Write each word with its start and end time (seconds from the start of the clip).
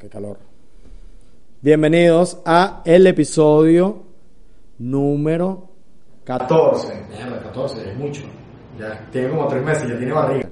qué 0.00 0.08
calor. 0.08 0.38
Bienvenidos 1.60 2.40
a 2.46 2.82
el 2.84 3.06
episodio 3.06 4.02
número 4.78 5.68
14. 6.24 6.88
Mierda, 7.10 7.42
14, 7.42 7.90
es 7.90 7.96
mucho. 7.98 8.22
Ya 8.78 9.08
tiene 9.12 9.28
como 9.30 9.46
tres 9.48 9.62
meses, 9.62 9.88
ya 9.88 9.96
tiene 9.98 10.12
barriga. 10.12 10.50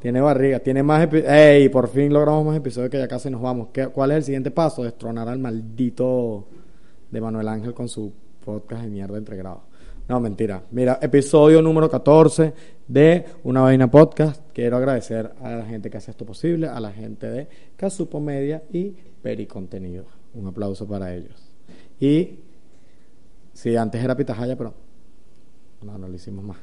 Tiene 0.00 0.20
barriga, 0.20 0.58
tiene 0.60 0.82
más 0.82 1.02
episodios. 1.02 1.32
¡Ey! 1.32 1.68
Por 1.68 1.88
fin 1.88 2.12
logramos 2.12 2.46
más 2.46 2.56
episodios 2.56 2.90
que 2.90 2.98
ya 2.98 3.08
casi 3.08 3.28
nos 3.28 3.40
vamos. 3.42 3.68
¿Qué- 3.72 3.88
¿Cuál 3.88 4.12
es 4.12 4.18
el 4.18 4.24
siguiente 4.24 4.50
paso? 4.50 4.84
Destronar 4.84 5.28
al 5.28 5.38
maldito 5.38 6.46
de 7.10 7.20
Manuel 7.20 7.48
Ángel 7.48 7.74
con 7.74 7.88
su 7.88 8.12
podcast 8.44 8.82
de 8.84 8.88
mierda 8.88 9.18
entre 9.18 9.36
grados. 9.36 9.62
No, 10.08 10.20
mentira. 10.20 10.62
Mira, 10.70 11.00
episodio 11.02 11.60
número 11.60 11.90
14 11.90 12.54
de 12.86 13.24
Una 13.42 13.62
Vaina 13.62 13.90
Podcast. 13.90 14.40
Quiero 14.52 14.76
agradecer 14.76 15.32
a 15.42 15.50
la 15.50 15.64
gente 15.64 15.90
que 15.90 15.96
hace 15.96 16.12
esto 16.12 16.24
posible, 16.24 16.68
a 16.68 16.78
la 16.78 16.92
gente 16.92 17.28
de 17.28 17.48
Casupo 17.76 18.20
Media 18.20 18.62
y 18.72 18.94
Pericontenido. 19.20 20.04
Un 20.34 20.46
aplauso 20.46 20.86
para 20.86 21.12
ellos. 21.12 21.50
Y, 21.98 22.38
sí, 23.52 23.74
antes 23.74 24.02
era 24.04 24.16
Pitahaya, 24.16 24.56
pero 24.56 24.74
no, 25.82 25.98
no 25.98 26.06
lo 26.06 26.14
hicimos 26.14 26.44
más. 26.44 26.58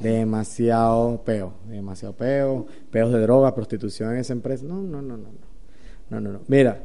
Demasiado 0.00 1.22
peo, 1.22 1.52
demasiado 1.68 2.14
peo, 2.16 2.66
peos 2.90 3.12
de 3.12 3.20
droga, 3.20 3.54
prostitución 3.54 4.12
en 4.12 4.20
esa 4.20 4.32
empresa. 4.32 4.64
No, 4.64 4.76
no, 4.76 5.02
no, 5.02 5.18
no, 5.18 5.28
no. 5.28 5.46
No, 6.08 6.20
no, 6.20 6.32
no. 6.32 6.40
Mira, 6.48 6.82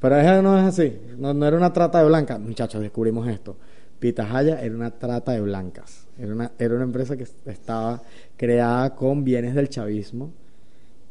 pero 0.00 0.16
eso 0.16 0.40
no 0.40 0.58
es 0.58 0.64
así. 0.64 1.00
No, 1.18 1.34
no 1.34 1.46
era 1.46 1.58
una 1.58 1.70
trata 1.70 1.98
de 1.98 2.06
blancas. 2.06 2.40
Muchachos, 2.40 2.80
descubrimos 2.80 3.28
esto. 3.28 3.56
Pitahaya 3.98 4.62
era 4.62 4.74
una 4.74 4.90
trata 4.90 5.32
de 5.32 5.40
blancas. 5.40 6.06
Era 6.18 6.32
una, 6.32 6.52
era 6.58 6.74
una 6.74 6.84
empresa 6.84 7.16
que 7.16 7.26
estaba 7.46 8.02
creada 8.36 8.94
con 8.94 9.24
bienes 9.24 9.54
del 9.54 9.68
chavismo 9.68 10.32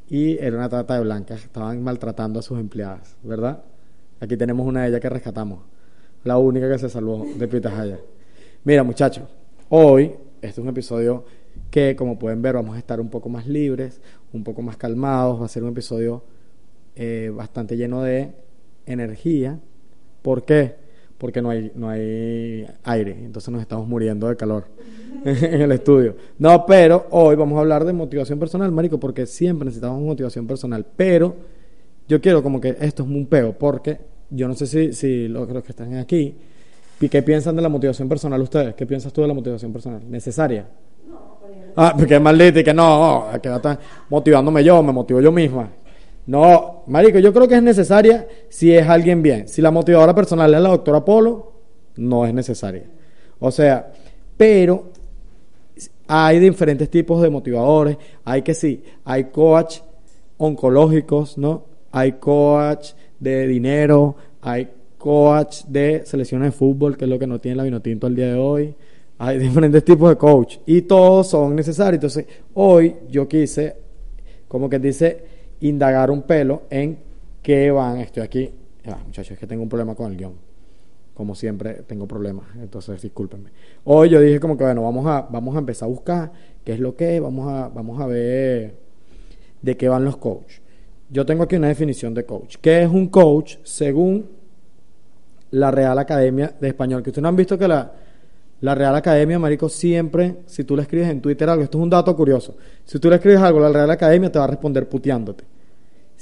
y 0.09 0.37
era 0.37 0.57
una 0.57 0.69
trata 0.69 0.95
de 0.95 1.01
blancas. 1.01 1.43
Estaban 1.43 1.81
maltratando 1.83 2.39
a 2.39 2.43
sus 2.43 2.59
empleadas, 2.59 3.15
¿verdad? 3.23 3.63
Aquí 4.19 4.37
tenemos 4.37 4.65
una 4.65 4.83
de 4.83 4.89
ellas 4.89 5.01
que 5.01 5.09
rescatamos. 5.09 5.59
La 6.23 6.37
única 6.37 6.69
que 6.69 6.77
se 6.77 6.89
salvó 6.89 7.25
de 7.37 7.47
Pitahaya. 7.47 7.99
Mira, 8.63 8.83
muchachos, 8.83 9.25
hoy 9.69 10.15
este 10.41 10.59
es 10.59 10.63
un 10.63 10.69
episodio 10.69 11.25
que, 11.69 11.95
como 11.95 12.19
pueden 12.19 12.41
ver, 12.41 12.55
vamos 12.55 12.75
a 12.75 12.79
estar 12.79 13.01
un 13.01 13.09
poco 13.09 13.29
más 13.29 13.47
libres, 13.47 14.01
un 14.31 14.43
poco 14.43 14.61
más 14.61 14.77
calmados. 14.77 15.41
Va 15.41 15.45
a 15.45 15.49
ser 15.49 15.63
un 15.63 15.69
episodio 15.69 16.23
eh, 16.95 17.31
bastante 17.33 17.75
lleno 17.75 18.03
de 18.03 18.33
energía. 18.85 19.59
¿Por 20.21 20.45
qué? 20.45 20.75
Porque 21.23 21.41
no 21.41 21.51
hay, 21.51 21.71
no 21.73 21.87
hay 21.87 22.67
aire, 22.83 23.17
entonces 23.23 23.49
nos 23.49 23.61
estamos 23.61 23.87
muriendo 23.87 24.27
de 24.27 24.35
calor 24.35 24.65
en 25.23 25.61
el 25.61 25.71
estudio. 25.71 26.17
No, 26.37 26.65
pero 26.65 27.07
hoy 27.11 27.37
vamos 27.37 27.55
a 27.55 27.61
hablar 27.61 27.85
de 27.85 27.93
motivación 27.93 28.37
personal, 28.37 28.69
marico, 28.73 28.99
porque 28.99 29.25
siempre 29.25 29.63
necesitamos 29.63 30.01
motivación 30.01 30.45
personal. 30.45 30.85
Pero 30.97 31.33
yo 32.09 32.19
quiero 32.19 32.43
como 32.43 32.59
que 32.59 32.75
esto 32.77 33.03
es 33.03 33.09
un 33.09 33.25
peo, 33.27 33.53
porque 33.57 33.99
yo 34.31 34.49
no 34.49 34.53
sé 34.53 34.67
si, 34.67 34.91
si 34.91 35.29
los, 35.29 35.47
los 35.47 35.63
que 35.63 35.71
están 35.71 35.95
aquí, 35.95 36.35
¿y 36.99 37.07
¿qué 37.07 37.23
piensan 37.23 37.55
de 37.55 37.61
la 37.61 37.69
motivación 37.69 38.09
personal 38.09 38.41
ustedes? 38.41 38.75
¿Qué 38.75 38.85
piensas 38.85 39.13
tú 39.13 39.21
de 39.21 39.29
la 39.29 39.33
motivación 39.33 39.71
personal? 39.71 40.01
¿Necesaria? 40.05 40.67
Ah, 41.77 41.95
porque 41.97 42.15
es 42.15 42.21
maldita 42.21 42.59
y 42.59 42.63
que 42.65 42.73
no, 42.73 43.27
que 43.41 43.47
va 43.47 43.55
a 43.55 43.59
estar 43.59 43.79
motivándome 44.09 44.61
yo, 44.61 44.83
me 44.83 44.91
motivo 44.91 45.21
yo 45.21 45.31
misma. 45.31 45.69
No, 46.25 46.83
marico, 46.87 47.19
yo 47.19 47.33
creo 47.33 47.47
que 47.47 47.55
es 47.55 47.63
necesaria 47.63 48.27
si 48.49 48.73
es 48.73 48.87
alguien 48.87 49.21
bien. 49.21 49.47
Si 49.47 49.61
la 49.61 49.71
motivadora 49.71 50.15
personal 50.15 50.53
es 50.53 50.61
la 50.61 50.69
doctora 50.69 51.03
Polo, 51.03 51.53
no 51.97 52.25
es 52.25 52.33
necesaria. 52.33 52.83
O 53.39 53.51
sea, 53.51 53.91
pero 54.37 54.85
hay 56.07 56.39
diferentes 56.39 56.89
tipos 56.89 57.21
de 57.21 57.29
motivadores. 57.29 57.97
Hay 58.23 58.41
que 58.41 58.53
sí, 58.53 58.83
hay 59.03 59.25
coach 59.25 59.79
oncológicos, 60.37 61.37
¿no? 61.37 61.65
Hay 61.91 62.13
coach 62.13 62.91
de 63.19 63.47
dinero, 63.47 64.15
hay 64.41 64.69
coach 64.97 65.63
de 65.67 66.03
selecciones 66.05 66.47
de 66.47 66.57
fútbol, 66.57 66.95
que 66.95 67.05
es 67.05 67.09
lo 67.09 67.19
que 67.19 67.27
no 67.27 67.39
tiene 67.39 67.57
la 67.57 67.63
Vinotinto 67.63 68.07
al 68.07 68.15
día 68.15 68.27
de 68.27 68.39
hoy. 68.39 68.75
Hay 69.17 69.37
diferentes 69.37 69.83
tipos 69.83 70.09
de 70.09 70.15
coach 70.15 70.57
y 70.65 70.83
todos 70.83 71.27
son 71.27 71.55
necesarios. 71.55 71.95
Entonces, 71.95 72.25
hoy 72.53 72.95
yo 73.09 73.27
quise, 73.27 73.75
como 74.47 74.69
que 74.69 74.79
dice, 74.79 75.32
indagar 75.63 76.11
un 76.11 76.23
pelo 76.23 76.63
en 76.69 76.97
qué 77.41 77.71
van. 77.71 77.99
Estoy 77.99 78.23
aquí, 78.23 78.49
ah, 78.85 78.99
muchachos, 79.05 79.31
es 79.31 79.39
que 79.39 79.47
tengo 79.47 79.63
un 79.63 79.69
problema 79.69 79.95
con 79.95 80.11
el 80.11 80.17
guion. 80.17 80.33
Como 81.13 81.35
siempre, 81.35 81.83
tengo 81.87 82.07
problemas, 82.07 82.47
entonces 82.59 83.01
discúlpenme. 83.01 83.51
Hoy 83.83 84.09
yo 84.09 84.19
dije 84.19 84.39
como 84.39 84.57
que, 84.57 84.63
bueno, 84.63 84.81
vamos 84.83 85.05
a, 85.05 85.21
vamos 85.21 85.55
a 85.55 85.59
empezar 85.59 85.87
a 85.87 85.91
buscar 85.91 86.31
qué 86.63 86.73
es 86.73 86.79
lo 86.79 86.95
que 86.95 87.15
es, 87.15 87.21
vamos 87.21 87.51
a, 87.51 87.69
vamos 87.69 88.01
a 88.01 88.07
ver 88.07 88.75
de 89.61 89.77
qué 89.77 89.87
van 89.87 90.03
los 90.03 90.17
coaches. 90.17 90.61
Yo 91.09 91.25
tengo 91.25 91.43
aquí 91.43 91.55
una 91.55 91.67
definición 91.67 92.13
de 92.15 92.25
coach. 92.25 92.55
¿Qué 92.59 92.81
es 92.81 92.89
un 92.89 93.07
coach 93.07 93.57
según 93.63 94.27
la 95.51 95.69
Real 95.69 95.99
Academia 95.99 96.55
de 96.59 96.67
Español? 96.69 97.03
Que 97.03 97.11
ustedes 97.11 97.21
no 97.21 97.29
han 97.29 97.35
visto 97.35 97.57
que 97.57 97.67
la, 97.67 97.93
la 98.61 98.73
Real 98.73 98.95
Academia, 98.95 99.37
Marico, 99.37 99.69
siempre, 99.69 100.37
si 100.47 100.63
tú 100.63 100.75
le 100.75 100.81
escribes 100.81 101.09
en 101.09 101.21
Twitter 101.21 101.47
algo, 101.47 101.63
esto 101.63 101.77
es 101.77 101.83
un 101.83 101.89
dato 101.89 102.15
curioso, 102.15 102.55
si 102.83 102.97
tú 102.97 103.09
le 103.09 103.17
escribes 103.17 103.39
algo 103.41 103.59
la 103.59 103.69
Real 103.69 103.91
Academia, 103.91 104.31
te 104.31 104.39
va 104.39 104.45
a 104.45 104.47
responder 104.47 104.89
puteándote. 104.89 105.52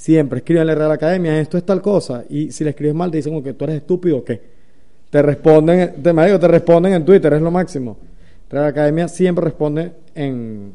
Siempre 0.01 0.39
escriben 0.39 0.61
en 0.61 0.67
la 0.67 0.73
Real 0.73 0.91
Academia, 0.91 1.39
esto 1.39 1.59
es 1.59 1.63
tal 1.63 1.79
cosa, 1.79 2.23
y 2.27 2.51
si 2.51 2.63
le 2.63 2.71
escribes 2.71 2.95
mal, 2.95 3.11
te 3.11 3.17
dicen 3.17 3.39
que 3.43 3.53
tú 3.53 3.65
eres 3.65 3.75
estúpido 3.75 4.17
o 4.17 4.25
qué. 4.25 4.41
Te 5.11 5.21
responden, 5.21 6.01
te, 6.01 6.11
marico, 6.11 6.39
te 6.39 6.47
responden 6.47 6.93
en 6.93 7.05
Twitter, 7.05 7.31
es 7.33 7.41
lo 7.43 7.51
máximo. 7.51 7.99
Real 8.49 8.65
Academia 8.65 9.07
siempre 9.07 9.45
responde 9.45 9.91
en, 10.15 10.73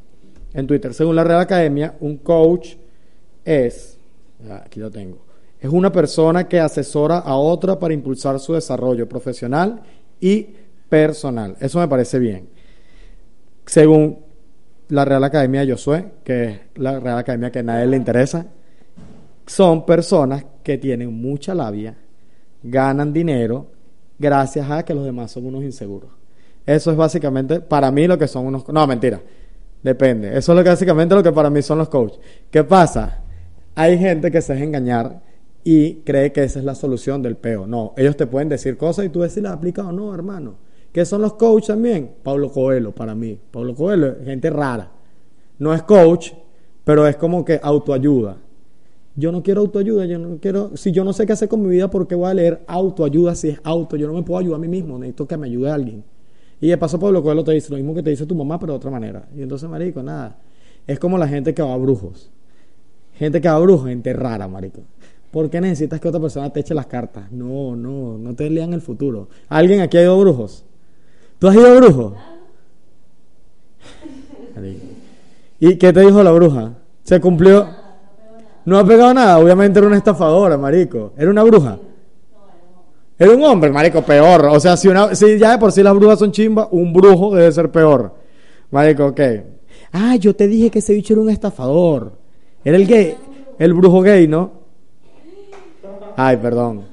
en 0.54 0.66
Twitter. 0.68 0.94
Según 0.94 1.16
la 1.16 1.24
Real 1.24 1.40
Academia, 1.40 1.96
un 1.98 2.18
coach 2.18 2.76
es, 3.44 3.98
aquí 4.62 4.78
lo 4.78 4.92
tengo, 4.92 5.18
es 5.58 5.70
una 5.70 5.90
persona 5.90 6.46
que 6.46 6.60
asesora 6.60 7.18
a 7.18 7.34
otra 7.34 7.80
para 7.80 7.92
impulsar 7.92 8.38
su 8.38 8.52
desarrollo 8.52 9.08
profesional 9.08 9.82
y 10.20 10.50
personal. 10.88 11.56
Eso 11.58 11.80
me 11.80 11.88
parece 11.88 12.20
bien. 12.20 12.48
Según 13.64 14.20
la 14.88 15.04
Real 15.04 15.24
Academia 15.24 15.62
de 15.66 15.72
Josué, 15.72 16.12
que 16.22 16.44
es 16.44 16.60
la 16.76 17.00
Real 17.00 17.18
Academia 17.18 17.50
que 17.50 17.58
a 17.58 17.64
nadie 17.64 17.86
le 17.86 17.96
interesa, 17.96 18.46
son 19.46 19.86
personas 19.86 20.44
que 20.62 20.78
tienen 20.78 21.12
mucha 21.12 21.54
labia, 21.54 21.96
ganan 22.62 23.12
dinero, 23.12 23.66
gracias 24.18 24.70
a 24.70 24.84
que 24.84 24.94
los 24.94 25.04
demás 25.04 25.30
son 25.30 25.46
unos 25.46 25.62
inseguros. 25.62 26.10
Eso 26.64 26.90
es 26.90 26.96
básicamente 26.96 27.60
para 27.60 27.90
mí 27.90 28.06
lo 28.06 28.18
que 28.18 28.26
son 28.26 28.46
unos... 28.46 28.68
No, 28.68 28.86
mentira. 28.86 29.20
Depende. 29.82 30.36
Eso 30.36 30.58
es 30.58 30.64
básicamente 30.64 31.14
lo 31.14 31.22
que 31.22 31.30
para 31.30 31.48
mí 31.48 31.62
son 31.62 31.78
los 31.78 31.88
coaches. 31.88 32.18
¿Qué 32.50 32.64
pasa? 32.64 33.22
Hay 33.76 33.96
gente 33.98 34.32
que 34.32 34.40
se 34.40 34.54
deja 34.54 34.64
engañar 34.64 35.22
y 35.62 35.96
cree 35.96 36.32
que 36.32 36.42
esa 36.42 36.58
es 36.58 36.64
la 36.64 36.74
solución 36.74 37.22
del 37.22 37.36
peo. 37.36 37.66
No, 37.68 37.94
ellos 37.96 38.16
te 38.16 38.26
pueden 38.26 38.48
decir 38.48 38.76
cosas 38.76 39.04
y 39.04 39.10
tú 39.10 39.20
ves 39.20 39.32
si 39.32 39.40
las 39.40 39.56
o 39.56 39.92
no, 39.92 40.12
hermano. 40.12 40.56
¿Qué 40.90 41.04
son 41.04 41.22
los 41.22 41.34
coaches 41.34 41.68
también? 41.68 42.10
Pablo 42.22 42.50
Coelho, 42.50 42.92
para 42.92 43.14
mí. 43.14 43.38
Pablo 43.50 43.74
Coelho 43.74 44.16
es 44.18 44.24
gente 44.24 44.50
rara. 44.50 44.90
No 45.58 45.72
es 45.72 45.82
coach, 45.82 46.32
pero 46.82 47.06
es 47.06 47.16
como 47.16 47.44
que 47.44 47.60
autoayuda. 47.62 48.38
Yo 49.16 49.32
no 49.32 49.42
quiero 49.42 49.62
autoayuda, 49.62 50.04
yo 50.04 50.18
no 50.18 50.36
quiero, 50.38 50.76
si 50.76 50.92
yo 50.92 51.02
no 51.02 51.14
sé 51.14 51.24
qué 51.24 51.32
hacer 51.32 51.48
con 51.48 51.62
mi 51.62 51.70
vida, 51.70 51.88
¿por 51.88 52.06
qué 52.06 52.14
voy 52.14 52.30
a 52.30 52.34
leer 52.34 52.62
autoayuda 52.66 53.34
si 53.34 53.48
es 53.48 53.60
auto? 53.64 53.96
Yo 53.96 54.06
no 54.06 54.12
me 54.12 54.22
puedo 54.22 54.38
ayudar 54.38 54.56
a 54.56 54.60
mí 54.60 54.68
mismo, 54.68 54.98
necesito 54.98 55.26
que 55.26 55.38
me 55.38 55.46
ayude 55.46 55.70
alguien. 55.70 56.04
Y 56.60 56.68
de 56.68 56.76
paso 56.76 57.00
Pablo 57.00 57.22
Coelho 57.22 57.42
te 57.42 57.52
dice 57.52 57.70
lo 57.70 57.76
mismo 57.76 57.94
que 57.94 58.02
te 58.02 58.10
dice 58.10 58.26
tu 58.26 58.34
mamá, 58.34 58.58
pero 58.58 58.74
de 58.74 58.76
otra 58.76 58.90
manera. 58.90 59.26
Y 59.34 59.42
entonces, 59.42 59.68
marico, 59.68 60.02
nada. 60.02 60.38
Es 60.86 60.98
como 60.98 61.16
la 61.16 61.26
gente 61.26 61.54
que 61.54 61.62
va 61.62 61.72
a 61.72 61.76
brujos. 61.78 62.30
Gente 63.14 63.40
que 63.40 63.48
va 63.48 63.56
a 63.56 63.58
brujos, 63.58 63.88
gente 63.88 64.12
rara, 64.12 64.46
marico. 64.48 64.82
¿Por 65.30 65.50
qué 65.50 65.60
necesitas 65.60 65.98
que 66.00 66.08
otra 66.08 66.20
persona 66.20 66.50
te 66.50 66.60
eche 66.60 66.74
las 66.74 66.86
cartas? 66.86 67.30
No, 67.32 67.74
no, 67.74 68.18
no 68.18 68.34
te 68.34 68.48
lean 68.48 68.72
el 68.74 68.80
futuro. 68.80 69.28
¿Alguien 69.48 69.80
aquí 69.80 69.96
ha 69.96 70.02
ido 70.02 70.14
a 70.14 70.18
brujos? 70.18 70.64
¿Tú 71.38 71.48
has 71.48 71.56
ido 71.56 71.66
a 71.66 71.74
brujos? 71.74 72.12
¿Y 75.60 75.76
qué 75.76 75.92
te 75.92 76.00
dijo 76.00 76.22
la 76.22 76.32
bruja? 76.32 76.74
¿Se 77.02 77.20
cumplió? 77.20 77.85
No 78.66 78.78
ha 78.80 78.84
pegado 78.84 79.14
nada, 79.14 79.38
obviamente 79.38 79.78
era 79.78 79.86
una 79.86 79.96
estafadora, 79.96 80.58
marico. 80.58 81.12
Era 81.16 81.30
una 81.30 81.44
bruja. 81.44 81.78
Era 83.16 83.30
un 83.30 83.44
hombre, 83.44 83.70
marico, 83.70 84.02
peor. 84.02 84.44
O 84.46 84.58
sea, 84.58 84.76
si, 84.76 84.88
una, 84.88 85.14
si 85.14 85.38
ya 85.38 85.52
de 85.52 85.58
por 85.58 85.70
sí 85.70 85.84
las 85.84 85.94
brujas 85.94 86.18
son 86.18 86.32
chimba, 86.32 86.68
un 86.72 86.92
brujo 86.92 87.34
debe 87.34 87.50
ser 87.52 87.70
peor. 87.70 88.12
Marico, 88.72 89.06
ok. 89.06 89.20
Ah, 89.92 90.16
yo 90.16 90.34
te 90.34 90.48
dije 90.48 90.68
que 90.68 90.80
ese 90.80 90.94
bicho 90.94 91.14
era 91.14 91.22
un 91.22 91.30
estafador. 91.30 92.12
Era 92.64 92.76
el 92.76 92.88
gay, 92.88 93.16
el 93.56 93.72
brujo 93.72 94.02
gay, 94.02 94.26
¿no? 94.26 94.50
Ay, 96.16 96.36
perdón. 96.36 96.86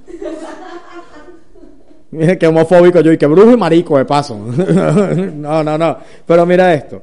Mira 2.12 2.38
qué 2.38 2.46
homofóbico 2.46 3.02
yo 3.02 3.12
y 3.12 3.18
que 3.18 3.26
brujo 3.26 3.52
y 3.52 3.58
marico 3.58 3.98
de 3.98 4.06
paso. 4.06 4.38
no, 4.38 5.64
no, 5.64 5.78
no. 5.78 5.98
Pero 6.28 6.46
mira 6.46 6.72
esto. 6.72 7.02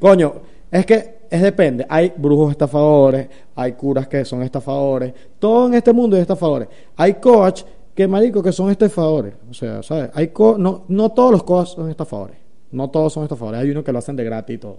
Coño, 0.00 0.34
es 0.72 0.84
que 0.84 1.17
es 1.30 1.42
depende. 1.42 1.86
Hay 1.88 2.12
brujos 2.16 2.50
estafadores, 2.50 3.28
hay 3.54 3.72
curas 3.72 4.08
que 4.08 4.24
son 4.24 4.42
estafadores. 4.42 5.12
Todo 5.38 5.66
en 5.66 5.74
este 5.74 5.92
mundo 5.92 6.16
es 6.16 6.22
estafadores. 6.22 6.68
Hay 6.96 7.14
coach 7.14 7.62
que, 7.94 8.06
marico, 8.06 8.42
que 8.42 8.52
son 8.52 8.70
estafadores. 8.70 9.34
O 9.50 9.54
sea, 9.54 9.82
¿sabes? 9.82 10.10
Hay 10.14 10.28
co 10.28 10.56
no, 10.58 10.84
no 10.88 11.10
todos 11.10 11.32
los 11.32 11.42
coach 11.42 11.68
son 11.68 11.90
estafadores. 11.90 12.36
No 12.70 12.90
todos 12.90 13.12
son 13.12 13.22
estafadores. 13.24 13.60
Hay 13.60 13.70
unos 13.70 13.84
que 13.84 13.92
lo 13.92 13.98
hacen 13.98 14.16
de 14.16 14.24
gratis 14.24 14.56
y 14.56 14.58
todo. 14.58 14.78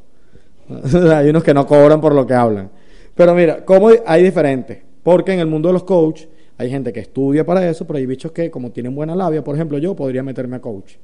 hay 1.15 1.29
unos 1.29 1.43
que 1.43 1.53
no 1.53 1.65
cobran 1.65 1.99
por 1.99 2.13
lo 2.13 2.25
que 2.25 2.33
hablan. 2.33 2.69
Pero 3.15 3.35
mira, 3.35 3.65
¿cómo 3.65 3.89
hay 4.05 4.23
diferentes? 4.23 4.79
Porque 5.03 5.33
en 5.33 5.39
el 5.39 5.47
mundo 5.47 5.69
de 5.69 5.73
los 5.73 5.83
coach 5.83 6.25
hay 6.57 6.69
gente 6.69 6.91
que 6.91 6.99
estudia 6.99 7.45
para 7.45 7.67
eso, 7.69 7.85
pero 7.87 7.97
hay 7.97 8.05
bichos 8.05 8.31
que, 8.31 8.51
como 8.51 8.71
tienen 8.71 8.93
buena 8.93 9.15
labia, 9.15 9.43
por 9.43 9.55
ejemplo, 9.55 9.77
yo 9.77 9.95
podría 9.95 10.23
meterme 10.23 10.57
a 10.57 10.61
coach. 10.61 10.95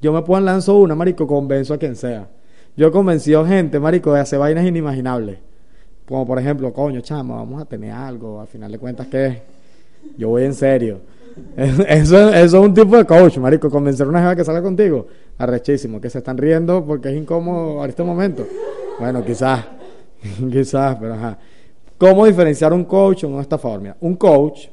Yo 0.00 0.12
me 0.12 0.22
puedo 0.22 0.40
lanzo 0.40 0.76
una, 0.76 0.94
marico, 0.94 1.26
convenzo 1.26 1.74
a 1.74 1.78
quien 1.78 1.96
sea. 1.96 2.28
Yo 2.76 2.88
he 2.88 2.90
convencido 2.90 3.44
gente, 3.46 3.80
marico, 3.80 4.12
de 4.12 4.20
hacer 4.20 4.38
vainas 4.38 4.64
inimaginables. 4.66 5.38
Como 6.06 6.26
por 6.26 6.38
ejemplo, 6.38 6.72
coño, 6.72 7.00
chama, 7.00 7.36
vamos 7.36 7.60
a 7.60 7.64
tener 7.64 7.92
algo. 7.92 8.40
Al 8.40 8.46
final 8.46 8.70
de 8.70 8.78
cuentas, 8.78 9.06
¿qué? 9.08 9.42
Yo 10.16 10.28
voy 10.28 10.44
en 10.44 10.54
serio. 10.54 11.00
Eso, 11.56 12.30
eso 12.30 12.34
es 12.34 12.54
un 12.54 12.72
tipo 12.72 12.96
de 12.96 13.04
coach, 13.04 13.36
marico. 13.36 13.68
Convencer 13.68 14.06
a 14.06 14.08
una 14.08 14.20
jefa 14.20 14.36
que 14.36 14.44
salga 14.44 14.62
contigo. 14.62 15.06
Arrechísimo. 15.36 16.00
Que 16.00 16.08
se 16.08 16.18
están 16.18 16.38
riendo 16.38 16.82
porque 16.82 17.10
es 17.10 17.16
incómodo 17.16 17.84
en 17.84 17.90
este 17.90 18.02
momento. 18.02 18.46
Bueno, 18.98 19.22
quizás. 19.22 19.66
quizás, 20.50 20.96
pero 20.98 21.12
ajá. 21.12 21.38
¿Cómo 21.98 22.26
diferenciar 22.26 22.72
un 22.72 22.84
coach 22.84 23.24
o 23.24 23.28
un 23.28 23.40
estafador? 23.40 23.80
Mira, 23.80 23.96
un 24.00 24.16
coach 24.16 24.68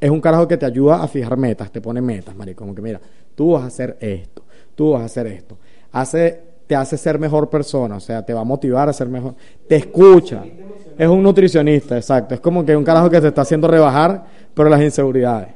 es 0.00 0.10
un 0.10 0.20
carajo 0.20 0.46
que 0.48 0.56
te 0.56 0.66
ayuda 0.66 1.02
a 1.02 1.08
fijar 1.08 1.36
metas, 1.36 1.70
te 1.70 1.80
pone 1.80 2.00
metas, 2.00 2.34
marico. 2.34 2.64
Como 2.64 2.74
que 2.74 2.82
mira, 2.82 3.00
tú 3.34 3.52
vas 3.52 3.62
a 3.62 3.66
hacer 3.66 3.96
esto, 4.00 4.42
tú 4.74 4.90
vas 4.90 5.02
a 5.02 5.04
hacer 5.06 5.26
esto. 5.28 5.56
Hace, 5.92 6.40
te 6.66 6.74
hace 6.74 6.96
ser 6.96 7.18
mejor 7.18 7.50
persona, 7.50 7.96
o 7.96 8.00
sea, 8.00 8.24
te 8.24 8.32
va 8.32 8.40
a 8.40 8.44
motivar 8.44 8.88
a 8.88 8.92
ser 8.92 9.08
mejor. 9.08 9.34
Te 9.68 9.76
escucha. 9.76 10.42
Es 10.96 11.08
un 11.08 11.22
nutricionista, 11.22 11.96
exacto. 11.96 12.34
Es 12.34 12.40
como 12.40 12.64
que 12.64 12.76
un 12.76 12.84
carajo 12.84 13.10
que 13.10 13.20
te 13.20 13.28
está 13.28 13.42
haciendo 13.42 13.68
rebajar, 13.68 14.24
pero 14.54 14.68
las 14.68 14.80
inseguridades. 14.80 15.48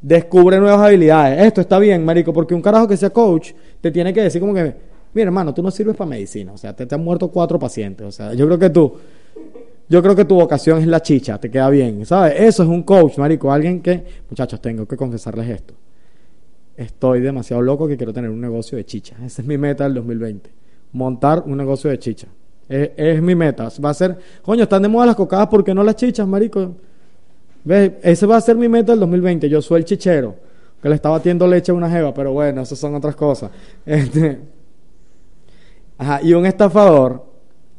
Descubre 0.00 0.58
nuevas 0.58 0.80
habilidades. 0.80 1.44
Esto 1.44 1.60
está 1.60 1.78
bien, 1.78 2.04
marico, 2.04 2.32
porque 2.32 2.54
un 2.54 2.62
carajo 2.62 2.88
que 2.88 2.96
sea 2.96 3.10
coach 3.10 3.52
te 3.80 3.90
tiene 3.90 4.14
que 4.14 4.22
decir 4.22 4.40
como 4.40 4.54
que, 4.54 4.74
mira, 5.12 5.26
hermano, 5.26 5.52
tú 5.52 5.62
no 5.62 5.70
sirves 5.70 5.96
para 5.96 6.08
medicina. 6.08 6.52
O 6.52 6.56
sea, 6.56 6.74
te, 6.74 6.86
te 6.86 6.94
han 6.94 7.04
muerto 7.04 7.28
cuatro 7.28 7.58
pacientes. 7.58 8.06
O 8.06 8.12
sea, 8.12 8.32
yo 8.32 8.46
creo 8.46 8.58
que 8.58 8.70
tú 8.70 8.94
yo 9.90 10.00
creo 10.00 10.14
que 10.14 10.24
tu 10.24 10.36
vocación 10.36 10.78
es 10.78 10.86
la 10.86 11.02
chicha, 11.02 11.36
te 11.38 11.50
queda 11.50 11.68
bien, 11.68 12.06
¿sabes? 12.06 12.34
Eso 12.38 12.62
es 12.62 12.68
un 12.68 12.84
coach, 12.84 13.18
marico, 13.18 13.50
alguien 13.50 13.82
que, 13.82 14.04
muchachos, 14.30 14.60
tengo 14.60 14.86
que 14.86 14.96
confesarles 14.96 15.48
esto. 15.48 15.74
Estoy 16.80 17.20
demasiado 17.20 17.60
loco 17.60 17.86
que 17.86 17.98
quiero 17.98 18.10
tener 18.10 18.30
un 18.30 18.40
negocio 18.40 18.78
de 18.78 18.86
chicha. 18.86 19.14
Esa 19.22 19.42
es 19.42 19.46
mi 19.46 19.58
meta 19.58 19.84
del 19.84 19.92
2020. 19.92 20.50
Montar 20.92 21.42
un 21.44 21.58
negocio 21.58 21.90
de 21.90 21.98
chicha. 21.98 22.26
Es, 22.66 23.20
mi 23.20 23.34
meta. 23.34 23.68
Va 23.84 23.90
a 23.90 23.94
ser, 23.94 24.16
coño, 24.40 24.62
están 24.62 24.80
de 24.80 24.88
moda 24.88 25.04
las 25.04 25.14
cocadas, 25.14 25.48
¿por 25.48 25.62
qué 25.62 25.74
no 25.74 25.82
las 25.82 25.96
chichas, 25.96 26.26
marico? 26.26 26.74
¿Ves? 27.64 27.92
Ese 28.02 28.24
va 28.24 28.38
a 28.38 28.40
ser 28.40 28.56
mi 28.56 28.66
meta 28.66 28.92
del 28.92 29.00
2020. 29.00 29.46
Yo 29.50 29.60
soy 29.60 29.80
el 29.80 29.84
chichero, 29.84 30.34
que 30.82 30.88
le 30.88 30.94
está 30.94 31.10
batiendo 31.10 31.46
leche 31.46 31.70
a 31.70 31.74
una 31.74 31.90
jeva, 31.90 32.14
pero 32.14 32.32
bueno, 32.32 32.62
esas 32.62 32.78
son 32.78 32.94
otras 32.94 33.14
cosas. 33.14 33.50
Este, 33.84 34.38
ajá, 35.98 36.20
y 36.22 36.32
un 36.32 36.46
estafador 36.46 37.26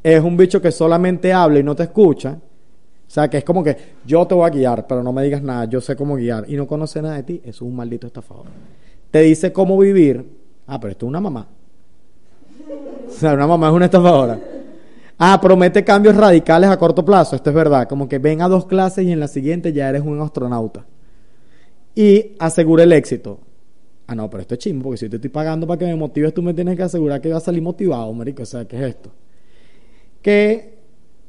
es 0.04 0.22
un 0.22 0.38
bicho 0.38 0.62
que 0.62 0.72
solamente 0.72 1.34
habla 1.34 1.58
y 1.58 1.64
no 1.64 1.76
te 1.76 1.84
escucha. 1.84 2.34
O 2.34 3.10
sea, 3.14 3.28
que 3.28 3.40
es 3.40 3.44
como 3.44 3.64
que 3.64 3.76
yo 4.06 4.28
te 4.28 4.36
voy 4.36 4.46
a 4.46 4.52
guiar, 4.52 4.86
pero 4.86 5.02
no 5.02 5.12
me 5.12 5.24
digas 5.24 5.42
nada, 5.42 5.66
yo 5.66 5.82
sé 5.82 5.96
cómo 5.96 6.18
guiar 6.18 6.46
y 6.48 6.56
no 6.56 6.68
conoce 6.68 7.02
nada 7.02 7.16
de 7.16 7.24
ti, 7.24 7.42
es 7.44 7.64
un 7.64 7.76
maldito 7.76 8.06
estafador. 8.06 8.46
Te 9.12 9.22
dice 9.22 9.54
cómo 9.54 9.78
vivir. 9.78 10.26
Ah, 10.68 10.80
pero 10.80 10.92
esto 10.92 11.06
es 11.06 11.10
una 11.10 11.20
mamá. 11.20 11.48
O 13.08 13.12
sea, 13.12 13.34
una 13.34 13.46
mamá 13.46 13.68
es 13.68 13.74
una 13.74 13.86
estafadora. 13.86 14.40
Ah, 15.18 15.40
promete 15.42 15.84
cambios 15.84 16.16
radicales 16.16 16.70
a 16.70 16.78
corto 16.78 17.06
plazo. 17.06 17.36
Esto 17.36 17.50
es 17.50 17.56
verdad. 17.56 17.88
Como 17.88 18.08
que 18.08 18.18
ven 18.18 18.42
a 18.42 18.48
dos 18.48 18.66
clases 18.66 19.06
y 19.06 19.12
en 19.12 19.20
la 19.20 19.28
siguiente 19.28 19.74
ya 19.74 19.90
eres 19.90 20.02
un 20.02 20.20
astronauta. 20.22 20.86
Y 21.94 22.32
asegura 22.40 22.84
el 22.84 22.94
éxito. 22.94 23.40
Ah, 24.08 24.16
no, 24.16 24.30
pero 24.30 24.42
esto 24.42 24.56
es 24.56 24.60
chimbo, 24.60 24.86
porque 24.86 24.98
si 24.98 25.10
te 25.10 25.18
estoy 25.18 25.30
pagando 25.30 25.68
para 25.68 25.78
que 25.78 25.86
me 25.86 25.96
motives, 25.96 26.34
tú 26.34 26.42
me 26.42 26.54
tienes 26.54 26.76
que 26.76 26.84
asegurar 26.84 27.22
que 27.22 27.30
vas 27.30 27.44
a 27.44 27.46
salir 27.46 27.62
motivado, 27.62 28.12
marico. 28.14 28.44
O 28.44 28.46
sea, 28.46 28.66
¿qué 28.66 28.78
es 28.78 28.84
esto? 28.84 29.12
que, 30.22 30.78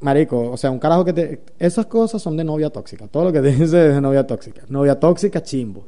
marico, 0.00 0.50
o 0.50 0.56
sea, 0.56 0.70
un 0.70 0.78
carajo 0.78 1.04
que 1.04 1.12
te... 1.12 1.40
Esas 1.58 1.86
cosas 1.86 2.20
son 2.20 2.36
de 2.36 2.44
novia 2.44 2.70
tóxica. 2.70 3.08
Todo 3.08 3.24
lo 3.24 3.32
que 3.32 3.40
te 3.40 3.48
dice 3.48 3.64
es 3.64 3.94
de 3.94 4.00
novia 4.00 4.26
tóxica. 4.26 4.62
Novia 4.68 4.98
tóxica, 4.98 5.42
chimbo. 5.42 5.84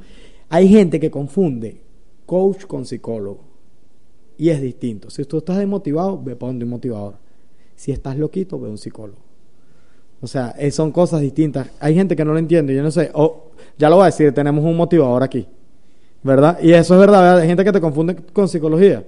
Hay 0.49 0.69
gente 0.69 0.99
que 0.99 1.11
confunde 1.11 1.83
coach 2.27 2.67
con 2.67 2.85
psicólogo. 2.85 3.41
Y 4.37 4.49
es 4.49 4.61
distinto. 4.61 5.11
Si 5.11 5.25
tú 5.25 5.39
estás 5.39 5.59
desmotivado, 5.59 6.21
ve 6.23 6.35
para 6.37 6.51
un 6.51 6.69
motivador. 6.69 7.15
Si 7.77 7.93
estás 7.93 8.17
loquito, 8.17 8.59
ve 8.59 8.69
a 8.69 8.71
un 8.71 8.79
psicólogo. 8.79 9.19
O 10.21 10.27
sea, 10.27 10.55
son 10.71 10.91
cosas 10.91 11.21
distintas. 11.21 11.69
Hay 11.81 11.95
gente 11.95 12.17
que 12.17 12.25
no 12.25 12.33
lo 12.33 12.39
entiende. 12.39 12.75
Yo 12.75 12.83
no 12.83 12.91
sé. 12.91 13.11
O, 13.15 13.51
ya 13.77 13.91
lo 13.91 13.97
voy 13.97 14.05
a 14.05 14.07
decir, 14.07 14.33
tenemos 14.33 14.65
un 14.65 14.77
motivador 14.77 15.23
aquí. 15.23 15.47
¿Verdad? 16.23 16.59
Y 16.63 16.73
eso 16.73 16.95
es 16.95 17.01
verdad. 17.01 17.39
Hay 17.39 17.47
gente 17.47 17.63
que 17.63 17.73
te 17.73 17.81
confunde 17.81 18.17
con 18.17 18.49
psicología. 18.49 19.05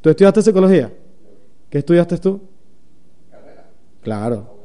¿Tú 0.00 0.10
estudiaste 0.10 0.42
psicología? 0.42 0.92
¿Qué 1.70 1.78
estudiaste 1.78 2.18
tú? 2.18 2.40
Claro. 4.02 4.56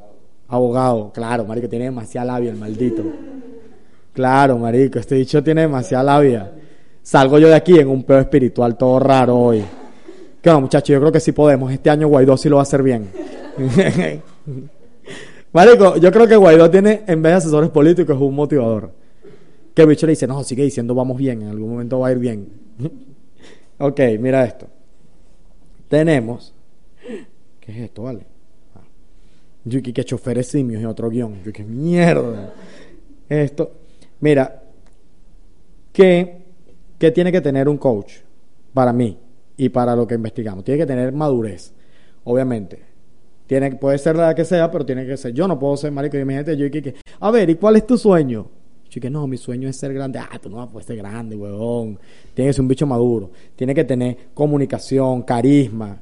Abogado, 0.47 1.11
claro, 1.13 1.45
marico, 1.45 1.69
tiene 1.69 1.85
demasiada 1.85 2.33
labia 2.33 2.51
el 2.51 2.57
maldito. 2.57 3.03
Claro, 4.13 4.57
marico, 4.57 4.99
este 4.99 5.15
dicho 5.15 5.41
tiene 5.41 5.61
demasiada 5.61 6.03
labia. 6.03 6.51
Salgo 7.03 7.39
yo 7.39 7.47
de 7.47 7.55
aquí 7.55 7.79
en 7.79 7.87
un 7.87 8.03
pedo 8.03 8.19
espiritual 8.19 8.77
todo 8.77 8.99
raro 8.99 9.37
hoy. 9.37 9.63
Que 10.41 10.49
bueno, 10.49 10.61
muchachos, 10.61 10.89
yo 10.89 10.99
creo 10.99 11.11
que 11.11 11.19
sí 11.19 11.31
podemos. 11.31 11.71
Este 11.71 11.89
año 11.89 12.07
Guaidó 12.07 12.37
sí 12.37 12.49
lo 12.49 12.57
va 12.57 12.61
a 12.61 12.63
hacer 12.63 12.83
bien. 12.83 13.09
marico, 15.53 15.97
yo 15.97 16.11
creo 16.11 16.27
que 16.27 16.35
Guaidó 16.35 16.69
tiene, 16.69 17.03
en 17.07 17.21
vez 17.21 17.33
de 17.33 17.37
asesores 17.37 17.69
políticos, 17.69 18.17
un 18.19 18.35
motivador. 18.35 18.91
Que 19.73 19.85
bicho 19.85 20.05
le 20.05 20.11
dice, 20.11 20.27
no, 20.27 20.43
sigue 20.43 20.63
diciendo 20.63 20.93
vamos 20.93 21.17
bien, 21.17 21.43
en 21.43 21.49
algún 21.49 21.71
momento 21.71 21.99
va 21.99 22.09
a 22.09 22.11
ir 22.11 22.19
bien. 22.19 22.49
ok, 23.79 23.99
mira 24.19 24.43
esto. 24.45 24.67
Tenemos... 25.87 26.53
¿Qué 27.59 27.71
es 27.71 27.77
esto, 27.77 28.03
vale? 28.03 28.25
Yo 29.63 29.81
que, 29.81 29.93
que 29.93 30.03
choferes 30.03 30.47
simios 30.47 30.81
en 30.81 30.87
otro 30.87 31.09
guion. 31.09 31.43
Yo 31.43 31.53
que 31.53 31.63
mierda. 31.63 32.53
Esto. 33.29 33.71
Mira, 34.19 34.63
¿qué, 35.93 36.40
¿qué 37.01 37.09
tiene 37.09 37.31
que 37.31 37.41
tener 37.41 37.67
un 37.67 37.79
coach 37.79 38.17
para 38.75 38.93
mí 38.93 39.17
y 39.57 39.69
para 39.69 39.95
lo 39.95 40.05
que 40.05 40.13
investigamos? 40.13 40.63
Tiene 40.63 40.77
que 40.77 40.85
tener 40.85 41.11
madurez, 41.11 41.73
obviamente. 42.25 42.79
Tiene, 43.47 43.75
puede 43.75 43.97
ser 43.97 44.15
la 44.15 44.35
que 44.35 44.45
sea, 44.45 44.69
pero 44.69 44.85
tiene 44.85 45.07
que 45.07 45.17
ser. 45.17 45.33
Yo 45.33 45.47
no 45.47 45.57
puedo 45.57 45.75
ser 45.77 45.91
marico. 45.91 46.15
Imagínate, 46.15 46.55
yo 46.55 46.69
que, 46.69 46.93
a 47.19 47.31
ver, 47.31 47.49
¿y 47.49 47.55
cuál 47.55 47.77
es 47.77 47.87
tu 47.87 47.97
sueño? 47.97 48.47
Yo 48.87 49.01
que 49.01 49.09
no, 49.09 49.25
mi 49.25 49.37
sueño 49.37 49.67
es 49.67 49.77
ser 49.77 49.95
grande. 49.95 50.19
Ah, 50.19 50.37
tú 50.39 50.47
no 50.47 50.69
puedes 50.69 50.85
ser 50.85 50.97
grande, 50.97 51.35
huevón. 51.35 51.97
Tiene 52.35 52.49
que 52.49 52.53
ser 52.53 52.61
un 52.61 52.67
bicho 52.67 52.85
maduro. 52.85 53.31
Tiene 53.55 53.73
que 53.73 53.83
tener 53.83 54.15
comunicación, 54.35 55.23
carisma 55.23 55.99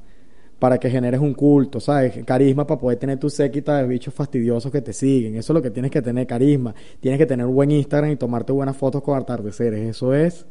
para 0.59 0.77
que 0.77 0.89
generes 0.89 1.21
un 1.21 1.33
culto, 1.33 1.79
¿sabes? 1.79 2.25
Carisma 2.25 2.67
para 2.67 2.77
poder 2.77 2.99
tener 2.99 3.17
tu 3.17 3.29
séquita 3.29 3.77
de 3.77 3.87
bichos 3.87 4.13
fastidiosos 4.13 4.69
que 4.69 4.81
te 4.81 4.91
siguen. 4.91 5.37
Eso 5.37 5.53
es 5.53 5.55
lo 5.55 5.61
que 5.61 5.71
tienes 5.71 5.91
que 5.91 6.01
tener, 6.01 6.27
carisma. 6.27 6.75
Tienes 6.99 7.17
que 7.17 7.25
tener 7.25 7.45
un 7.45 7.55
buen 7.55 7.71
Instagram 7.71 8.11
y 8.11 8.15
tomarte 8.17 8.51
buenas 8.51 8.75
fotos 8.75 9.01
con 9.01 9.17
atardeceres. 9.17 9.87
Eso 9.87 10.13
es 10.13 10.45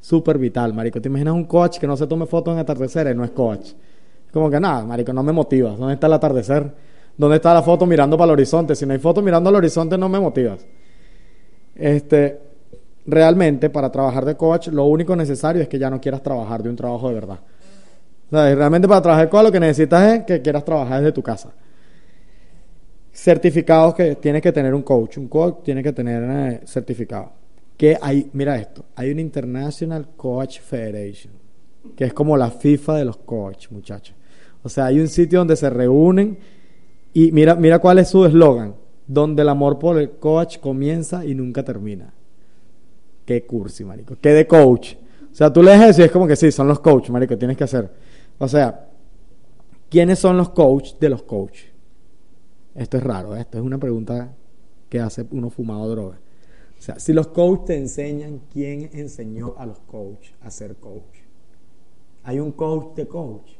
súper 0.00 0.38
vital, 0.38 0.74
marico. 0.74 1.00
¿Te 1.00 1.08
imaginas 1.08 1.34
un 1.34 1.44
coach 1.44 1.78
que 1.78 1.86
no 1.86 1.96
se 1.96 2.06
tome 2.06 2.26
fotos 2.26 2.54
en 2.54 2.60
atardeceres? 2.60 3.14
No 3.14 3.24
es 3.24 3.30
coach. 3.30 3.72
Como 4.32 4.50
que 4.50 4.60
nada, 4.60 4.84
marico, 4.84 5.12
no 5.12 5.22
me 5.22 5.32
motivas. 5.32 5.78
¿Dónde 5.78 5.94
está 5.94 6.06
el 6.06 6.12
atardecer? 6.14 6.72
¿Dónde 7.16 7.36
está 7.36 7.52
la 7.52 7.62
foto 7.62 7.86
mirando 7.86 8.16
para 8.16 8.32
el 8.32 8.32
horizonte? 8.32 8.74
Si 8.74 8.86
no 8.86 8.92
hay 8.92 8.98
foto 8.98 9.22
mirando 9.22 9.50
al 9.50 9.56
horizonte, 9.56 9.98
no 9.98 10.08
me 10.08 10.20
motivas. 10.20 10.66
Este, 11.74 12.40
realmente, 13.06 13.70
para 13.70 13.90
trabajar 13.90 14.24
de 14.24 14.36
coach, 14.36 14.68
lo 14.68 14.84
único 14.84 15.14
necesario 15.16 15.62
es 15.62 15.68
que 15.68 15.78
ya 15.78 15.90
no 15.90 16.00
quieras 16.00 16.22
trabajar 16.22 16.62
de 16.62 16.70
un 16.70 16.76
trabajo 16.76 17.08
de 17.08 17.14
verdad 17.14 17.40
realmente 18.30 18.86
para 18.86 19.02
trabajar 19.02 19.28
con 19.28 19.44
lo 19.44 19.52
que 19.52 19.60
necesitas 19.60 20.14
es 20.14 20.24
que 20.24 20.40
quieras 20.40 20.64
trabajar 20.64 21.00
desde 21.00 21.12
tu 21.12 21.22
casa. 21.22 21.50
Certificados 23.12 23.94
que 23.94 24.16
tienes 24.16 24.40
que 24.40 24.52
tener 24.52 24.74
un 24.74 24.82
coach. 24.82 25.18
Un 25.18 25.28
coach 25.28 25.64
tiene 25.64 25.82
que 25.82 25.92
tener 25.92 26.22
eh, 26.22 26.60
certificado. 26.66 27.32
Que 27.80 27.96
hay, 27.98 28.28
mira 28.34 28.58
esto, 28.58 28.84
hay 28.94 29.10
una 29.10 29.22
International 29.22 30.06
Coach 30.14 30.60
Federation, 30.60 31.32
que 31.96 32.04
es 32.04 32.12
como 32.12 32.36
la 32.36 32.50
FIFA 32.50 32.96
de 32.96 33.06
los 33.06 33.16
coaches, 33.16 33.72
muchachos. 33.72 34.14
O 34.62 34.68
sea, 34.68 34.84
hay 34.84 35.00
un 35.00 35.08
sitio 35.08 35.38
donde 35.38 35.56
se 35.56 35.70
reúnen 35.70 36.36
y 37.14 37.32
mira, 37.32 37.54
mira 37.54 37.78
cuál 37.78 37.98
es 37.98 38.10
su 38.10 38.26
eslogan, 38.26 38.74
donde 39.06 39.40
el 39.40 39.48
amor 39.48 39.78
por 39.78 39.98
el 39.98 40.10
coach 40.10 40.58
comienza 40.58 41.24
y 41.24 41.34
nunca 41.34 41.64
termina. 41.64 42.12
Qué 43.24 43.46
cursi, 43.46 43.82
marico. 43.82 44.14
Qué 44.20 44.34
de 44.34 44.46
coach. 44.46 44.96
O 45.32 45.34
sea, 45.34 45.50
tú 45.50 45.62
lees 45.62 45.80
eso 45.80 46.02
y 46.02 46.04
es 46.04 46.10
como 46.10 46.26
que 46.26 46.36
sí, 46.36 46.52
son 46.52 46.68
los 46.68 46.80
coaches, 46.80 47.08
marico, 47.08 47.38
tienes 47.38 47.56
que 47.56 47.64
hacer. 47.64 47.90
O 48.36 48.46
sea, 48.46 48.90
¿quiénes 49.88 50.18
son 50.18 50.36
los 50.36 50.50
coaches 50.50 50.98
de 51.00 51.08
los 51.08 51.22
coaches? 51.22 51.70
Esto 52.74 52.98
es 52.98 53.02
raro, 53.02 53.34
¿eh? 53.34 53.40
esto 53.40 53.56
es 53.56 53.64
una 53.64 53.78
pregunta 53.78 54.34
que 54.90 55.00
hace 55.00 55.24
uno 55.30 55.48
fumado 55.48 55.88
droga. 55.88 56.18
O 56.80 56.82
sea, 56.82 56.98
si 56.98 57.12
los 57.12 57.28
coaches 57.28 57.66
te 57.66 57.76
enseñan, 57.76 58.40
¿quién 58.50 58.88
enseñó 58.94 59.54
a 59.58 59.66
los 59.66 59.80
coaches 59.80 60.32
a 60.40 60.50
ser 60.50 60.76
coach? 60.76 61.18
Hay 62.24 62.40
un 62.40 62.52
coach 62.52 62.96
de 62.96 63.06
coach. 63.06 63.50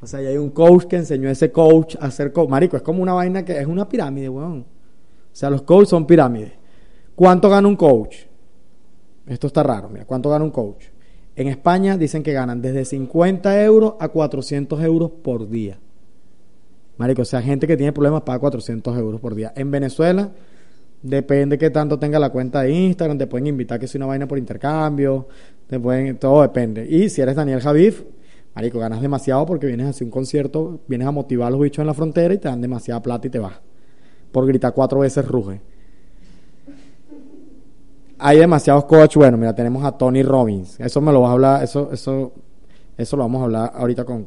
O 0.00 0.06
sea, 0.06 0.20
hay 0.20 0.36
un 0.36 0.50
coach 0.50 0.84
que 0.84 0.94
enseñó 0.94 1.28
a 1.28 1.32
ese 1.32 1.50
coach 1.50 1.96
a 1.98 2.08
ser 2.12 2.32
coach. 2.32 2.48
Marico, 2.48 2.76
es 2.76 2.82
como 2.84 3.02
una 3.02 3.12
vaina 3.12 3.44
que 3.44 3.58
es 3.58 3.66
una 3.66 3.88
pirámide, 3.88 4.28
weón. 4.28 4.60
O 4.60 5.36
sea, 5.36 5.50
los 5.50 5.62
coaches 5.62 5.88
son 5.88 6.06
pirámides. 6.06 6.52
¿Cuánto 7.16 7.50
gana 7.50 7.66
un 7.66 7.74
coach? 7.74 8.18
Esto 9.26 9.48
está 9.48 9.64
raro, 9.64 9.88
mira, 9.88 10.04
¿cuánto 10.04 10.30
gana 10.30 10.44
un 10.44 10.52
coach? 10.52 10.84
En 11.34 11.48
España 11.48 11.98
dicen 11.98 12.22
que 12.22 12.32
ganan 12.32 12.62
desde 12.62 12.84
50 12.84 13.64
euros 13.64 13.94
a 13.98 14.10
400 14.10 14.80
euros 14.80 15.10
por 15.10 15.48
día. 15.48 15.80
Marico, 16.98 17.22
o 17.22 17.24
sea, 17.24 17.42
gente 17.42 17.66
que 17.66 17.76
tiene 17.76 17.92
problemas 17.92 18.22
paga 18.22 18.38
400 18.38 18.96
euros 18.96 19.20
por 19.20 19.34
día. 19.34 19.52
En 19.56 19.72
Venezuela, 19.72 20.30
Depende 21.04 21.58
que 21.58 21.68
tanto 21.68 21.98
tenga 21.98 22.18
la 22.18 22.30
cuenta 22.30 22.62
de 22.62 22.72
Instagram, 22.72 23.18
te 23.18 23.26
pueden 23.26 23.46
invitar 23.46 23.78
que 23.78 23.86
sea 23.86 23.98
una 23.98 24.06
vaina 24.06 24.26
por 24.26 24.38
intercambio, 24.38 25.28
te 25.66 25.78
pueden, 25.78 26.16
todo 26.16 26.40
depende. 26.40 26.86
Y 26.88 27.10
si 27.10 27.20
eres 27.20 27.36
Daniel 27.36 27.60
Javif, 27.60 28.04
marico, 28.54 28.78
ganas 28.78 29.02
demasiado 29.02 29.44
porque 29.44 29.66
vienes 29.66 29.86
a 29.86 29.90
hacer 29.90 30.06
un 30.06 30.10
concierto, 30.10 30.80
vienes 30.88 31.06
a 31.06 31.10
motivar 31.10 31.48
a 31.48 31.50
los 31.50 31.60
bichos 31.60 31.82
en 31.82 31.88
la 31.88 31.92
frontera 31.92 32.32
y 32.32 32.38
te 32.38 32.48
dan 32.48 32.62
demasiada 32.62 33.02
plata 33.02 33.26
y 33.26 33.30
te 33.30 33.38
vas. 33.38 33.52
Por 34.32 34.46
gritar 34.46 34.72
cuatro 34.72 35.00
veces 35.00 35.28
ruge. 35.28 35.60
Hay 38.18 38.38
demasiados 38.38 38.86
coaches, 38.86 39.16
bueno, 39.16 39.36
mira, 39.36 39.54
tenemos 39.54 39.84
a 39.84 39.92
Tony 39.92 40.22
Robbins. 40.22 40.80
Eso 40.80 41.02
me 41.02 41.12
lo 41.12 41.20
vas 41.20 41.28
a 41.28 41.32
hablar, 41.34 41.62
eso, 41.62 41.90
eso, 41.92 42.32
eso 42.96 43.16
lo 43.18 43.24
vamos 43.24 43.42
a 43.42 43.44
hablar 43.44 43.72
ahorita 43.74 44.06
con, 44.06 44.24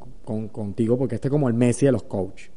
contigo 0.49 0.95
porque 0.95 1.15
este 1.15 1.27
es 1.27 1.31
como 1.31 1.47
el 1.47 1.55
Messi 1.55 1.87
de 1.87 1.93
los 1.93 2.03
coaches. 2.03 2.51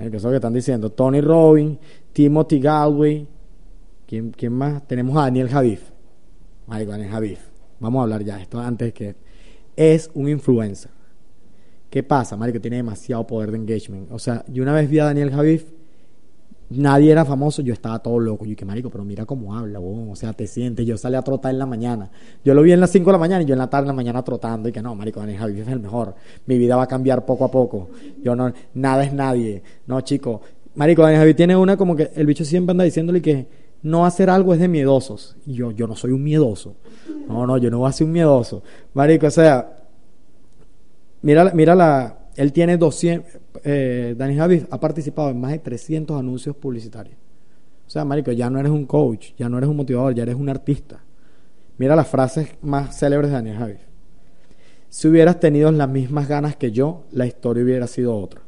Eso 0.00 0.16
es 0.16 0.22
lo 0.22 0.30
que 0.30 0.36
están 0.36 0.52
diciendo. 0.52 0.90
Tony 0.90 1.20
Robbins, 1.20 1.78
Timothy 2.12 2.60
Galway. 2.60 3.26
¿Quién, 4.06 4.30
¿Quién, 4.30 4.52
más? 4.52 4.86
Tenemos 4.86 5.16
a 5.16 5.22
Daniel 5.22 5.48
Javif. 5.48 5.82
Marico, 6.66 6.92
Daniel 6.92 7.10
Javif. 7.10 7.40
Vamos 7.80 8.00
a 8.00 8.02
hablar 8.04 8.22
ya 8.24 8.40
esto 8.40 8.58
antes 8.58 8.92
que... 8.92 9.16
Es 9.76 10.10
un 10.14 10.28
influencer. 10.28 10.90
¿Qué 11.90 12.02
pasa, 12.02 12.36
Marico? 12.36 12.60
Tiene 12.60 12.78
demasiado 12.78 13.26
poder 13.26 13.50
de 13.50 13.58
engagement. 13.58 14.10
O 14.10 14.18
sea, 14.18 14.44
yo 14.48 14.62
una 14.62 14.72
vez 14.72 14.88
vi 14.88 14.98
a 14.98 15.04
Daniel 15.04 15.30
Javif 15.30 15.75
nadie 16.70 17.12
era 17.12 17.24
famoso, 17.24 17.62
yo 17.62 17.72
estaba 17.72 17.98
todo 17.98 18.18
loco. 18.18 18.44
Yo 18.44 18.56
que 18.56 18.64
marico, 18.64 18.90
pero 18.90 19.04
mira 19.04 19.24
cómo 19.24 19.56
habla, 19.56 19.80
o 19.80 20.16
sea, 20.16 20.32
te 20.32 20.46
sientes. 20.46 20.86
Yo 20.86 20.96
salí 20.96 21.16
a 21.16 21.22
trotar 21.22 21.52
en 21.52 21.58
la 21.58 21.66
mañana. 21.66 22.10
Yo 22.44 22.54
lo 22.54 22.62
vi 22.62 22.72
en 22.72 22.80
las 22.80 22.90
5 22.90 23.06
de 23.06 23.12
la 23.12 23.18
mañana 23.18 23.42
y 23.42 23.46
yo 23.46 23.54
en 23.54 23.58
la 23.58 23.70
tarde, 23.70 23.84
en 23.84 23.88
la 23.88 23.94
mañana 23.94 24.22
trotando. 24.22 24.68
Y 24.68 24.72
que 24.72 24.82
no, 24.82 24.94
marico, 24.94 25.20
Daniel 25.20 25.38
Javier 25.38 25.62
es 25.62 25.72
el 25.72 25.80
mejor. 25.80 26.14
Mi 26.46 26.58
vida 26.58 26.76
va 26.76 26.84
a 26.84 26.88
cambiar 26.88 27.24
poco 27.24 27.44
a 27.44 27.50
poco. 27.50 27.88
Yo 28.22 28.34
no, 28.34 28.52
nada 28.74 29.04
es 29.04 29.12
nadie. 29.12 29.62
No, 29.86 30.00
chico. 30.00 30.40
Marico, 30.74 31.02
Daniel 31.02 31.20
Javier 31.20 31.36
tiene 31.36 31.56
una 31.56 31.76
como 31.76 31.96
que 31.96 32.10
el 32.14 32.26
bicho 32.26 32.44
siempre 32.44 32.72
anda 32.72 32.84
diciéndole 32.84 33.22
que 33.22 33.46
no 33.82 34.04
hacer 34.04 34.30
algo 34.30 34.52
es 34.52 34.60
de 34.60 34.68
miedosos. 34.68 35.36
Y 35.46 35.54
yo, 35.54 35.70
yo 35.70 35.86
no 35.86 35.94
soy 35.96 36.12
un 36.12 36.22
miedoso. 36.22 36.76
No, 37.28 37.46
no, 37.46 37.56
yo 37.56 37.70
no 37.70 37.78
voy 37.78 37.88
a 37.88 37.92
ser 37.92 38.06
un 38.06 38.12
miedoso. 38.12 38.62
Marico, 38.94 39.26
o 39.26 39.30
sea, 39.30 39.76
mira, 41.22 41.52
mira 41.54 41.74
la, 41.74 42.18
él 42.36 42.52
tiene 42.52 42.76
200, 42.76 43.40
eh, 43.64 44.14
Dani 44.16 44.36
Javi 44.36 44.66
ha 44.70 44.78
participado 44.78 45.30
en 45.30 45.40
más 45.40 45.52
de 45.52 45.58
300 45.58 46.18
anuncios 46.18 46.54
publicitarios. 46.56 47.16
O 47.86 47.90
sea, 47.90 48.04
marico, 48.04 48.32
ya 48.32 48.50
no 48.50 48.58
eres 48.58 48.72
un 48.72 48.84
coach, 48.84 49.28
ya 49.38 49.48
no 49.48 49.58
eres 49.58 49.70
un 49.70 49.76
motivador, 49.76 50.14
ya 50.14 50.24
eres 50.24 50.34
un 50.34 50.48
artista. 50.48 51.00
Mira 51.78 51.94
las 51.94 52.08
frases 52.08 52.48
más 52.62 52.98
célebres 52.98 53.30
de 53.30 53.36
Daniel 53.36 53.56
Javi. 53.56 53.76
Si 54.88 55.08
hubieras 55.08 55.40
tenido 55.40 55.70
las 55.72 55.88
mismas 55.88 56.28
ganas 56.28 56.56
que 56.56 56.72
yo, 56.72 57.04
la 57.12 57.26
historia 57.26 57.64
hubiera 57.64 57.86
sido 57.86 58.16
otra. 58.16 58.40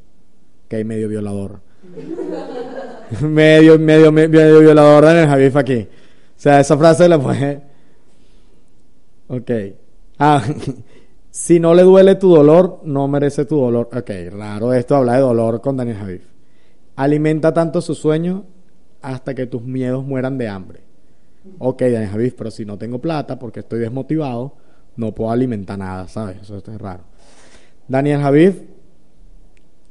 Que 0.69 0.77
hay 0.77 0.85
medio 0.85 1.09
violador. 1.09 1.61
medio, 3.23 3.79
medio, 3.79 4.13
medio 4.13 4.61
violador 4.61 5.05
Daniel 5.05 5.29
Javi 5.29 5.51
aquí. 5.55 5.89
O 5.89 6.41
sea, 6.41 6.61
esa 6.61 6.77
frase 6.77 7.09
la 7.09 7.21
puede... 7.21 7.63
Ok. 9.29 9.51
Ah, 10.19 10.43
Si 11.31 11.61
no 11.61 11.75
le 11.75 11.83
duele 11.83 12.15
tu 12.15 12.35
dolor, 12.35 12.81
no 12.85 13.07
merece 13.09 13.45
tu 13.45 13.57
dolor. 13.57 13.89
Ok, 13.95 14.11
raro 14.31 14.73
esto, 14.73 14.97
habla 14.97 15.15
de 15.15 15.21
dolor 15.21 15.61
con 15.61 15.77
Daniel 15.77 15.99
Javif. 15.99 16.23
Alimenta 16.97 17.53
tanto 17.53 17.81
sus 17.81 17.99
sueños 17.99 18.43
hasta 19.03 19.35
que 19.35 19.47
tus 19.47 19.63
miedos 19.63 20.05
mueran 20.05 20.39
de 20.39 20.49
hambre. 20.49 20.81
Ok, 21.59 21.83
Daniel 21.83 22.09
Javif, 22.09 22.35
pero 22.35 22.51
si 22.51 22.65
no 22.65 22.77
tengo 22.77 22.99
plata 22.99 23.39
porque 23.39 23.61
estoy 23.61 23.81
desmotivado, 23.81 24.55
no 24.97 25.15
puedo 25.15 25.31
alimentar 25.31 25.79
nada, 25.79 26.09
¿sabes? 26.09 26.39
Eso 26.43 26.57
es 26.57 26.79
raro. 26.79 27.05
Daniel 27.87 28.21
Javif 28.21 28.63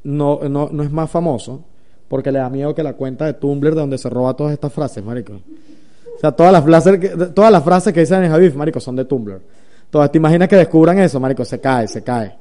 no, 0.04 0.40
no, 0.50 0.70
no 0.72 0.84
es 0.84 0.92
más 0.92 1.10
famoso 1.10 1.64
porque 2.08 2.32
le 2.32 2.40
da 2.40 2.50
miedo 2.50 2.74
que 2.74 2.84
la 2.84 2.94
cuenta 2.94 3.26
de 3.26 3.34
Tumblr 3.34 3.74
de 3.74 3.82
donde 3.82 3.98
se 3.98 4.10
roba 4.10 4.36
todas 4.36 4.54
estas 4.54 4.72
frases, 4.72 5.04
marico. 5.04 5.34
O 5.34 6.20
sea, 6.20 6.32
todas 6.32 6.52
las 6.52 6.64
frases 6.64 7.00
que, 7.00 7.10
todas 7.10 7.52
las 7.52 7.64
frases 7.64 7.94
que 7.94 8.00
dice 8.00 8.14
Daniel 8.14 8.32
Javif, 8.32 8.56
marico, 8.56 8.80
son 8.80 8.96
de 8.96 9.06
Tumblr. 9.06 9.42
Entonces, 9.88 10.12
¿te 10.12 10.18
imaginas 10.18 10.50
que 10.50 10.58
descubran 10.58 11.00
eso, 11.00 11.20
marico? 11.20 11.46
Se 11.46 11.60
cae, 11.62 11.88
se 11.88 12.04
cae. 12.04 12.36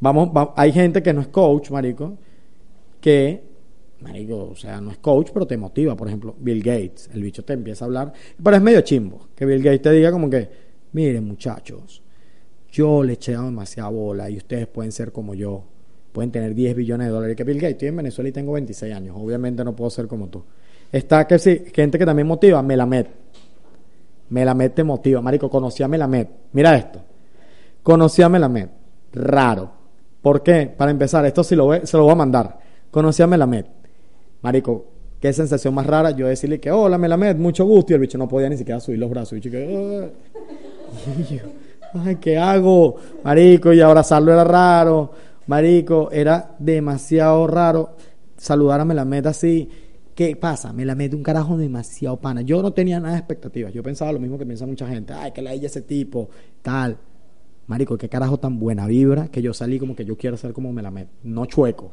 Vamos, 0.00 0.30
hay 0.56 0.72
gente 0.72 1.02
que 1.02 1.12
no 1.12 1.20
es 1.20 1.28
coach, 1.28 1.70
marico, 1.70 2.16
que, 3.00 3.42
marico, 4.00 4.50
o 4.50 4.56
sea, 4.56 4.80
no 4.80 4.90
es 4.90 4.98
coach, 4.98 5.30
pero 5.32 5.46
te 5.46 5.56
motiva. 5.56 5.96
Por 5.96 6.08
ejemplo, 6.08 6.34
Bill 6.38 6.62
Gates, 6.62 7.10
el 7.14 7.22
bicho 7.22 7.44
te 7.44 7.52
empieza 7.52 7.84
a 7.84 7.86
hablar, 7.86 8.12
pero 8.42 8.56
es 8.56 8.62
medio 8.62 8.80
chimbo, 8.80 9.28
que 9.34 9.46
Bill 9.46 9.62
Gates 9.62 9.82
te 9.82 9.92
diga 9.92 10.10
como 10.10 10.28
que, 10.28 10.48
miren 10.92 11.24
muchachos, 11.24 12.02
yo 12.70 13.02
le 13.02 13.14
echado 13.14 13.44
demasiada 13.46 13.88
bola 13.88 14.28
y 14.28 14.36
ustedes 14.36 14.66
pueden 14.66 14.92
ser 14.92 15.12
como 15.12 15.34
yo, 15.34 15.64
pueden 16.12 16.32
tener 16.32 16.54
10 16.54 16.76
billones 16.76 17.06
de 17.06 17.12
dólares. 17.12 17.36
Que 17.36 17.44
Bill 17.44 17.58
Gates, 17.58 17.74
estoy 17.74 17.88
en 17.88 17.96
Venezuela 17.96 18.28
y 18.28 18.32
tengo 18.32 18.52
26 18.52 18.92
años, 18.92 19.16
obviamente 19.16 19.64
no 19.64 19.74
puedo 19.74 19.90
ser 19.90 20.08
como 20.08 20.28
tú. 20.28 20.42
Está 20.90 21.26
que 21.26 21.38
sí, 21.38 21.64
gente 21.72 21.98
que 21.98 22.06
también 22.06 22.26
motiva, 22.26 22.60
Melamed. 22.60 23.06
Melamed 24.30 24.72
te 24.72 24.84
motiva. 24.84 25.20
Marico, 25.20 25.48
conocí 25.48 25.82
a 25.82 25.88
Melamed. 25.88 26.26
Mira 26.52 26.76
esto. 26.76 27.00
Conocí 27.82 28.22
a 28.22 28.28
Melamed. 28.28 28.68
Raro. 29.12 29.70
¿Por 30.20 30.42
qué? 30.42 30.72
Para 30.76 30.90
empezar, 30.90 31.24
esto 31.26 31.42
sí 31.44 31.54
lo 31.56 31.68
ve, 31.68 31.86
se 31.86 31.96
lo 31.96 32.04
voy 32.04 32.12
a 32.12 32.16
mandar. 32.16 32.58
Conocí 32.90 33.22
a 33.22 33.26
Melamed. 33.26 33.64
Marico, 34.42 34.84
qué 35.20 35.32
sensación 35.32 35.74
más 35.74 35.86
rara 35.86 36.10
yo 36.10 36.26
decirle 36.26 36.60
que, 36.60 36.70
hola 36.70 36.98
Melamed, 36.98 37.36
mucho 37.36 37.64
gusto. 37.64 37.92
Y 37.92 37.94
el 37.94 38.00
bicho 38.00 38.18
no 38.18 38.28
podía 38.28 38.48
ni 38.48 38.56
siquiera 38.56 38.80
subir 38.80 38.98
los 38.98 39.10
brazos. 39.10 39.38
Y 39.38 39.40
que, 39.40 40.10
ay, 41.94 42.16
¿qué 42.16 42.38
hago? 42.38 42.96
Marico, 43.24 43.72
y 43.72 43.80
abrazarlo 43.80 44.32
era 44.32 44.44
raro. 44.44 45.10
Marico, 45.46 46.10
era 46.12 46.54
demasiado 46.58 47.46
raro 47.46 47.90
saludar 48.36 48.80
a 48.80 48.84
Melamed 48.84 49.26
así. 49.26 49.70
¿Qué 50.18 50.34
pasa? 50.34 50.72
Me 50.72 50.84
la 50.84 50.96
mete 50.96 51.14
un 51.14 51.22
carajo 51.22 51.56
demasiado 51.56 52.16
pana. 52.16 52.42
Yo 52.42 52.60
no 52.60 52.72
tenía 52.72 52.98
nada 52.98 53.12
de 53.12 53.20
expectativas. 53.20 53.72
Yo 53.72 53.84
pensaba 53.84 54.10
lo 54.10 54.18
mismo 54.18 54.36
que 54.36 54.44
piensa 54.44 54.66
mucha 54.66 54.88
gente. 54.88 55.12
Ay, 55.12 55.30
que 55.30 55.40
la 55.40 55.52
ella 55.52 55.68
ese 55.68 55.82
tipo, 55.82 56.28
tal. 56.60 56.98
Marico, 57.68 57.96
qué 57.96 58.08
carajo 58.08 58.36
tan 58.36 58.58
buena 58.58 58.88
vibra 58.88 59.28
que 59.28 59.40
yo 59.40 59.54
salí 59.54 59.78
como 59.78 59.94
que 59.94 60.04
yo 60.04 60.16
quiero 60.16 60.36
ser 60.36 60.52
como 60.52 60.72
Melamed. 60.72 61.06
No 61.22 61.46
chueco. 61.46 61.92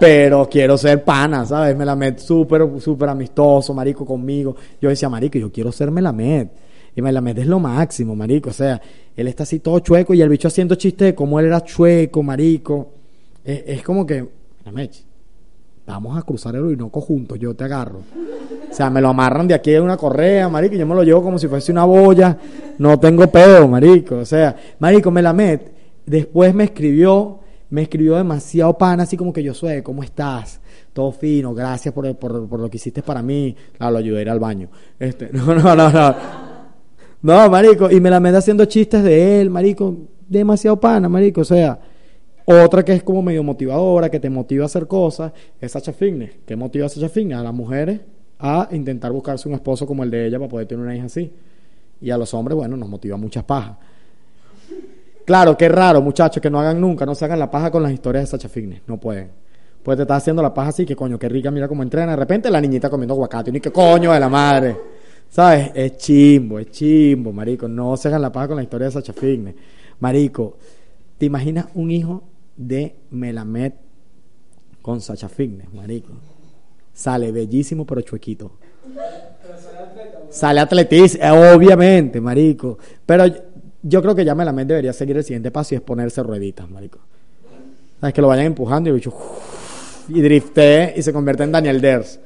Pero 0.00 0.48
quiero 0.48 0.78
ser 0.78 1.04
pana, 1.04 1.44
¿sabes? 1.44 1.76
Melamed 1.76 2.16
súper, 2.16 2.66
súper 2.80 3.10
amistoso, 3.10 3.74
marico, 3.74 4.06
conmigo. 4.06 4.56
Yo 4.80 4.88
decía, 4.88 5.10
marico, 5.10 5.36
yo 5.36 5.52
quiero 5.52 5.70
ser 5.70 5.90
Melamed. 5.90 6.48
Y 6.96 7.02
Melamed 7.02 7.40
es 7.40 7.46
lo 7.46 7.60
máximo, 7.60 8.16
marico. 8.16 8.48
O 8.48 8.54
sea, 8.54 8.80
él 9.14 9.28
está 9.28 9.42
así 9.42 9.58
todo 9.58 9.80
chueco 9.80 10.14
y 10.14 10.22
el 10.22 10.30
bicho 10.30 10.48
haciendo 10.48 10.76
chistes 10.76 11.08
de 11.08 11.14
cómo 11.14 11.38
él 11.38 11.44
era 11.44 11.62
chueco, 11.62 12.22
marico. 12.22 12.94
Es, 13.44 13.64
es 13.66 13.82
como 13.82 14.06
que, 14.06 14.26
Melamed, 14.64 14.90
vamos 15.86 16.16
a 16.16 16.22
cruzar 16.22 16.54
el 16.54 16.62
Orinoco 16.62 17.00
juntos, 17.00 17.38
yo 17.38 17.54
te 17.54 17.64
agarro. 17.64 18.00
O 18.70 18.74
sea, 18.74 18.90
me 18.90 19.00
lo 19.00 19.08
amarran 19.08 19.46
de 19.46 19.54
aquí 19.54 19.72
en 19.74 19.82
una 19.82 19.96
correa, 19.96 20.48
marico, 20.48 20.74
y 20.74 20.78
yo 20.78 20.86
me 20.86 20.94
lo 20.94 21.02
llevo 21.02 21.22
como 21.22 21.38
si 21.38 21.46
fuese 21.46 21.72
una 21.72 21.84
boya, 21.84 22.36
no 22.78 22.98
tengo 22.98 23.26
pedo, 23.28 23.68
marico. 23.68 24.16
O 24.16 24.24
sea, 24.24 24.56
marico, 24.78 25.10
me 25.10 25.22
la 25.22 25.32
met. 25.32 25.72
Después 26.06 26.54
me 26.54 26.64
escribió, 26.64 27.40
me 27.70 27.82
escribió 27.82 28.16
demasiado 28.16 28.76
pan, 28.76 29.00
así 29.00 29.16
como 29.16 29.32
que 29.32 29.42
yo 29.42 29.54
soy, 29.54 29.82
¿cómo 29.82 30.02
estás? 30.02 30.60
Todo 30.92 31.12
fino, 31.12 31.54
gracias 31.54 31.92
por, 31.94 32.16
por, 32.16 32.60
lo 32.60 32.70
que 32.70 32.76
hiciste 32.76 33.02
para 33.02 33.22
mí. 33.22 33.54
Claro, 33.76 33.92
lo 33.92 33.98
ayudé 33.98 34.18
a 34.18 34.22
ir 34.22 34.30
al 34.30 34.40
baño. 34.40 34.68
Este, 34.98 35.30
no, 35.32 35.54
no, 35.54 35.74
no, 35.74 35.90
no. 35.90 36.14
No, 37.22 37.48
marico, 37.48 37.90
y 37.90 38.00
me 38.00 38.10
la 38.10 38.20
met 38.20 38.34
haciendo 38.34 38.66
chistes 38.66 39.02
de 39.02 39.40
él, 39.40 39.48
marico, 39.48 39.96
demasiado 40.28 40.78
pana, 40.78 41.08
marico, 41.08 41.40
o 41.40 41.44
sea, 41.44 41.78
otra 42.46 42.84
que 42.84 42.92
es 42.92 43.02
como 43.02 43.22
medio 43.22 43.42
motivadora, 43.42 44.10
que 44.10 44.20
te 44.20 44.28
motiva 44.28 44.64
a 44.64 44.66
hacer 44.66 44.86
cosas, 44.86 45.32
es 45.60 45.72
Sacha 45.72 45.92
Fitness. 45.92 46.32
¿Qué 46.46 46.56
motiva 46.56 46.86
a 46.86 46.88
Sacha 46.88 47.08
Fitness? 47.08 47.38
A 47.38 47.42
las 47.42 47.54
mujeres 47.54 48.00
a 48.38 48.68
intentar 48.72 49.12
buscarse 49.12 49.48
un 49.48 49.54
esposo 49.54 49.86
como 49.86 50.02
el 50.04 50.10
de 50.10 50.26
ella 50.26 50.38
para 50.38 50.50
poder 50.50 50.66
tener 50.66 50.84
una 50.84 50.94
hija 50.94 51.06
así. 51.06 51.32
Y 52.00 52.10
a 52.10 52.18
los 52.18 52.34
hombres, 52.34 52.56
bueno, 52.56 52.76
nos 52.76 52.88
motiva 52.88 53.16
muchas 53.16 53.44
pajas. 53.44 53.76
Claro, 55.24 55.56
qué 55.56 55.70
raro, 55.70 56.02
muchachos, 56.02 56.42
que 56.42 56.50
no 56.50 56.60
hagan 56.60 56.78
nunca, 56.78 57.06
no 57.06 57.14
se 57.14 57.24
hagan 57.24 57.38
la 57.38 57.50
paja 57.50 57.70
con 57.70 57.82
las 57.82 57.92
historias 57.92 58.24
de 58.24 58.26
Sacha 58.26 58.48
Fitness. 58.48 58.82
No 58.86 58.98
pueden. 58.98 59.30
Pues 59.82 59.96
te 59.96 60.02
estás 60.02 60.18
haciendo 60.18 60.42
la 60.42 60.52
paja 60.52 60.68
así, 60.68 60.84
que 60.84 60.94
coño, 60.94 61.18
qué 61.18 61.28
rica, 61.28 61.50
mira 61.50 61.66
cómo 61.68 61.82
entrena. 61.82 62.12
De 62.12 62.16
repente 62.16 62.50
la 62.50 62.60
niñita 62.60 62.90
comiendo 62.90 63.14
aguacate, 63.14 63.50
y 63.54 63.60
qué 63.60 63.70
coño 63.70 64.12
de 64.12 64.20
la 64.20 64.28
madre. 64.28 64.76
¿Sabes? 65.30 65.70
Es 65.74 65.96
chimbo, 65.96 66.58
es 66.58 66.70
chimbo, 66.70 67.32
marico. 67.32 67.66
No 67.66 67.96
se 67.96 68.08
hagan 68.08 68.20
la 68.22 68.30
paja 68.30 68.48
con 68.48 68.56
la 68.56 68.62
historia 68.62 68.86
de 68.86 68.92
Sacha 68.92 69.12
Fitness. 69.14 69.54
Marico, 70.00 70.58
¿te 71.16 71.26
imaginas 71.26 71.66
un 71.74 71.90
hijo 71.90 72.22
de 72.56 72.96
Melamed 73.10 73.72
con 74.82 75.00
Sacha 75.00 75.28
Fitness, 75.28 75.72
marico. 75.72 76.12
Sale 76.92 77.32
bellísimo 77.32 77.86
pero 77.86 78.00
chuequito. 78.02 78.52
Sale 80.30 80.60
atletismo, 80.60 81.24
eh, 81.24 81.54
obviamente, 81.54 82.20
marico. 82.20 82.78
Pero 83.04 83.24
yo 83.82 84.02
creo 84.02 84.14
que 84.14 84.24
ya 84.24 84.34
Melamed 84.34 84.66
debería 84.66 84.92
seguir 84.92 85.16
el 85.16 85.24
siguiente 85.24 85.50
paso 85.50 85.74
y 85.74 85.76
es 85.76 85.82
ponerse 85.82 86.22
rueditas, 86.22 86.68
marico. 86.70 86.98
Sabes 88.00 88.14
que 88.14 88.20
lo 88.20 88.28
vayan 88.28 88.46
empujando 88.46 88.90
y 88.90 88.92
el 88.92 89.12
y 90.08 90.20
driftee 90.20 90.94
y 90.96 91.02
se 91.02 91.12
convierte 91.12 91.44
en 91.44 91.52
Daniel 91.52 91.80
Ders. 91.80 92.20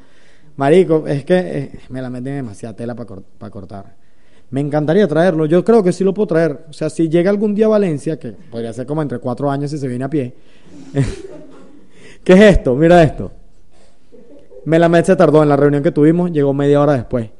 Marico, 0.57 1.07
es 1.07 1.25
que 1.25 1.37
eh, 1.39 1.79
Melamed 1.89 2.23
tiene 2.23 2.37
demasiada 2.39 2.75
tela 2.75 2.95
para 2.95 3.51
cortar. 3.51 4.08
Me 4.51 4.61
encantaría 4.61 5.07
traerlo. 5.07 5.47
Yo 5.47 5.65
creo 5.65 5.83
que 5.83 5.93
sí 5.93 6.05
lo 6.05 6.15
puedo 6.15 6.29
traer. 6.29 6.65
O 6.71 6.73
sea, 6.73 6.89
si 6.89 7.09
llega 7.09 7.31
algún 7.31 7.55
día 7.55 7.67
a 7.67 7.71
Valencia, 7.71 8.19
que 8.19 8.33
podría 8.33 8.73
ser 8.73 8.87
como 8.87 9.03
entre 9.03 9.19
cuatro 9.19 9.51
años 9.51 9.71
si 9.71 9.79
se 9.79 9.89
viene 9.89 10.05
a 10.05 10.11
pie. 10.11 10.35
¿Qué 12.25 12.33
es 12.33 12.41
esto? 12.41 12.75
Mira 12.75 13.03
esto. 13.03 13.31
Melamed 14.65 15.05
se 15.05 15.17
tardó 15.17 15.43
en 15.43 15.49
la 15.49 15.57
reunión 15.57 15.83
que 15.83 15.93
tuvimos, 15.93 16.31
llegó 16.31 16.53
media 16.53 16.81
hora 16.81 16.95
después. 16.95 17.31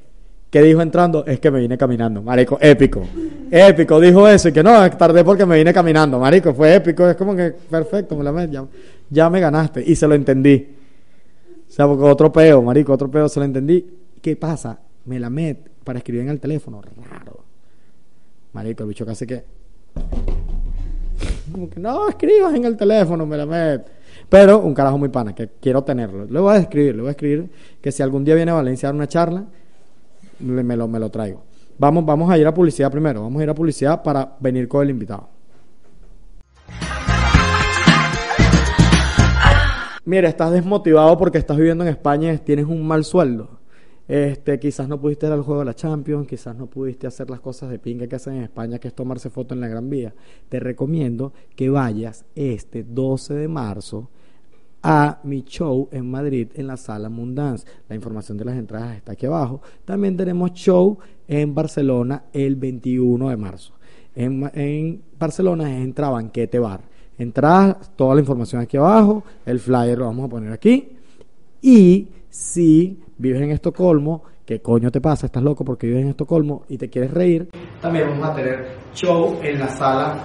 ¿Qué 0.51 0.63
dijo 0.63 0.81
entrando? 0.81 1.27
Es 1.27 1.41
que 1.41 1.51
me 1.51 1.61
vine 1.61 1.77
caminando. 1.77 2.23
Marico, 2.23 2.57
épico. 2.61 3.03
Épico, 3.51 4.01
dijo 4.01 4.27
eso. 4.27 4.49
Y 4.49 4.53
que 4.53 4.63
no, 4.63 4.91
tardé 4.93 5.23
porque 5.23 5.45
me 5.45 5.57
vine 5.57 5.75
caminando. 5.75 6.19
Marico, 6.19 6.55
fue 6.55 6.75
épico. 6.75 7.07
Es 7.07 7.17
como 7.17 7.37
que 7.37 7.55
perfecto, 7.71 8.17
Melamed, 8.17 8.51
ya, 8.51 8.65
ya 9.11 9.29
me 9.29 9.41
ganaste. 9.41 9.83
Y 9.87 9.95
se 9.95 10.09
lo 10.09 10.15
entendí. 10.15 10.75
O 11.69 11.71
sea, 11.71 11.87
porque 11.87 12.05
otro 12.05 12.33
peo, 12.33 12.63
marico, 12.63 12.95
otro 12.95 13.11
peo 13.11 13.29
se 13.29 13.41
lo 13.41 13.45
entendí. 13.45 13.87
¿Qué 14.23 14.37
pasa? 14.37 14.79
Melamed, 15.05 15.57
para 15.89 16.01
escribir 16.01 16.21
en 16.21 16.29
el 16.29 16.39
teléfono, 16.39 16.83
raro. 16.83 17.45
Marico, 18.53 18.83
el 18.83 18.91
bicho 18.91 19.07
casi 19.07 19.27
que... 19.27 19.43
Como 21.51 21.71
que 21.71 21.81
no 21.81 22.07
escribas 22.11 22.55
en 22.55 22.67
el 22.67 22.77
teléfono, 22.77 23.25
Melamed. 23.25 23.81
Pero 24.29 24.59
un 24.59 24.75
carajo 24.75 24.99
muy 24.99 25.09
pana, 25.09 25.35
que 25.35 25.49
quiero 25.59 25.83
tenerlo. 25.83 26.27
Le 26.27 26.41
voy 26.41 26.57
a 26.57 26.59
escribir, 26.59 26.95
le 26.95 27.01
voy 27.01 27.09
a 27.09 27.13
escribir 27.13 27.51
que 27.81 27.91
si 27.91 28.03
algún 28.03 28.23
día 28.23 28.35
viene 28.35 28.51
a 28.51 28.55
Valencia 28.57 28.87
a 28.87 28.93
dar 28.93 28.97
una 28.97 29.09
charla, 29.09 29.47
me 30.41 30.77
lo, 30.77 30.87
me 30.89 30.99
lo 30.99 31.09
traigo. 31.09 31.43
Vamos, 31.79 32.05
vamos 32.05 32.31
a 32.31 32.37
ir 32.37 32.47
a 32.47 32.53
publicidad 32.53 32.91
primero. 32.91 33.23
Vamos 33.23 33.41
a 33.41 33.45
ir 33.45 33.49
a 33.49 33.55
publicidad 33.55 34.03
para 34.03 34.37
venir 34.41 34.69
con 34.69 34.83
el 34.83 34.91
invitado. 34.91 35.27
Mira, 40.05 40.29
estás 40.29 40.53
desmotivado 40.53 41.17
porque 41.17 41.39
estás 41.39 41.57
viviendo 41.57 41.83
en 41.83 41.89
España 41.89 42.31
y 42.35 42.37
tienes 42.37 42.67
un 42.67 42.87
mal 42.87 43.07
sueldo. 43.07 43.58
Este, 44.09 44.59
quizás 44.59 44.89
no 44.89 44.99
pudiste 44.99 45.27
ir 45.27 45.33
al 45.33 45.43
juego 45.43 45.61
de 45.61 45.67
la 45.67 45.75
Champions, 45.75 46.27
quizás 46.27 46.57
no 46.57 46.67
pudiste 46.67 47.07
hacer 47.07 47.29
las 47.29 47.41
cosas 47.41 47.69
de 47.69 47.79
pinga 47.79 48.07
que 48.07 48.17
hacen 48.17 48.37
en 48.37 48.43
España, 48.43 48.79
que 48.79 48.89
es 48.89 48.95
tomarse 48.95 49.29
foto 49.29 49.55
en 49.55 49.61
la 49.61 49.69
Gran 49.69 49.91
Vía. 49.91 50.15
Te 50.49 50.59
recomiendo 50.59 51.35
que 51.55 51.69
vayas 51.69 52.25
este 52.35 52.85
12 52.85 53.35
de 53.35 53.49
marzo 53.49 54.09
a 54.83 55.21
mi 55.25 55.43
show 55.43 55.89
en 55.93 56.11
Madrid 56.11 56.49
en 56.55 56.67
la 56.67 56.79
sala 56.79 57.11
Mundance. 57.11 57.67
La 57.87 57.97
información 57.97 58.39
de 58.39 58.47
las 58.47 58.57
entradas 58.57 58.97
está 58.97 59.13
aquí 59.13 59.27
abajo. 59.27 59.61
También 59.85 60.17
tenemos 60.17 60.53
show 60.53 60.99
en 61.27 61.55
Barcelona 61.55 62.25
el 62.33 62.57
21 62.57 63.29
de 63.29 63.37
marzo. 63.37 63.75
En, 64.15 65.03
Barcelona 65.19 65.77
es 65.77 65.85
entra 65.85 66.09
Banquete 66.09 66.59
Bar. 66.59 66.81
Entradas, 67.19 67.95
toda 67.97 68.15
la 68.15 68.21
información 68.21 68.63
aquí 68.63 68.77
abajo. 68.77 69.23
El 69.45 69.59
flyer 69.59 69.99
lo 69.99 70.07
vamos 70.07 70.27
a 70.27 70.29
poner 70.29 70.53
aquí. 70.53 70.89
Y 71.61 72.09
si 72.31 73.01
vives 73.19 73.43
en 73.43 73.51
Estocolmo, 73.51 74.23
¿qué 74.47 74.63
coño 74.63 74.91
te 74.91 75.01
pasa? 75.01 75.27
¿Estás 75.27 75.43
loco 75.43 75.65
porque 75.65 75.87
vives 75.87 76.03
en 76.03 76.09
Estocolmo 76.11 76.65
y 76.69 76.79
te 76.79 76.89
quieres 76.89 77.13
reír? 77.13 77.51
También 77.83 78.09
vamos 78.09 78.31
a 78.31 78.35
tener 78.35 78.67
show 78.95 79.39
en 79.43 79.59
la 79.59 79.69
sala 79.69 80.25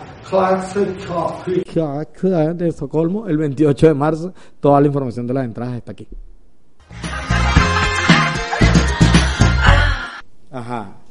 de 2.56 2.70
Estocolmo 2.70 3.28
el 3.28 3.38
28 3.38 3.88
de 3.88 3.94
marzo. 3.94 4.34
Toda 4.60 4.80
la 4.80 4.88
información 4.88 5.28
de 5.28 5.34
las 5.34 5.46
entradas 5.46 5.76
está 5.76 5.92
aquí. 5.92 6.08
Ajá. 10.52 11.03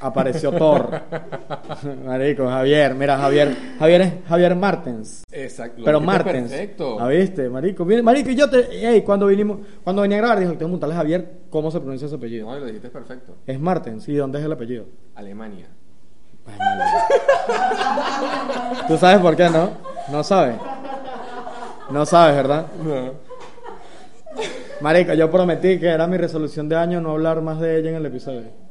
Apareció 0.00 0.50
Thor. 0.52 1.02
Marico, 2.06 2.48
Javier. 2.48 2.94
Mira, 2.94 3.18
Javier. 3.18 3.54
Javier 3.78 4.00
es 4.00 4.12
Javier 4.26 4.56
Martens. 4.56 5.24
Exacto. 5.30 5.82
Pero 5.84 6.00
Martens. 6.00 6.50
Perfecto. 6.50 6.98
¿Ah, 6.98 7.08
viste? 7.08 7.50
Marico. 7.50 7.84
Mira, 7.84 8.02
marico, 8.02 8.30
y 8.30 8.34
yo 8.34 8.48
te. 8.48 8.86
Ey, 8.86 9.02
cuando 9.02 9.26
vinimos. 9.26 9.58
Cuando 9.84 10.00
venía 10.02 10.16
a 10.16 10.20
grabar, 10.20 10.38
dijo: 10.40 10.52
Tengo 10.52 10.58
que 10.58 10.64
preguntarle 10.64 10.94
a 10.94 10.98
Javier 10.98 11.30
cómo 11.50 11.70
se 11.70 11.78
pronuncia 11.80 12.08
su 12.08 12.14
apellido. 12.14 12.50
No, 12.50 12.58
lo 12.58 12.64
dijiste 12.66 12.88
perfecto. 12.88 13.36
Es 13.46 13.60
Martens. 13.60 14.08
¿Y 14.08 14.16
dónde 14.16 14.38
es 14.38 14.44
el 14.44 14.52
apellido? 14.52 14.86
Alemania. 15.14 15.66
Ay, 16.46 16.54
maldito. 16.58 18.86
¿Tú 18.88 18.96
sabes 18.96 19.18
por 19.18 19.36
qué, 19.36 19.50
no? 19.50 19.70
No 20.10 20.24
sabes. 20.24 20.56
No 21.90 22.06
sabes, 22.06 22.36
¿verdad? 22.36 22.66
No. 22.82 23.12
Marico, 24.80 25.12
yo 25.12 25.30
prometí 25.30 25.78
que 25.78 25.88
era 25.88 26.06
mi 26.06 26.16
resolución 26.16 26.66
de 26.68 26.76
año 26.76 27.00
no 27.02 27.10
hablar 27.10 27.42
más 27.42 27.60
de 27.60 27.78
ella 27.78 27.90
en 27.90 27.96
el 27.96 28.06
episodio. 28.06 28.69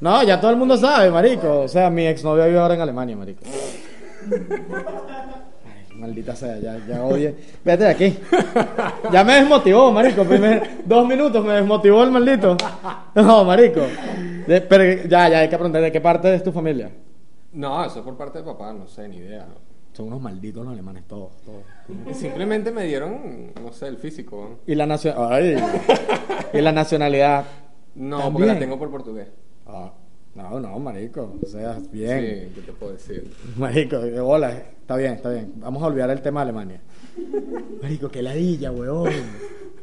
No, 0.00 0.22
ya 0.22 0.40
todo 0.40 0.50
el 0.50 0.56
mundo 0.56 0.76
sabe, 0.76 1.10
marico. 1.10 1.60
O 1.60 1.68
sea, 1.68 1.88
mi 1.90 2.06
exnovia 2.06 2.46
vive 2.46 2.58
ahora 2.58 2.74
en 2.74 2.80
Alemania, 2.82 3.16
marico. 3.16 3.42
Ay, 5.64 5.98
maldita 5.98 6.34
sea, 6.36 6.58
ya, 6.58 6.78
ya 6.86 7.02
odie. 7.04 7.34
Vete 7.64 7.84
de 7.84 7.90
aquí. 7.90 8.18
Ya 9.12 9.24
me 9.24 9.34
desmotivó, 9.36 9.90
marico. 9.92 10.24
Primer, 10.24 10.82
dos 10.84 11.06
minutos 11.06 11.44
me 11.44 11.54
desmotivó 11.54 12.02
el 12.04 12.10
maldito. 12.10 12.56
No, 13.14 13.44
marico. 13.44 13.80
De- 14.46 14.60
pero 14.60 15.08
ya, 15.08 15.28
ya 15.28 15.38
hay 15.40 15.48
que 15.48 15.56
preguntar, 15.56 15.82
¿de 15.82 15.92
qué 15.92 16.00
parte 16.00 16.34
es 16.34 16.42
tu 16.42 16.52
familia? 16.52 16.90
No, 17.52 17.84
eso 17.84 18.00
es 18.00 18.04
por 18.04 18.16
parte 18.16 18.38
de 18.38 18.44
papá, 18.44 18.72
no 18.72 18.86
sé, 18.86 19.08
ni 19.08 19.16
idea. 19.16 19.46
Son 19.94 20.08
unos 20.08 20.20
malditos 20.20 20.62
los 20.62 20.72
alemanes, 20.74 21.04
todos, 21.08 21.30
todos. 21.42 21.62
Simplemente 22.14 22.70
me 22.70 22.84
dieron, 22.84 23.52
no 23.62 23.72
sé, 23.72 23.86
el 23.88 23.96
físico. 23.96 24.58
Y 24.66 24.74
la 24.74 24.84
nacio- 24.86 25.14
Ay. 25.30 25.56
Y 26.52 26.60
la 26.60 26.70
nacionalidad. 26.72 27.44
No, 27.94 28.18
También. 28.18 28.32
porque 28.34 28.46
la 28.48 28.58
tengo 28.58 28.78
por 28.78 28.90
portugués. 28.90 29.28
Ah, 29.66 29.92
no, 30.36 30.60
no, 30.60 30.78
marico. 30.78 31.34
O 31.42 31.46
sea, 31.46 31.78
bien. 31.90 32.20
Sí, 32.48 32.52
¿qué 32.54 32.60
te 32.66 32.72
puedo 32.72 32.92
decir? 32.92 33.32
Marico, 33.56 33.98
de 33.98 34.20
bola. 34.20 34.50
Está 34.52 34.96
bien, 34.96 35.14
está 35.14 35.30
bien. 35.30 35.54
Vamos 35.56 35.82
a 35.82 35.86
olvidar 35.86 36.10
el 36.10 36.20
tema 36.20 36.40
de 36.40 36.50
Alemania. 36.50 36.80
Marico, 37.82 38.10
qué 38.10 38.22
ladilla, 38.22 38.70
weón. 38.70 39.10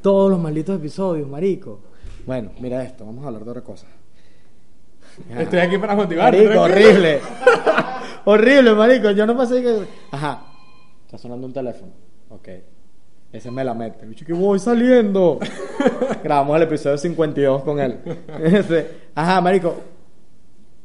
Todos 0.01 0.29
los 0.29 0.39
malditos 0.39 0.77
episodios, 0.77 1.27
marico. 1.29 1.79
Bueno, 2.25 2.51
mira 2.59 2.83
esto. 2.83 3.05
Vamos 3.05 3.23
a 3.23 3.27
hablar 3.27 3.45
de 3.45 3.49
otra 3.49 3.63
cosa. 3.63 3.87
Estoy 5.39 5.59
aquí 5.59 5.77
para 5.77 5.95
motivarte. 5.95 6.43
Marico, 6.43 6.61
horrible. 6.61 7.21
horrible, 8.25 8.73
marico. 8.73 9.11
Yo 9.11 9.25
no 9.25 9.35
pasé 9.35 9.61
que... 9.61 9.83
Ajá. 10.11 10.45
Está 11.05 11.17
sonando 11.17 11.47
un 11.47 11.53
teléfono. 11.53 11.93
Ok. 12.29 12.49
Ese 13.31 13.49
me 13.49 13.63
la 13.63 13.73
mete. 13.73 14.03
El 14.03 14.09
bicho 14.09 14.25
que 14.25 14.33
voy 14.33 14.59
saliendo. 14.59 15.39
Grabamos 16.23 16.57
el 16.57 16.63
episodio 16.63 16.97
52 16.97 17.63
con 17.63 17.79
él. 17.79 17.99
Ese. 18.43 19.02
Ajá, 19.15 19.41
marico. 19.41 19.75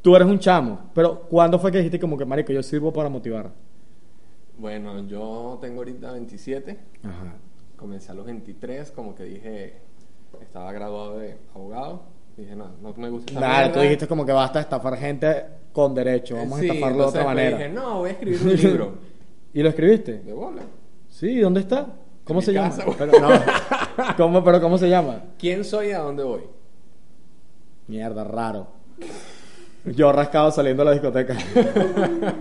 Tú 0.03 0.15
eres 0.17 0.29
un 0.29 0.39
chamo. 0.39 0.91
Pero 0.95 1.21
¿cuándo 1.23 1.59
fue 1.59 1.71
que 1.73 1.79
dijiste 1.79 1.99
como 1.99 2.17
que, 2.17 2.25
marico, 2.25 2.53
yo 2.53 2.63
sirvo 2.63 2.93
para 2.93 3.09
motivar? 3.09 3.51
Bueno, 4.57 5.07
yo 5.07 5.59
tengo 5.61 5.79
ahorita 5.79 6.13
27. 6.13 6.79
Ajá. 7.05 7.35
Comencé 7.77 8.11
a 8.11 8.15
los 8.15 8.27
23, 8.27 8.91
como 8.91 9.15
que 9.15 9.25
dije, 9.25 9.75
estaba 10.41 10.73
graduado 10.73 11.19
de 11.19 11.37
abogado. 11.55 12.03
Dije, 12.37 12.55
no, 12.57 12.71
no 12.83 12.93
me 12.97 13.09
gusta 13.11 13.33
esta 13.33 13.41
Nada, 13.47 13.73
tú 13.73 13.81
dijiste 13.81 14.07
como 14.07 14.25
que 14.25 14.33
basta 14.33 14.61
estafar 14.61 14.97
gente 14.97 15.45
con 15.73 15.95
derecho. 15.95 16.37
Vamos 16.37 16.59
Sí, 16.61 16.69
a 16.69 16.73
estafarlo 16.73 16.99
de 16.99 17.09
otra 17.09 17.23
pues, 17.25 17.35
manera. 17.35 17.57
Dije, 17.59 17.69
no, 17.71 17.99
voy 17.99 18.09
a 18.11 18.13
escribir 18.13 18.41
un 18.43 18.57
libro. 18.57 18.95
¿Y 19.55 19.63
lo 19.63 19.69
escribiste? 19.69 20.19
De 20.21 20.33
bola. 20.33 20.63
Sí, 21.09 21.39
¿dónde 21.41 21.61
está? 21.61 21.87
¿Cómo 22.25 22.41
En 22.41 22.45
se 22.47 22.53
mi 22.53 22.59
llama? 22.59 22.69
casa. 22.71 22.85
Pero, 22.99 23.13
no. 23.21 23.29
¿Cómo, 24.17 24.45
pero 24.45 24.61
¿cómo 24.61 24.77
se 24.79 24.89
llama? 24.89 25.23
¿Quién 25.39 25.65
soy 25.65 25.89
y 25.89 25.93
a 25.93 26.01
dónde 26.01 26.23
voy? 26.25 26.43
Mierda, 27.89 28.25
raro. 28.25 28.67
Yo 29.85 30.13
rascado 30.13 30.51
saliendo 30.51 30.83
de 30.83 30.87
la 30.87 30.93
discoteca. 30.93 31.37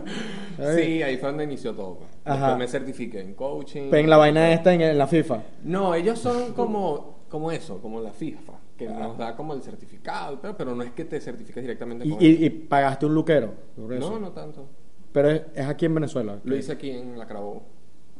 Sí, 0.75 1.03
ahí 1.03 1.17
fue 1.17 1.29
donde 1.29 1.43
inició 1.43 1.71
todo. 1.75 1.97
pues. 1.99 2.09
Ajá. 2.25 2.35
Después 2.47 2.57
me 2.57 2.67
certifiqué 2.67 3.21
en 3.21 3.35
coaching. 3.35 3.93
En 3.93 4.09
la 4.09 4.17
vaina 4.17 4.51
esta 4.51 4.73
en, 4.73 4.81
en 4.81 4.97
la 4.97 5.05
FIFA. 5.05 5.43
No, 5.63 5.93
ellos 5.93 6.17
son 6.17 6.53
como, 6.53 7.19
como 7.29 7.51
eso, 7.51 7.79
como 7.79 8.01
la 8.01 8.11
FIFA, 8.11 8.53
que 8.75 8.87
Ah. 8.87 8.93
nos 8.99 9.17
da 9.19 9.35
como 9.35 9.53
el 9.53 9.61
certificado, 9.61 10.39
pero, 10.41 10.57
pero 10.57 10.73
no 10.75 10.81
es 10.81 10.91
que 10.93 11.05
te 11.05 11.21
certifiques 11.21 11.61
directamente 11.61 12.07
Y, 12.07 12.09
con 12.09 12.21
y- 12.23 12.25
ellos. 12.25 12.41
y 12.41 12.49
pagaste 12.49 13.05
un 13.05 13.13
luquero. 13.13 13.53
por 13.79 13.93
eso. 13.93 14.09
No, 14.09 14.19
no 14.19 14.31
tanto. 14.31 14.65
Pero 15.11 15.29
es, 15.29 15.43
es 15.53 15.67
aquí 15.67 15.85
en 15.85 15.93
Venezuela. 15.93 16.39
Lo 16.43 16.55
hice 16.55 16.71
aquí 16.71 16.89
en 16.89 17.19
la 17.19 17.27
Carabobo. 17.27 17.61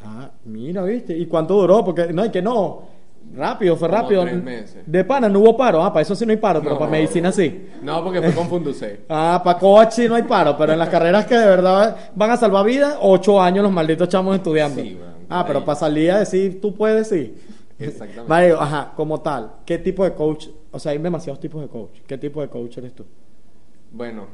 Ah, 0.03 0.29
mira, 0.45 0.83
viste. 0.83 1.17
¿Y 1.17 1.25
cuánto 1.25 1.55
duró? 1.55 1.83
Porque 1.83 2.13
no, 2.13 2.23
es 2.23 2.29
que 2.31 2.43
no. 2.43 2.83
Rápido, 3.35 3.75
fue 3.75 3.87
Como 3.87 4.01
rápido. 4.01 4.23
tres 4.23 4.43
meses. 4.43 4.83
De 4.85 5.03
pana 5.03 5.29
no 5.29 5.39
hubo 5.39 5.55
paro. 5.55 5.83
Ah, 5.83 5.93
para 5.93 6.01
eso 6.01 6.15
sí 6.15 6.25
no 6.25 6.31
hay 6.31 6.37
paro, 6.37 6.59
pero 6.61 6.73
No. 6.73 6.79
para 6.79 6.91
medicina 6.91 7.31
sí. 7.31 7.67
No, 7.83 8.03
porque 8.03 8.21
fue 8.21 8.33
con. 8.33 8.63
Ah, 9.09 9.41
para 9.43 9.59
coach 9.59 9.91
sí 9.91 10.07
no 10.07 10.15
hay 10.15 10.23
paro, 10.23 10.57
pero 10.57 10.73
en 10.73 10.79
las 10.79 10.89
carreras 10.89 11.25
que 11.25 11.35
de 11.35 11.45
verdad 11.45 11.95
van 12.15 12.31
a 12.31 12.37
salvar 12.37 12.65
vidas, 12.65 12.97
ocho 13.01 13.39
años 13.41 13.63
los 13.63 13.71
malditos 13.71 14.09
chamos 14.09 14.35
estudiando. 14.35 14.81
Sí, 14.81 14.95
weón, 14.99 15.13
ah, 15.29 15.43
pero 15.45 15.63
para 15.63 15.77
salir 15.79 16.11
a 16.11 16.19
decir, 16.19 16.59
tú 16.61 16.73
puedes, 16.73 17.09
sí. 17.09 17.35
Exactamente. 17.79 18.53
Ajá, 18.59 18.93
como 18.95 19.21
tal, 19.21 19.51
¿qué 19.65 19.77
tipo 19.77 20.03
de 20.03 20.13
coach? 20.13 20.47
O 20.71 20.79
sea, 20.79 20.93
hay 20.93 20.97
demasiados 20.97 21.39
tipos 21.39 21.61
de 21.61 21.67
coach. 21.67 21.99
¿Qué 22.07 22.17
tipo 22.17 22.41
de 22.41 22.47
coach 22.47 22.77
eres 22.79 22.93
tú? 22.93 23.05
Bueno, 23.91 24.25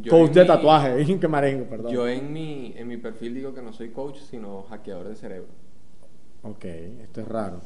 yo 0.00 0.10
coach 0.10 0.28
en 0.28 0.34
de 0.34 0.40
mi- 0.42 0.46
tatuaje, 0.46 1.18
que 1.20 1.28
marengo, 1.28 1.64
perdón. 1.64 1.92
Yo 1.92 2.06
en 2.08 2.32
mi, 2.32 2.74
en 2.76 2.86
mi 2.86 2.96
perfil 2.96 3.34
digo 3.34 3.52
que 3.54 3.60
no 3.62 3.72
soy 3.72 3.90
coach, 3.90 4.18
sino 4.30 4.62
hackeador 4.70 5.08
de 5.08 5.16
cerebro. 5.16 5.48
Ok, 6.42 6.64
esto 6.64 7.20
es 7.20 7.28
raro. 7.28 7.60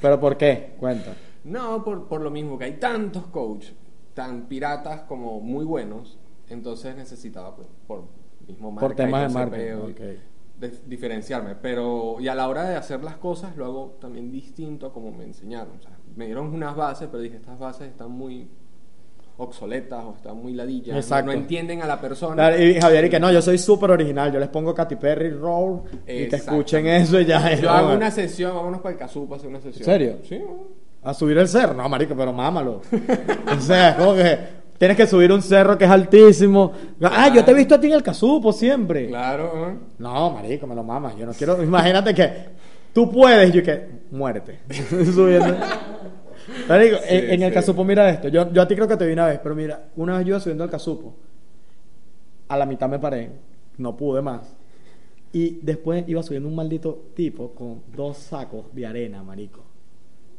¿Pero 0.00 0.18
por 0.18 0.36
qué? 0.36 0.74
Cuenta. 0.78 1.14
No, 1.44 1.84
por, 1.84 2.08
por 2.08 2.20
lo 2.20 2.30
mismo 2.30 2.58
que 2.58 2.64
hay 2.64 2.74
tantos 2.78 3.26
coaches, 3.26 3.74
tan 4.14 4.46
piratas 4.46 5.02
como 5.02 5.40
muy 5.40 5.64
buenos, 5.64 6.18
entonces 6.48 6.96
necesitaba, 6.96 7.54
pues, 7.56 7.68
por 7.86 8.04
mismo 8.46 8.70
marca 8.70 8.86
Por 8.88 8.96
temas 8.96 9.28
de 9.28 9.38
marketing, 9.38 9.94
de- 10.58 10.78
diferenciarme. 10.86 11.54
Pero, 11.56 12.16
y 12.20 12.28
a 12.28 12.34
la 12.34 12.48
hora 12.48 12.68
de 12.68 12.76
hacer 12.76 13.02
las 13.02 13.16
cosas, 13.16 13.56
lo 13.56 13.64
hago 13.66 13.96
también 14.00 14.30
distinto 14.30 14.86
a 14.86 14.92
como 14.92 15.10
me 15.10 15.24
enseñaron. 15.24 15.76
O 15.78 15.82
sea, 15.82 15.96
me 16.16 16.26
dieron 16.26 16.54
unas 16.54 16.76
bases, 16.76 17.08
pero 17.10 17.22
dije, 17.22 17.36
estas 17.36 17.58
bases 17.58 17.88
están 17.88 18.10
muy 18.12 18.48
obsoletas 19.38 20.04
o 20.04 20.14
están 20.14 20.36
muy 20.36 20.52
ladillas, 20.52 20.94
no- 20.94 21.00
Exacto. 21.00 21.26
no 21.26 21.32
entienden 21.32 21.82
a 21.82 21.86
la 21.86 22.00
persona. 22.00 22.56
Y 22.56 22.80
Javier, 22.80 23.06
y 23.06 23.10
que 23.10 23.18
no, 23.20 23.32
yo 23.32 23.42
soy 23.42 23.58
súper 23.58 23.90
original. 23.90 24.32
Yo 24.32 24.38
les 24.38 24.48
pongo 24.48 24.74
Katy 24.74 24.96
Perry 24.96 25.30
Roll 25.30 25.82
y 26.06 26.26
te 26.26 26.36
escuchen 26.36 26.86
eso 26.86 27.18
y 27.20 27.24
ya. 27.26 27.54
Yo 27.54 27.70
hago 27.70 27.94
una 27.94 28.10
sesión, 28.10 28.54
vámonos 28.54 28.80
para 28.80 28.92
el 28.92 28.98
Casupa 28.98 29.34
a 29.34 29.38
hacer 29.38 29.48
una 29.50 29.60
sesión. 29.60 29.84
¿Serio? 29.84 30.18
Sí. 30.28 30.40
A 31.02 31.12
subir 31.14 31.36
el 31.38 31.48
cerro. 31.48 31.74
No, 31.74 31.88
marico, 31.88 32.14
pero 32.16 32.32
mámalo. 32.32 32.80
o 33.56 33.60
sea, 33.60 33.96
como 33.96 34.14
que 34.14 34.38
tienes 34.78 34.96
que 34.96 35.06
subir 35.06 35.32
un 35.32 35.42
cerro 35.42 35.76
que 35.76 35.84
es 35.86 35.90
altísimo. 35.90 36.70
Ah, 37.02 37.28
yo 37.34 37.44
te 37.44 37.50
he 37.50 37.54
visto 37.54 37.74
a 37.74 37.80
ti 37.80 37.88
en 37.88 37.94
el 37.94 38.02
casupo 38.02 38.52
siempre. 38.52 39.08
Claro, 39.08 39.70
¿eh? 39.70 39.74
No, 39.98 40.30
marico, 40.30 40.66
me 40.68 40.74
lo 40.76 40.84
mamas. 40.84 41.16
Yo 41.16 41.26
no 41.26 41.32
quiero. 41.32 41.60
Imagínate 41.62 42.14
que 42.14 42.32
tú 42.92 43.10
puedes 43.10 43.52
yo 43.52 43.62
que 43.64 43.88
muérete. 44.12 44.60
Subiendo. 45.12 45.56
Marico, 46.68 46.96
Sí, 46.98 47.04
en, 47.08 47.30
en 47.30 47.42
el 47.42 47.52
casupo, 47.52 47.84
mira 47.84 48.08
esto. 48.10 48.28
Yo, 48.28 48.52
yo 48.52 48.62
a 48.62 48.68
ti 48.68 48.74
creo 48.74 48.88
que 48.88 48.96
te 48.96 49.06
vi 49.06 49.12
una 49.12 49.26
vez, 49.26 49.40
pero 49.42 49.54
mira, 49.54 49.88
una 49.96 50.16
vez 50.18 50.26
yo 50.26 50.30
iba 50.30 50.40
subiendo 50.40 50.64
al 50.64 50.70
casupo. 50.70 51.14
A 52.48 52.56
la 52.56 52.66
mitad 52.66 52.88
me 52.88 52.98
paré. 52.98 53.30
No 53.78 53.96
pude 53.96 54.20
más. 54.22 54.54
Y 55.32 55.58
después 55.62 56.04
iba 56.08 56.22
subiendo 56.22 56.48
un 56.48 56.54
maldito 56.54 57.06
tipo 57.14 57.52
con 57.52 57.82
dos 57.96 58.18
sacos 58.18 58.66
de 58.74 58.86
arena, 58.86 59.22
marico. 59.22 59.64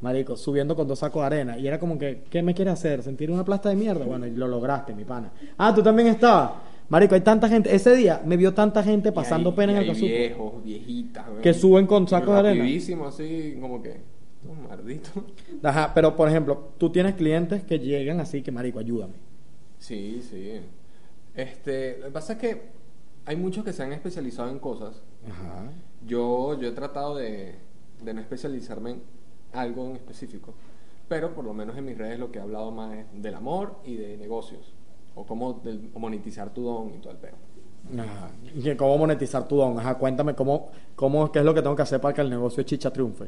Marico, 0.02 0.36
subiendo 0.36 0.76
con 0.76 0.88
dos 0.88 1.00
sacos 1.00 1.22
de 1.22 1.26
arena. 1.28 1.58
Y 1.58 1.68
era 1.68 1.80
como 1.80 1.98
que, 1.98 2.24
¿qué 2.30 2.44
me 2.44 2.54
quieres 2.54 2.74
hacer? 2.74 3.02
¿Sentir 3.02 3.32
una 3.32 3.44
plasta 3.46 3.70
de 3.70 3.76
mierda? 3.76 4.06
Bueno, 4.06 4.28
y 4.28 4.32
lo 4.32 4.48
lograste, 4.48 4.94
mi 4.94 5.06
pana. 5.06 5.32
Ah, 5.58 5.74
tú 5.74 5.82
también 5.82 6.10
estabas. 6.10 6.52
Marico, 6.90 7.16
hay 7.16 7.22
tanta 7.22 7.48
gente. 7.48 7.74
Ese 7.74 7.96
día 7.96 8.22
me 8.24 8.38
vio 8.38 8.54
tanta 8.54 8.84
gente 8.84 9.12
pasando 9.12 9.50
hay- 9.52 9.56
pena 9.56 9.72
en 9.72 9.78
el 9.80 9.88
casupo. 9.88 10.06
viejos, 10.06 10.64
viejitas. 10.64 11.26
Que 11.42 11.54
suben 11.54 11.88
con 11.88 12.08
sacos 12.08 12.34
de 12.34 12.40
arena. 12.40 12.64
Rapidísimo, 12.64 13.08
así, 13.08 13.58
como 13.60 13.82
que. 13.82 14.13
Maldito. 14.68 15.10
Ajá, 15.64 15.94
pero 15.94 16.16
por 16.16 16.28
ejemplo, 16.28 16.74
tú 16.78 16.90
tienes 16.92 17.16
clientes 17.16 17.64
que 17.64 17.80
llegan 17.80 18.20
así 18.20 18.42
que, 18.42 18.52
marico, 18.52 18.80
ayúdame. 18.80 19.16
Sí, 19.80 20.22
sí. 20.22 20.60
Este, 21.36 21.98
lo 22.00 22.06
que 22.06 22.12
pasa 22.12 22.34
es 22.34 22.40
que 22.40 22.62
hay 23.26 23.36
muchos 23.36 23.64
que 23.64 23.74
se 23.74 23.84
han 23.84 23.94
especializado 23.94 24.50
en 24.50 24.60
cosas. 24.60 25.02
Ajá. 25.30 25.72
Yo, 26.06 26.60
yo 26.60 26.68
he 26.68 26.72
tratado 26.72 27.16
de, 27.16 27.56
de 28.04 28.14
no 28.14 28.22
especializarme 28.22 28.92
en 28.92 29.02
algo 29.54 29.86
en 29.90 29.96
específico, 29.96 30.54
pero 31.08 31.34
por 31.34 31.46
lo 31.46 31.54
menos 31.54 31.78
en 31.78 31.86
mis 31.86 31.98
redes 31.98 32.20
lo 32.20 32.32
que 32.32 32.40
he 32.40 32.42
hablado 32.42 32.72
más 32.72 32.98
es 32.98 33.06
del 33.14 33.36
amor 33.36 33.80
y 33.86 33.96
de 33.96 34.18
negocios, 34.18 34.74
o 35.16 35.26
cómo 35.26 35.62
o 35.94 36.00
monetizar 36.00 36.54
tu 36.54 36.64
don 36.64 36.94
y 36.94 36.98
todo 36.98 37.12
el 37.12 37.20
peo. 37.20 37.36
Ajá. 37.94 38.30
Y 38.56 38.76
cómo 38.76 38.98
monetizar 38.98 39.48
tu 39.48 39.58
don. 39.58 39.80
Ajá, 39.80 39.96
cuéntame 39.96 40.36
cómo, 40.36 40.70
cómo, 40.96 41.32
qué 41.32 41.40
es 41.40 41.46
lo 41.46 41.54
que 41.54 41.62
tengo 41.62 41.76
que 41.76 41.82
hacer 41.82 42.00
para 42.00 42.14
que 42.14 42.22
el 42.22 42.30
negocio 42.30 42.58
de 42.58 42.66
chicha 42.66 42.92
triunfe. 42.92 43.26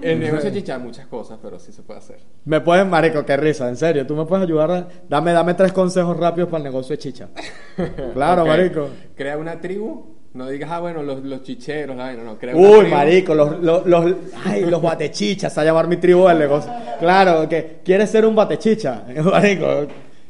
El 0.00 0.18
negocio 0.20 0.50
de 0.50 0.58
chicha, 0.60 0.78
muchas 0.78 1.06
cosas, 1.06 1.38
pero 1.42 1.58
sí 1.58 1.72
se 1.72 1.82
puede 1.82 1.98
hacer. 1.98 2.18
Me 2.44 2.60
puedes, 2.60 2.86
marico, 2.86 3.24
qué 3.24 3.36
risa, 3.36 3.68
en 3.68 3.76
serio. 3.76 4.06
Tú 4.06 4.14
me 4.16 4.24
puedes 4.24 4.44
ayudar. 4.46 4.70
a- 4.70 4.88
dame, 5.08 5.32
dame 5.32 5.54
tres 5.54 5.72
consejos 5.72 6.16
rápidos 6.16 6.48
para 6.48 6.58
el 6.58 6.64
negocio 6.64 6.94
de 6.94 6.98
chicha. 6.98 7.28
Claro, 8.14 8.46
marico. 8.46 8.88
Crea 9.14 9.36
una 9.36 9.60
tribu, 9.60 10.06
no 10.34 10.48
digas, 10.48 10.70
ah, 10.72 10.80
bueno, 10.80 11.02
los, 11.02 11.22
los 11.22 11.42
chicheros, 11.42 11.94
la 11.96 12.12
no, 12.14 12.38
crea 12.38 12.56
una 12.56 12.68
Uy, 12.68 12.78
tribu. 12.80 12.94
marico, 12.94 13.34
los, 13.34 13.60
los, 13.62 13.86
los, 13.86 14.14
ay, 14.44 14.64
los 14.64 14.80
batechichas, 14.80 15.56
a 15.58 15.64
llamar 15.64 15.86
mi 15.88 15.96
tribu 15.98 16.26
del 16.28 16.38
negocio. 16.38 16.72
Claro, 16.98 17.46
que 17.48 17.80
quieres 17.84 18.08
ser 18.10 18.24
un 18.24 18.34
batechicha, 18.34 19.04
marico. 19.24 19.66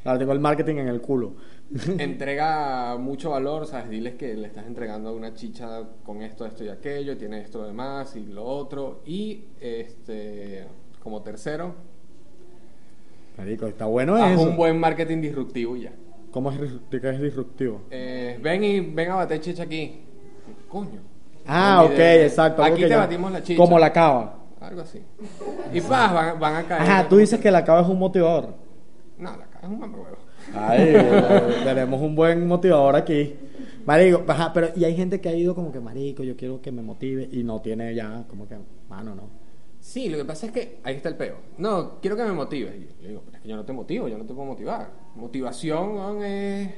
Claro, 0.03 0.19
tengo 0.19 0.33
el 0.33 0.41
marketing 0.41 0.77
en 0.77 0.89
el 0.89 1.01
culo. 1.01 1.35
Entrega 1.99 2.97
mucho 2.97 3.31
valor, 3.31 3.67
¿sabes? 3.67 3.89
Diles 3.91 4.15
que 4.15 4.35
le 4.35 4.47
estás 4.47 4.67
entregando 4.67 5.15
una 5.15 5.35
chicha 5.35 5.83
con 6.05 6.23
esto, 6.23 6.47
esto 6.47 6.65
y 6.65 6.69
aquello, 6.69 7.17
tiene 7.17 7.41
esto 7.41 7.65
demás 7.67 8.15
y 8.17 8.25
lo 8.27 8.45
otro. 8.45 9.03
Y 9.05 9.45
este 9.61 10.67
como 11.03 11.23
tercero, 11.23 11.75
Marico, 13.37 13.67
está 13.67 13.85
bueno 13.87 14.17
haz 14.17 14.33
eso. 14.33 14.43
un 14.43 14.57
buen 14.57 14.79
marketing 14.81 15.21
disruptivo 15.21 15.77
y 15.77 15.83
ya. 15.83 15.93
¿Cómo 16.31 16.51
es, 16.51 16.59
dis- 16.61 17.01
qué 17.01 17.11
es 17.11 17.21
disruptivo? 17.21 17.83
Eh, 17.91 18.39
ven 18.43 18.65
y 18.65 18.81
ven 18.81 19.11
a 19.11 19.17
bater 19.17 19.41
chicha 19.41 19.65
aquí. 19.65 20.01
Coño. 20.69 21.01
Ah, 21.47 21.83
ok, 21.85 21.99
exacto. 21.99 22.63
algo 22.63 22.75
Aquí 22.75 22.85
te 22.85 22.89
ya- 22.91 22.99
batimos 22.99 23.31
la 23.33 23.43
chicha. 23.43 23.57
Como 23.63 23.79
la 23.79 23.93
cava. 23.93 24.39
Algo 24.61 24.81
así. 24.81 25.01
Y 25.73 25.81
paz, 25.81 26.13
van, 26.13 26.41
van 26.41 26.57
a 26.57 26.63
caer. 26.65 26.83
Ajá, 26.83 27.09
tú 27.09 27.19
dices 27.19 27.39
que 27.39 27.51
la 27.51 27.65
cava 27.65 27.83
es 27.83 27.89
un 27.89 27.99
motivador. 27.99 28.55
No, 29.19 29.31
la 29.37 29.47
cava 29.47 29.67
es 29.67 29.69
un 29.73 29.79
mamahuevo. 29.79 30.17
Ay, 30.59 30.95
tenemos 31.65 32.01
un 32.01 32.15
buen 32.15 32.47
motivador 32.47 32.97
aquí. 32.97 33.35
Marico, 33.85 34.25
ajá, 34.27 34.53
pero 34.53 34.69
y 34.75 34.85
hay 34.85 34.97
gente 34.97 35.21
que 35.21 35.29
ha 35.29 35.35
ido 35.35 35.55
como 35.55 35.71
que, 35.71 35.79
marico, 35.81 36.23
yo 36.25 36.37
quiero 36.37 36.61
que 36.61 36.73
me 36.73 36.83
motive 36.83 37.29
y 37.31 37.45
no 37.45 37.61
tiene 37.61 37.95
ya 37.95 38.25
como 38.29 38.49
que, 38.49 38.57
mano, 38.89 39.15
no. 39.15 39.47
Sí, 39.79 40.09
lo 40.09 40.19
que 40.19 40.25
pasa 40.25 40.47
es 40.47 40.53
que 40.53 40.81
ahí 40.83 40.97
está 40.97 41.09
el 41.09 41.17
peo. 41.17 41.37
No, 41.59 42.01
quiero 42.01 42.17
que 42.17 42.25
me 42.25 42.33
motives. 42.33 42.75
Y 42.77 42.87
yo 42.87 43.03
le 43.03 43.09
digo, 43.09 43.23
pero 43.25 43.37
es 43.37 43.43
que 43.43 43.49
yo 43.49 43.55
no 43.57 43.65
te 43.65 43.73
motivo, 43.73 44.09
yo 44.09 44.19
no 44.19 44.25
te 44.27 44.35
puedo 44.35 44.49
motivar. 44.49 44.91
Motivación 45.15 45.95
weón, 45.95 46.25
es 46.25 46.71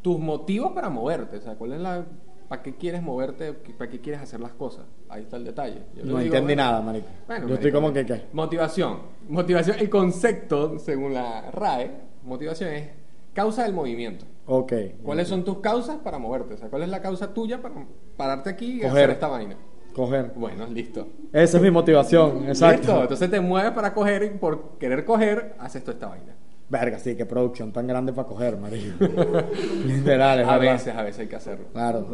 tus 0.00 0.18
motivos 0.18 0.72
para 0.72 0.88
moverte. 0.88 1.36
O 1.36 1.40
sea, 1.42 1.54
¿cuál 1.56 1.74
es 1.74 1.80
la. 1.80 2.06
¿Para 2.48 2.62
qué 2.62 2.76
quieres 2.76 3.02
moverte? 3.02 3.52
¿Para 3.52 3.90
qué 3.90 4.00
quieres 4.00 4.22
hacer 4.22 4.40
las 4.40 4.52
cosas? 4.52 4.84
Ahí 5.08 5.22
está 5.22 5.36
el 5.36 5.44
detalle. 5.44 5.80
Yo 5.96 6.04
No 6.04 6.18
digo, 6.18 6.20
entendí 6.20 6.54
bueno, 6.54 6.62
nada, 6.62 6.80
marico. 6.80 7.06
bueno, 7.26 7.48
yo 7.48 7.54
estoy 7.54 7.70
marico, 7.72 7.82
como 7.82 7.92
que, 7.92 8.06
¿qué? 8.06 8.22
Motivación. 8.32 8.98
Motivación, 9.28 9.76
el 9.80 9.90
concepto, 9.90 10.78
según 10.78 11.12
la 11.14 11.50
RAE, 11.50 11.90
motivación 12.24 12.70
es 12.72 12.88
causa 13.32 13.62
del 13.64 13.72
movimiento. 13.72 14.24
Ok. 14.46 14.72
¿Cuáles 15.02 15.28
son 15.28 15.44
tus 15.44 15.58
causas 15.58 15.96
para 15.98 16.18
moverte? 16.18 16.54
O 16.54 16.56
sea, 16.56 16.68
¿cuál 16.68 16.82
es 16.82 16.88
la 16.88 17.00
causa 17.00 17.32
tuya 17.32 17.60
para 17.62 17.74
pararte 18.16 18.50
aquí 18.50 18.76
y 18.78 18.80
Coger. 18.80 18.90
hacer 18.90 19.10
esta 19.10 19.28
vaina? 19.28 19.56
Coger. 19.94 20.32
Bueno, 20.34 20.66
listo. 20.66 21.06
Esa 21.32 21.56
es 21.56 21.62
mi 21.62 21.70
motivación, 21.70 22.48
exacto. 22.48 22.78
Listo, 22.88 23.02
entonces 23.02 23.30
te 23.30 23.40
mueves 23.40 23.70
para 23.72 23.94
coger 23.94 24.22
y 24.24 24.30
por 24.38 24.76
querer 24.78 25.04
coger 25.04 25.54
haces 25.58 25.82
toda 25.82 25.94
esta 25.94 26.08
vaina. 26.08 26.34
Verga, 26.68 26.98
sí, 26.98 27.14
qué 27.14 27.26
producción 27.26 27.72
tan 27.72 27.86
grande 27.86 28.12
para 28.12 28.26
coger, 28.26 28.56
marico. 28.56 29.04
Literal, 29.86 30.40
es 30.40 30.48
A 30.48 30.58
verdad. 30.58 30.72
veces, 30.72 30.96
a 30.96 31.02
veces 31.02 31.20
hay 31.20 31.26
que 31.28 31.36
hacerlo. 31.36 31.66
Claro. 31.72 32.08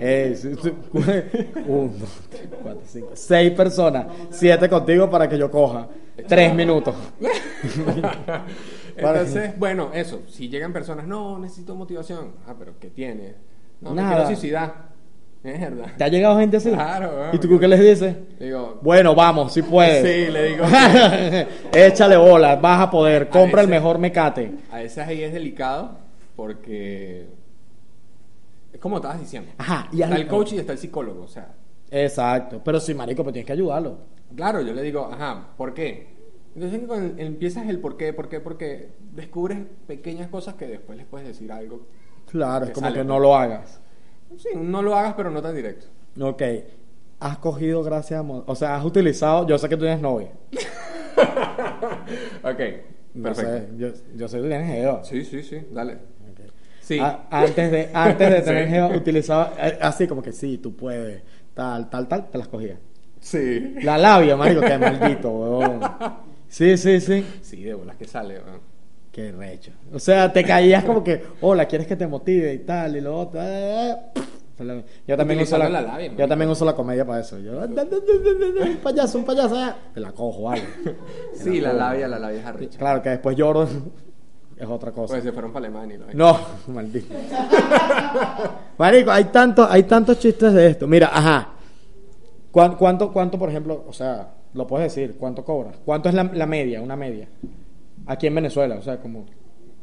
Eh, 0.00 0.34
sí, 0.36 0.54
sí. 0.62 0.72
Uno, 1.66 1.90
tres, 2.30 2.48
cuatro, 2.62 2.80
cinco, 2.86 3.10
seis 3.14 3.50
personas, 3.50 4.06
siete 4.30 4.68
contigo 4.68 5.10
para 5.10 5.28
que 5.28 5.36
yo 5.36 5.50
coja. 5.50 5.88
Tres 6.28 6.54
minutos. 6.54 6.94
Entonces, 8.96 9.58
bueno, 9.58 9.90
eso. 9.94 10.22
Si 10.28 10.48
llegan 10.48 10.72
personas, 10.72 11.06
no, 11.06 11.38
necesito 11.38 11.74
motivación. 11.74 12.32
Ah, 12.46 12.54
pero 12.58 12.78
¿qué 12.78 12.90
tienes? 12.90 13.34
No, 13.80 13.90
me 13.90 14.02
Nada. 14.02 14.14
quiero 14.16 14.26
suicidar. 14.28 14.90
Mierda. 15.42 15.94
¿Te 15.96 16.04
ha 16.04 16.08
llegado 16.08 16.38
gente 16.38 16.58
así? 16.58 16.70
Claro, 16.70 17.12
weón. 17.16 17.34
¿Y 17.34 17.38
tú 17.38 17.58
qué 17.58 17.66
les 17.66 17.80
dices? 17.80 18.14
Digo, 18.38 18.78
Bueno, 18.82 19.14
vamos, 19.14 19.54
si 19.54 19.62
puedes. 19.62 20.02
sí, 20.26 20.30
le 20.30 20.44
digo. 20.50 20.64
Échale 21.72 22.16
bola, 22.18 22.56
vas 22.56 22.82
a 22.82 22.90
poder. 22.90 23.30
Compra 23.30 23.62
el 23.62 23.66
veces- 23.68 23.80
mejor 23.82 23.98
mecate. 23.98 24.52
A 24.70 24.76
veces 24.80 24.98
ahí 25.06 25.22
es 25.22 25.32
delicado 25.32 25.96
porque 26.36 27.26
es 28.72 28.80
como 28.80 28.96
estabas 28.96 29.18
diciendo. 29.20 29.50
Ajá, 29.56 29.88
y 29.92 30.02
está 30.02 30.14
al- 30.14 30.20
el 30.20 30.26
coach 30.28 30.52
y 30.52 30.58
está 30.58 30.72
el 30.72 30.78
psicólogo, 30.78 31.22
o 31.24 31.28
sea, 31.28 31.54
Exacto. 31.90 32.60
Pero 32.64 32.78
sí, 32.78 32.92
marico, 32.94 33.22
pero 33.24 33.32
tienes 33.32 33.46
que 33.46 33.52
ayudarlo. 33.54 33.98
claro, 34.36 34.60
yo 34.60 34.72
le 34.74 34.82
digo, 34.82 35.08
ajá, 35.12 35.48
¿por 35.56 35.72
qué? 35.74 36.06
Entonces 36.54 36.80
cuando 36.86 37.22
empiezas 37.22 37.68
el 37.68 37.78
por 37.78 37.96
qué, 37.96 38.12
por 38.12 38.28
qué, 38.28 38.40
por 38.40 38.56
qué, 38.58 38.90
descubres 39.12 39.58
pequeñas 39.86 40.28
cosas 40.28 40.54
que 40.54 40.66
después 40.66 40.98
les 40.98 41.06
puedes 41.06 41.26
decir 41.28 41.50
algo. 41.52 41.86
Claro, 42.30 42.64
es 42.64 42.70
Que 42.70 42.74
como 42.74 42.86
sale, 42.88 42.98
que 43.00 43.04
no 43.04 43.18
lo 43.18 43.36
hagas. 43.36 43.80
Sí, 44.36 44.48
no 44.56 44.82
lo 44.82 44.94
hagas, 44.96 45.14
pero 45.14 45.30
no 45.30 45.40
tan 45.42 45.54
directo. 45.54 45.86
Ok. 46.20 46.42
Has 47.20 47.38
cogido 47.38 47.82
gracias 47.82 48.20
a... 48.20 48.22
O 48.22 48.54
sea, 48.54 48.76
has 48.76 48.84
utilizado... 48.84 49.46
Yo 49.46 49.58
sé 49.58 49.68
que 49.68 49.76
tú 49.76 49.82
tienes 49.84 50.00
novia. 50.00 50.30
ok, 52.42 52.60
perfecto. 53.22 53.52
sé, 53.52 53.68
yo, 53.76 53.88
yo 54.16 54.28
sé 54.28 54.36
que 54.38 54.42
tú 54.42 54.48
tienes 54.48 54.66
jeva. 54.72 55.04
Sí, 55.04 55.24
sí, 55.24 55.42
sí, 55.42 55.58
dale. 55.70 55.94
Ok. 55.94 56.40
Sí. 56.80 56.98
A- 56.98 57.26
antes 57.30 57.70
de, 57.70 57.90
antes 57.92 58.30
de 58.30 58.40
tener 58.42 58.64
Sí. 58.66 58.70
jeva, 58.70 58.88
utilizaba 58.96 59.52
eh, 59.58 59.78
así 59.80 60.06
como 60.06 60.22
que 60.22 60.32
sí, 60.32 60.58
tú 60.58 60.74
puedes, 60.76 61.22
tal, 61.54 61.88
tal, 61.90 62.08
tal, 62.08 62.30
te 62.30 62.38
las 62.38 62.48
cogía. 62.48 62.78
Sí. 63.20 63.74
La 63.82 63.98
labia, 63.98 64.36
marico, 64.36 64.62
qué 64.62 64.78
maldito, 64.78 65.30
weón. 65.30 65.80
Sí, 66.50 66.76
sí, 66.76 67.00
sí. 67.00 67.24
Sí, 67.42 67.62
de 67.62 67.74
bolas 67.74 67.96
que 67.96 68.06
sale, 68.06 68.34
weón. 68.34 68.60
Qué 69.12 69.32
recho. 69.32 69.72
O 69.92 69.98
sea, 69.98 70.32
te 70.32 70.44
caías 70.44 70.84
como 70.84 71.02
que, 71.02 71.22
hola, 71.40 71.66
quieres 71.66 71.86
que 71.86 71.96
te 71.96 72.06
motive 72.06 72.52
y 72.52 72.58
tal, 72.58 72.96
y 72.96 73.00
lo 73.00 73.18
otro. 73.18 73.40
eh, 73.42 73.90
eh. 74.58 74.84
Yo 75.08 75.16
también 75.16 75.40
uso 75.40 75.56
la, 75.56 75.70
la 75.70 75.80
labia, 75.80 76.12
yo 76.14 76.28
también 76.28 76.50
uso 76.50 76.64
la 76.66 76.74
comedia 76.74 77.06
para 77.06 77.20
eso. 77.20 77.38
Yo, 77.38 77.52
un 77.60 78.76
payaso, 78.82 79.16
un 79.18 79.24
payaso, 79.24 79.58
eh. 79.58 79.72
te 79.94 80.00
la 80.00 80.12
cojo, 80.12 80.42
vale. 80.42 80.62
Sí, 81.34 81.60
la 81.62 81.72
labia, 81.72 82.06
la 82.08 82.18
labia 82.18 82.40
es 82.40 82.46
arrecha. 82.46 82.78
Claro 82.78 83.00
que 83.02 83.08
después 83.08 83.34
lloro, 83.36 83.62
es 84.58 84.66
otra 84.68 84.92
cosa. 84.92 85.14
Pues 85.14 85.24
se 85.24 85.32
fueron 85.32 85.52
para 85.52 85.64
Alemania 85.66 85.98
lo 85.98 86.12
No, 86.12 86.38
maldito. 86.68 87.14
Marico, 88.76 89.10
hay 89.10 89.24
tantos, 89.24 89.66
hay 89.70 89.84
tantos 89.84 90.18
chistes 90.18 90.52
de 90.52 90.66
esto. 90.68 90.86
Mira, 90.86 91.08
ajá. 91.12 91.48
¿Cuán- 92.50 92.76
¿Cuánto, 92.76 93.12
cuánto, 93.12 93.38
por 93.38 93.48
ejemplo, 93.48 93.84
o 93.86 93.92
sea, 93.92 94.28
lo 94.54 94.66
puedes 94.66 94.94
decir, 94.94 95.16
cuánto 95.18 95.44
cobras? 95.44 95.78
¿Cuánto 95.84 96.08
es 96.08 96.14
la, 96.14 96.24
la 96.24 96.46
media, 96.46 96.80
una 96.82 96.96
media? 96.96 97.28
Aquí 98.06 98.26
en 98.26 98.34
Venezuela, 98.34 98.76
o 98.76 98.82
sea, 98.82 99.00
como... 99.00 99.26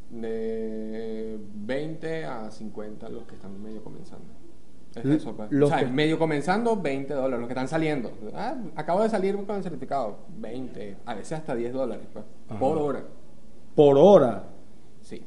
De 0.09 1.37
20 1.53 2.25
a 2.25 2.49
50 2.49 3.09
los 3.09 3.23
que 3.25 3.35
están 3.35 3.61
medio 3.61 3.83
comenzando. 3.83 4.25
Es 4.95 5.05
eso, 5.05 5.35
pues. 5.35 5.51
los 5.51 5.69
o 5.69 5.73
sea, 5.75 5.85
que- 5.85 5.91
medio 5.91 6.17
comenzando, 6.17 6.75
20 6.75 7.13
dólares. 7.13 7.39
Los 7.39 7.47
que 7.47 7.53
están 7.53 7.67
saliendo. 7.67 8.11
Ah, 8.33 8.55
acabo 8.75 9.03
de 9.03 9.09
salir 9.09 9.35
con 9.45 9.55
el 9.55 9.63
certificado. 9.63 10.19
20, 10.37 10.97
a 11.05 11.13
veces 11.13 11.33
hasta 11.33 11.53
10 11.55 11.73
dólares, 11.73 12.07
pues. 12.11 12.25
Ajá. 12.49 12.59
Por 12.59 12.77
hora. 12.77 13.03
Por 13.75 13.97
hora. 13.97 14.43
Sí. 15.01 15.21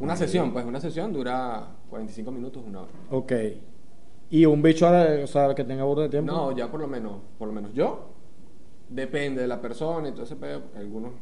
Una 0.00 0.16
sesión, 0.16 0.52
pues. 0.52 0.64
Una 0.64 0.80
sesión 0.80 1.12
dura 1.12 1.68
45 1.90 2.30
minutos, 2.32 2.64
una 2.66 2.80
hora. 2.80 2.90
Ok. 3.10 3.32
Y 4.30 4.46
un 4.46 4.62
bicho, 4.62 4.86
ahora, 4.86 5.22
o 5.22 5.26
sea, 5.26 5.54
que 5.54 5.62
tenga 5.62 5.84
burro 5.84 6.02
de 6.02 6.08
tiempo. 6.08 6.32
No, 6.32 6.56
ya 6.56 6.70
por 6.70 6.80
lo 6.80 6.88
menos, 6.88 7.20
por 7.38 7.46
lo 7.48 7.54
menos 7.54 7.72
yo, 7.74 8.11
depende 8.94 9.40
de 9.42 9.48
la 9.48 9.60
persona 9.60 10.08
y 10.08 10.12
todo 10.12 10.24
ese 10.24 10.36
pedo. 10.36 10.62
Algunos. 10.76 11.12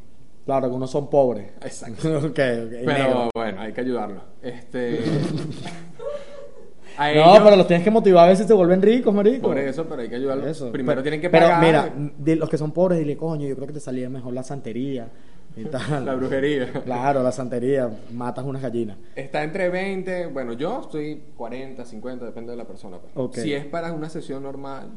Claro, 0.45 0.65
algunos 0.65 0.89
son 0.89 1.09
pobres. 1.09 1.51
Exacto. 1.61 2.07
ok, 2.17 2.25
ok. 2.25 2.73
y 2.81 2.85
Pero 2.85 3.29
bueno, 3.33 3.61
hay 3.61 3.73
que 3.73 3.81
ayudarlos. 3.81 4.23
Este. 4.41 4.99
No, 6.99 7.05
ellos- 7.07 7.39
pero 7.43 7.55
los 7.55 7.65
tienes 7.67 7.83
que 7.83 7.89
motivar 7.89 8.29
a 8.29 8.35
si 8.35 8.43
se 8.43 8.53
vuelven 8.53 8.81
ricos, 8.81 9.13
marico. 9.13 9.47
Por 9.47 9.57
eso, 9.57 9.85
pero 9.87 10.01
hay 10.01 10.09
que 10.09 10.17
ayudarlos. 10.17 10.45
Eso. 10.45 10.71
Primero 10.71 10.91
Pero- 10.97 11.01
tienen 11.03 11.21
que 11.21 11.29
pero 11.31 11.45
pagar 11.47 11.63
mira, 11.95 12.11
de 12.17 12.35
los 12.35 12.49
que 12.49 12.57
son 12.57 12.71
pobres, 12.73 12.99
dile, 12.99 13.17
coño, 13.17 13.47
yo 13.47 13.55
creo 13.55 13.65
que 13.65 13.73
te 13.73 13.79
salía 13.79 14.07
mejor 14.09 14.33
la 14.33 14.43
santería 14.43 15.07
y 15.55 15.63
tal. 15.71 16.05
la 16.05 16.13
brujería. 16.15 16.71
Claro, 16.83 17.23
la 17.23 17.31
santería. 17.31 17.89
Matas 18.11 18.45
unas 18.45 18.61
gallinas. 18.61 18.97
Está 19.15 19.41
entre 19.43 19.69
20, 19.69 20.27
bueno, 20.27 20.53
yo 20.53 20.81
estoy 20.81 21.23
40, 21.35 21.85
50, 21.85 22.25
depende 22.25 22.51
de 22.51 22.57
la 22.57 22.65
persona. 22.67 22.97
pues. 23.13 23.41
Si 23.41 23.51
es 23.53 23.65
para 23.65 23.93
una 23.93 24.09
sesión 24.09 24.43
normal 24.43 24.89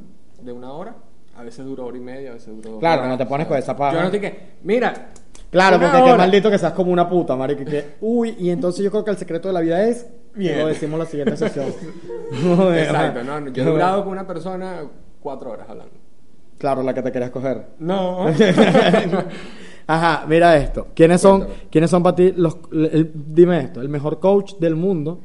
de 0.42 0.52
una 0.52 0.72
hora, 0.72 0.96
a 1.36 1.42
veces 1.42 1.64
dura 1.64 1.82
hora 1.84 1.96
y 1.96 2.00
media, 2.00 2.30
a 2.30 2.34
veces 2.34 2.54
dura 2.56 2.70
dos 2.70 2.78
Claro, 2.80 3.06
no 3.08 3.16
te 3.18 3.26
pones 3.26 3.46
con 3.46 3.56
esa 3.58 3.76
paja. 3.76 3.94
Yo 3.94 4.00
no 4.00 4.06
estoy 4.06 4.20
que, 4.20 4.38
mira, 4.62 5.08
Claro, 5.50 5.78
porque 5.78 5.96
qué 5.96 6.02
hora. 6.02 6.16
maldito 6.16 6.50
que 6.50 6.58
seas 6.58 6.72
como 6.72 6.90
una 6.92 7.08
puta, 7.08 7.36
marico. 7.36 7.64
que, 7.64 7.94
uy, 8.00 8.34
y 8.38 8.50
entonces 8.50 8.84
yo 8.84 8.90
creo 8.90 9.04
que 9.04 9.12
el 9.12 9.16
secreto 9.16 9.48
de 9.48 9.54
la 9.54 9.60
vida 9.60 9.82
es... 9.84 10.06
Bien. 10.34 10.58
Lo 10.58 10.66
decimos 10.66 10.94
en 10.94 10.98
la 10.98 11.06
siguiente 11.06 11.36
sesión. 11.36 11.66
Exacto, 12.76 13.22
no, 13.22 13.48
yo 13.50 13.62
he 13.62 13.66
durado 13.66 14.02
con 14.02 14.12
una 14.12 14.26
persona 14.26 14.82
cuatro 15.20 15.52
horas 15.52 15.68
hablando. 15.70 15.92
Claro, 16.58 16.82
la 16.82 16.92
que 16.92 17.02
te 17.02 17.12
querías 17.12 17.30
coger. 17.30 17.66
No. 17.78 18.26
Ajá, 19.86 20.24
mira 20.26 20.56
esto. 20.56 20.88
¿Quiénes 20.94 21.20
son. 21.20 21.46
¿quiénes 21.70 21.90
son 21.90 22.02
para 22.02 22.16
ti 22.16 22.32
los... 22.36 22.56
el- 22.72 23.12
dime 23.14 23.60
esto, 23.60 23.80
el 23.80 23.88
mejor 23.88 24.18
coach 24.18 24.54
del 24.58 24.74
mundo 24.76 25.20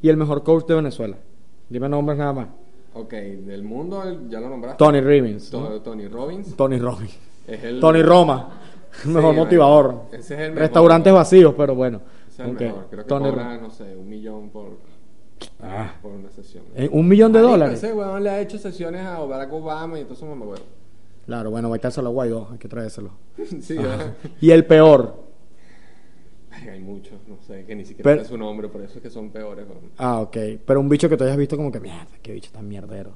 y 0.00 0.08
el 0.08 0.16
mejor 0.16 0.42
coach 0.42 0.66
de 0.66 0.74
Venezuela. 0.74 1.16
Dime 1.68 1.88
nombres 1.88 2.18
nada 2.18 2.32
más. 2.32 2.48
Ok, 3.00 3.10
del 3.12 3.62
mundo 3.62 4.02
el- 4.02 4.28
ya 4.28 4.40
lo 4.40 4.48
nombraste. 4.48 4.78
Tony 4.78 5.00
Robbins. 5.00 5.50
Tony 5.50 6.06
Robbins. 6.08 6.56
Tony 6.56 6.78
Robbins. 6.78 7.18
Es 7.46 7.64
el, 7.64 7.80
Tony 7.80 8.02
Roma. 8.02 8.50
Sí, 9.02 9.08
mejor 9.08 9.34
motivador. 9.34 10.02
Ese 10.12 10.18
es 10.34 10.40
el 10.40 10.48
mejor. 10.50 10.58
Restaurantes 10.58 11.12
vacíos, 11.12 11.54
pero 11.56 11.74
bueno. 11.74 12.00
ese 12.28 12.42
es 12.42 12.48
el 12.48 12.54
Ok, 12.54 12.60
mejor. 12.60 12.86
Creo 12.90 13.02
que 13.04 13.08
Tony 13.08 13.30
cobra, 13.30 13.56
no 13.58 13.70
sé, 13.70 13.96
un 13.96 14.08
millón 14.08 14.50
por, 14.50 14.78
Ah. 15.62 15.92
por 16.02 16.12
una 16.12 16.30
sesión. 16.30 16.64
Eh, 16.74 16.88
Un 16.92 17.06
millón 17.08 17.32
de 17.32 17.40
dólares. 17.40 17.82
Ese 17.82 17.92
weón 17.92 18.22
le 18.24 18.30
ha 18.30 18.40
hecho 18.40 18.58
sesiones 18.58 19.06
a 19.06 19.18
Barack 19.20 19.52
Obama 19.52 19.98
y 19.98 20.02
entonces 20.02 20.24
me 20.28 20.34
huevo. 20.34 20.54
Claro, 21.26 21.50
bueno, 21.50 21.68
va 21.68 21.74
a 21.74 21.76
estárselo 21.76 22.08
a 22.08 22.12
Guaidó, 22.12 22.48
hay 22.52 22.58
que 22.58 22.68
traérselo. 22.68 23.10
sí. 23.60 23.76
Y 24.40 24.50
el 24.50 24.64
peor. 24.66 25.27
Ay, 26.62 26.68
hay 26.68 26.80
muchos, 26.80 27.18
no 27.28 27.36
sé, 27.46 27.64
que 27.64 27.74
ni 27.74 27.84
siquiera 27.84 28.10
Pero- 28.10 28.22
sé 28.22 28.28
su 28.30 28.38
nombre, 28.38 28.68
por 28.68 28.80
eso 28.82 28.96
es 28.96 29.02
que 29.02 29.10
son 29.10 29.30
peores. 29.30 29.66
Ah, 29.96 30.20
ok. 30.20 30.36
Pero 30.64 30.80
un 30.80 30.88
bicho 30.88 31.08
que 31.08 31.16
tú 31.16 31.24
hayas 31.24 31.36
visto 31.36 31.56
como 31.56 31.70
que, 31.72 31.80
mierda, 31.80 32.06
qué 32.22 32.32
bicho 32.32 32.50
tan 32.52 32.66
mierdero. 32.68 33.12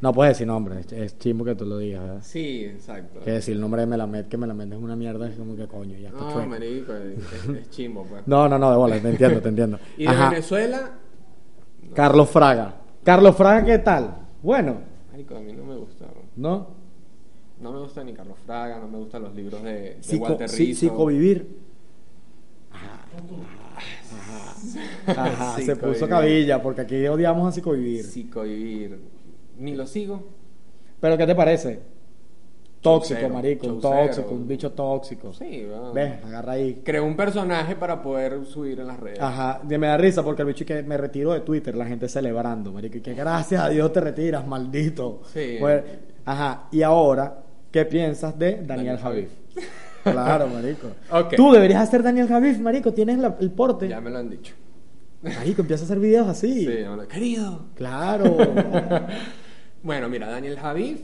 No 0.00 0.12
puedes 0.12 0.32
decir 0.34 0.46
nombre, 0.46 0.80
es, 0.80 0.92
es 0.92 1.18
chimbo 1.18 1.44
que 1.46 1.54
tú 1.54 1.64
lo 1.64 1.78
digas, 1.78 2.02
¿verdad? 2.02 2.20
Sí, 2.22 2.64
exacto. 2.66 3.20
Que 3.20 3.30
decir 3.32 3.54
el 3.54 3.60
nombre 3.60 3.80
de 3.80 3.86
Melamed, 3.86 4.26
que 4.26 4.36
Melamed 4.36 4.72
es 4.72 4.78
una 4.78 4.96
mierda, 4.96 5.28
es 5.28 5.36
como 5.36 5.56
que 5.56 5.66
coño, 5.66 5.96
ya 5.98 6.08
está 6.08 6.20
No, 6.20 6.32
chueco. 6.32 6.48
marico, 6.48 6.92
es, 6.94 7.18
es- 7.18 7.48
es 7.62 7.70
chimbo, 7.70 8.04
pues. 8.04 8.22
No, 8.26 8.46
no, 8.48 8.58
no, 8.58 8.70
de 8.70 8.76
bola, 8.76 9.00
te 9.00 9.08
entiendo, 9.08 9.40
te 9.40 9.48
entiendo. 9.48 9.78
Y 9.96 10.02
de 10.02 10.08
Ajá, 10.08 10.30
Venezuela, 10.30 10.90
Carlos 11.94 12.28
Fraga. 12.28 12.74
Carlos 13.02 13.34
Fraga, 13.36 13.64
¿qué 13.64 13.78
tal? 13.78 14.14
Bueno, 14.42 14.76
marico, 15.10 15.36
a 15.36 15.40
mí 15.40 15.52
no 15.54 15.64
me 15.64 15.76
gusta. 15.76 16.06
¿no? 16.36 16.66
No 17.60 17.72
me 17.72 17.78
gusta 17.78 18.04
ni 18.04 18.12
Carlos 18.12 18.36
Fraga, 18.44 18.78
no 18.80 18.88
me 18.88 18.98
gustan 18.98 19.22
los 19.22 19.34
libros 19.34 19.62
de, 19.62 19.96
de 20.06 20.16
Walter 20.18 20.50
Rizzo. 20.50 20.80
psicovivir. 20.80 21.63
Ajá, 25.06 25.06
ajá, 25.24 25.60
se 25.60 25.76
puso 25.76 26.08
cabilla, 26.08 26.62
porque 26.62 26.82
aquí 26.82 27.06
odiamos 27.06 27.48
a 27.48 27.52
psicovivir. 27.52 28.04
Psicovivir. 28.04 28.98
Ni 29.58 29.74
lo 29.74 29.86
sigo. 29.86 30.22
Pero 31.00 31.16
¿qué 31.18 31.26
te 31.26 31.34
parece? 31.34 31.80
Tóxico, 32.80 33.20
Chaucero, 33.20 33.34
marico, 33.34 33.66
un 33.66 33.80
chaucero. 33.80 34.06
tóxico, 34.06 34.34
un 34.34 34.46
bicho 34.46 34.72
tóxico. 34.72 35.32
Sí. 35.32 35.66
Ves, 35.94 36.22
agarra 36.22 36.52
ahí. 36.52 36.82
Creó 36.84 37.04
un 37.06 37.16
personaje 37.16 37.76
para 37.76 38.02
poder 38.02 38.44
subir 38.44 38.78
en 38.80 38.86
las 38.86 39.00
redes. 39.00 39.20
Ajá, 39.20 39.62
y 39.62 39.78
me 39.78 39.86
da 39.86 39.96
risa 39.96 40.22
porque 40.22 40.42
el 40.42 40.48
bicho 40.48 40.66
que 40.66 40.82
me 40.82 40.98
retiro 40.98 41.32
de 41.32 41.40
Twitter, 41.40 41.74
la 41.74 41.86
gente 41.86 42.08
celebrando, 42.08 42.72
marico, 42.72 42.98
y 42.98 43.00
que 43.00 43.14
gracias 43.14 43.62
a 43.62 43.70
Dios 43.70 43.90
te 43.90 44.00
retiras, 44.00 44.46
maldito. 44.46 45.22
Sí. 45.32 45.56
Pues, 45.58 45.82
ajá, 46.26 46.68
y 46.72 46.82
ahora, 46.82 47.42
¿qué 47.70 47.86
piensas 47.86 48.38
de 48.38 48.56
Daniel 48.56 48.66
Daniel 48.66 48.98
Javif? 48.98 49.30
Claro, 50.04 50.46
marico. 50.48 50.88
Ok. 51.10 51.34
Tú 51.36 51.50
deberías 51.52 51.80
hacer 51.82 52.02
Daniel 52.02 52.28
Javif, 52.28 52.58
marico, 52.60 52.92
tienes 52.92 53.18
la- 53.18 53.36
el 53.40 53.50
porte. 53.50 53.88
Ya 53.88 54.00
me 54.00 54.10
lo 54.10 54.18
han 54.18 54.30
dicho. 54.30 54.54
Marico, 55.22 55.62
empieza 55.62 55.84
a 55.84 55.86
hacer 55.86 55.98
videos 55.98 56.28
así. 56.28 56.66
Sí, 56.66 56.84
querido. 57.08 57.66
Claro. 57.74 58.36
Bueno, 59.82 60.08
mira, 60.08 60.30
Daniel 60.30 60.58
Javif, 60.58 60.98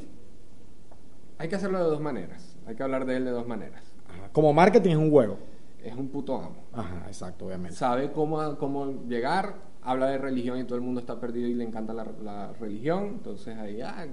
hay 1.37 1.49
que 1.51 1.55
hacerlo 1.57 1.77
de 1.77 1.85
dos 1.85 2.01
maneras. 2.01 2.57
Hay 2.67 2.75
que 2.77 2.83
hablar 2.83 3.05
de 3.05 3.17
él 3.19 3.27
de 3.27 3.31
dos 3.31 3.47
maneras. 3.47 3.83
Ajá, 4.09 4.31
Como 4.33 4.55
marketing 4.55 4.93
es 4.93 4.97
un 4.97 5.13
huevo. 5.13 5.37
Es 5.85 5.95
un 5.95 6.09
puto 6.09 6.35
amo. 6.37 6.57
Ajá, 6.73 7.05
exacto, 7.07 7.45
obviamente. 7.47 7.77
Sabe 7.77 8.11
cómo, 8.11 8.57
cómo 8.57 9.05
llegar, 9.07 9.57
habla 9.83 10.07
de 10.07 10.17
religión 10.17 10.59
y 10.59 10.65
todo 10.65 10.77
el 10.77 10.81
mundo 10.81 10.99
está 11.01 11.21
perdido 11.21 11.47
y 11.47 11.53
le 11.53 11.65
encanta 11.65 11.93
la, 11.93 12.07
la 12.25 12.53
religión. 12.59 13.05
Entonces 13.09 13.55
ahí 13.59 13.83
ah, 13.83 14.07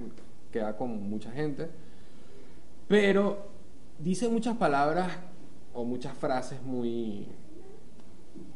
queda 0.52 0.76
con 0.76 1.08
mucha 1.08 1.30
gente. 1.30 1.70
Pero 2.88 3.38
dice 3.98 4.28
muchas 4.28 4.56
palabras 4.56 5.08
o 5.72 5.84
muchas 5.84 6.16
frases 6.16 6.62
muy 6.62 7.26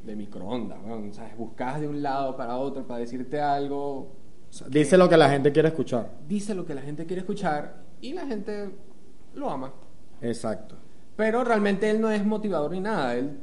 de 0.04 0.16
microondas, 0.16 0.78
¿sabes? 1.12 1.36
Buscas 1.36 1.80
de 1.80 1.88
un 1.88 2.02
lado 2.02 2.36
para 2.36 2.56
otro 2.56 2.86
para 2.86 3.00
decirte 3.00 3.40
algo. 3.40 3.98
O 3.98 4.52
sea, 4.52 4.68
dice 4.68 4.96
lo 4.96 5.08
que 5.08 5.16
la 5.16 5.30
gente 5.30 5.52
quiere 5.52 5.68
escuchar. 5.68 6.10
Dice 6.28 6.54
lo 6.54 6.66
que 6.66 6.74
la 6.74 6.82
gente 6.82 7.06
quiere 7.06 7.20
escuchar 7.20 7.82
y 8.00 8.12
la 8.12 8.26
gente 8.26 8.70
lo 9.34 9.48
ama. 9.48 9.72
Exacto. 10.20 10.76
Pero 11.16 11.44
realmente 11.44 11.88
él 11.90 12.00
no 12.00 12.10
es 12.10 12.24
motivador 12.24 12.70
ni 12.70 12.80
nada. 12.80 13.14
Él, 13.14 13.38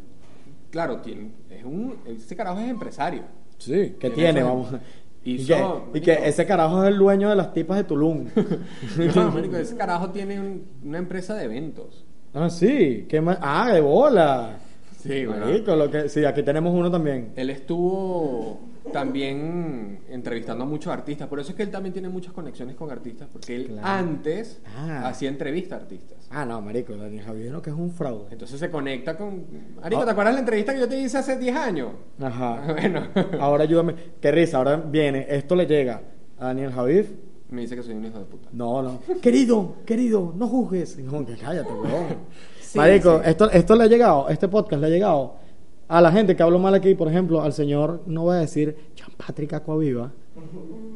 claro, 0.69 1.01
tiene, 1.01 1.31
es 1.49 1.63
un, 1.63 1.97
ese 2.05 2.35
carajo 2.35 2.59
es 2.59 2.69
empresario. 2.69 3.23
Sí, 3.57 3.95
que 3.99 4.09
Tiene 4.09 4.33
tiene, 4.33 4.39
eso. 4.39 4.79
Y, 5.23 5.45
que, 5.45 5.53
y 5.53 5.59
marico. 5.61 5.91
que 6.01 6.13
ese 6.27 6.45
carajo 6.45 6.81
es 6.83 6.89
el 6.89 6.97
dueño 6.97 7.29
de 7.29 7.35
las 7.35 7.53
tipas 7.53 7.77
de 7.77 7.83
Tulum. 7.83 8.25
No, 9.15 9.31
marico, 9.31 9.57
ese 9.57 9.75
carajo 9.75 10.09
tiene 10.11 10.39
un- 10.39 10.63
una 10.83 10.97
empresa 10.97 11.35
de 11.35 11.45
eventos. 11.45 12.05
ah, 12.33 12.49
sí. 12.49 13.05
¿Qué 13.09 13.19
más? 13.21 13.37
Ah, 13.41 13.71
de 13.73 13.81
bola. 13.81 14.57
Sí, 14.97 15.25
Marico, 15.25 15.75
lo 15.77 15.89
que, 15.89 16.09
sí, 16.09 16.25
aquí 16.25 16.43
tenemos 16.43 16.73
uno 16.73 16.91
también. 16.91 17.31
Él 17.37 17.49
estuvo 17.49 18.59
también 18.91 19.99
entrevistando 20.09 20.63
a 20.63 20.67
muchos 20.67 20.91
artistas. 20.91 21.27
Por 21.27 21.39
eso 21.39 21.51
es 21.51 21.55
que 21.55 21.63
él 21.63 21.71
también 21.71 21.93
tiene 21.93 22.09
muchas 22.09 22.33
conexiones 22.33 22.75
con 22.75 22.91
artistas. 22.91 23.27
Porque 23.31 23.55
él 23.55 23.67
Claro. 23.67 23.87
antes 23.87 24.61
Ah. 24.77 25.07
hacía 25.07 25.29
entrevistas 25.29 25.79
a 25.79 25.81
artistas. 25.83 26.27
Ah, 26.31 26.45
no, 26.45 26.61
marico, 26.61 26.95
Daniel 26.95 27.23
Javier, 27.23 27.51
no, 27.51 27.61
que 27.61 27.69
es 27.69 27.75
un 27.75 27.91
fraude. 27.91 28.25
Entonces 28.31 28.59
se 28.59 28.69
conecta 28.69 29.17
con... 29.17 29.45
Marico, 29.81 30.01
Ah. 30.01 30.05
¿te 30.05 30.11
acuerdas 30.11 30.33
la 30.33 30.39
entrevista 30.41 30.73
que 30.73 30.79
yo 30.79 30.87
te 30.87 30.99
hice 30.99 31.17
hace 31.17 31.37
10 31.37 31.55
años? 31.55 31.89
Ajá. 32.21 32.63
Bueno. 32.79 33.07
Ahora 33.39 33.63
ayúdame. 33.63 33.95
Qué 34.21 34.31
risa, 34.31 34.57
ahora 34.57 34.77
viene, 34.77 35.25
esto 35.29 35.55
le 35.55 35.65
llega 35.65 36.01
a 36.37 36.45
Daniel 36.47 36.71
Javif. 36.71 37.11
Me 37.49 37.61
dice 37.61 37.75
que 37.75 37.81
soy 37.81 37.95
un 37.95 38.05
hijo 38.05 38.19
de 38.19 38.25
puta. 38.25 38.47
No, 38.51 38.81
no. 38.83 38.99
Querido, 39.21 39.77
querido, 39.85 40.33
no 40.37 40.47
juzgues. 40.47 40.99
Como 41.09 41.25
que 41.25 41.35
cállate, 41.35 41.71
weón. 41.73 42.05
Sí, 42.61 42.77
Marico, 42.77 43.17
sí. 43.23 43.29
Esto, 43.31 43.49
esto 43.49 43.75
le 43.75 43.85
ha 43.85 43.87
llegado, 43.87 44.29
este 44.29 44.47
podcast 44.47 44.79
le 44.79 44.85
ha 44.87 44.89
llegado 44.91 45.37
a 45.89 45.99
la 46.01 46.11
gente 46.11 46.35
que 46.35 46.43
habló 46.43 46.57
mal 46.59 46.73
aquí, 46.73 46.95
por 46.95 47.07
ejemplo, 47.09 47.41
al 47.41 47.51
señor, 47.51 48.01
no 48.05 48.23
voy 48.23 48.35
a 48.37 48.39
decir, 48.39 48.75
Jean 48.95 49.09
Patrick 49.17 49.51
Aquaviva. 49.53 50.11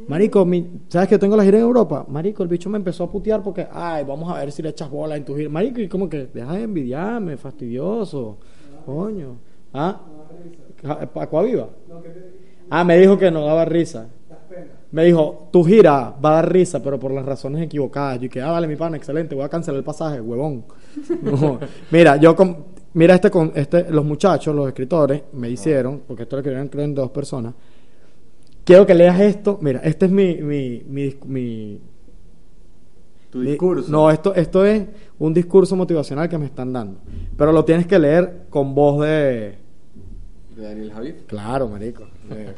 Marico, 0.08 0.46
mi- 0.46 0.70
¿sabes 0.88 1.10
que 1.10 1.18
tengo 1.18 1.36
la 1.36 1.44
gira 1.44 1.58
en 1.58 1.64
Europa? 1.64 2.06
Marico, 2.08 2.44
el 2.44 2.50
bicho 2.50 2.70
me 2.70 2.78
empezó 2.78 3.04
a 3.04 3.12
putear 3.12 3.42
porque, 3.44 3.68
ay, 3.72 4.04
vamos 4.06 4.32
a 4.34 4.38
ver 4.40 4.52
si 4.52 4.62
le 4.62 4.70
echas 4.70 4.90
bola 4.90 5.18
en 5.18 5.26
tu 5.26 5.36
gira. 5.36 5.50
Marico, 5.50 5.82
y 5.82 5.88
como 5.90 6.08
que, 6.08 6.28
deja 6.34 6.54
de 6.54 6.64
envidiarme, 6.64 7.36
fastidioso. 7.38 8.38
Coño. 8.86 9.36
¿Ah? 9.74 10.00
¿Aquaviva? 11.16 11.68
Ah, 12.70 12.84
me 12.84 12.98
dijo 12.98 13.18
que 13.18 13.32
no 13.32 13.46
daba 13.46 13.66
risa. 13.66 14.08
Me 14.92 15.06
dijo, 15.06 15.48
tu 15.52 15.64
gira 15.64 16.14
va 16.24 16.30
a 16.32 16.36
dar 16.36 16.52
risa, 16.54 16.82
pero 16.84 17.00
por 17.00 17.12
las 17.12 17.26
razones 17.26 17.64
equivocadas. 17.64 18.20
Yo 18.20 18.30
que, 18.30 18.42
ah, 18.42 18.52
vale, 18.52 18.68
mi 18.68 18.76
pana, 18.76 18.96
excelente, 18.98 19.34
voy 19.34 19.44
a 19.44 19.50
cancelar 19.50 19.80
el 19.80 19.84
pasaje, 19.84 20.22
huevón. 20.22 20.66
Mira, 21.92 22.18
yo 22.18 22.36
mira 22.94 23.16
este 23.16 23.30
con 23.32 23.52
este, 23.56 23.90
los 23.92 24.06
muchachos, 24.06 24.56
los 24.56 24.68
escritores, 24.68 25.24
me 25.34 25.50
hicieron, 25.50 26.02
porque 26.08 26.24
esto 26.24 26.38
lo 26.38 26.44
querían 26.44 26.68
creer 26.68 26.90
en 26.90 26.96
dos 26.96 27.12
personas. 27.12 27.54
Quiero 28.64 28.86
que 28.86 28.96
leas 28.96 29.20
esto. 29.20 29.58
Mira, 29.62 29.82
este 29.84 30.06
es 30.06 30.12
mi, 30.12 30.36
mi, 30.42 30.84
mi, 31.26 31.80
Tu 33.30 33.42
discurso. 33.42 33.92
no, 33.92 34.10
esto, 34.10 34.34
esto 34.36 34.66
es 34.66 34.86
un 35.20 35.34
discurso 35.34 35.76
motivacional 35.76 36.30
que 36.30 36.38
me 36.38 36.46
están 36.46 36.72
dando. 36.72 37.00
Pero 37.38 37.52
lo 37.52 37.66
tienes 37.66 37.88
que 37.88 38.00
leer 38.00 38.46
con 38.50 38.74
voz 38.74 39.02
de. 39.06 39.58
De 40.56 40.64
Daniel 40.64 40.92
Javif. 40.94 41.16
Claro, 41.28 41.68
marico. 41.68 42.08
De- 42.30 42.54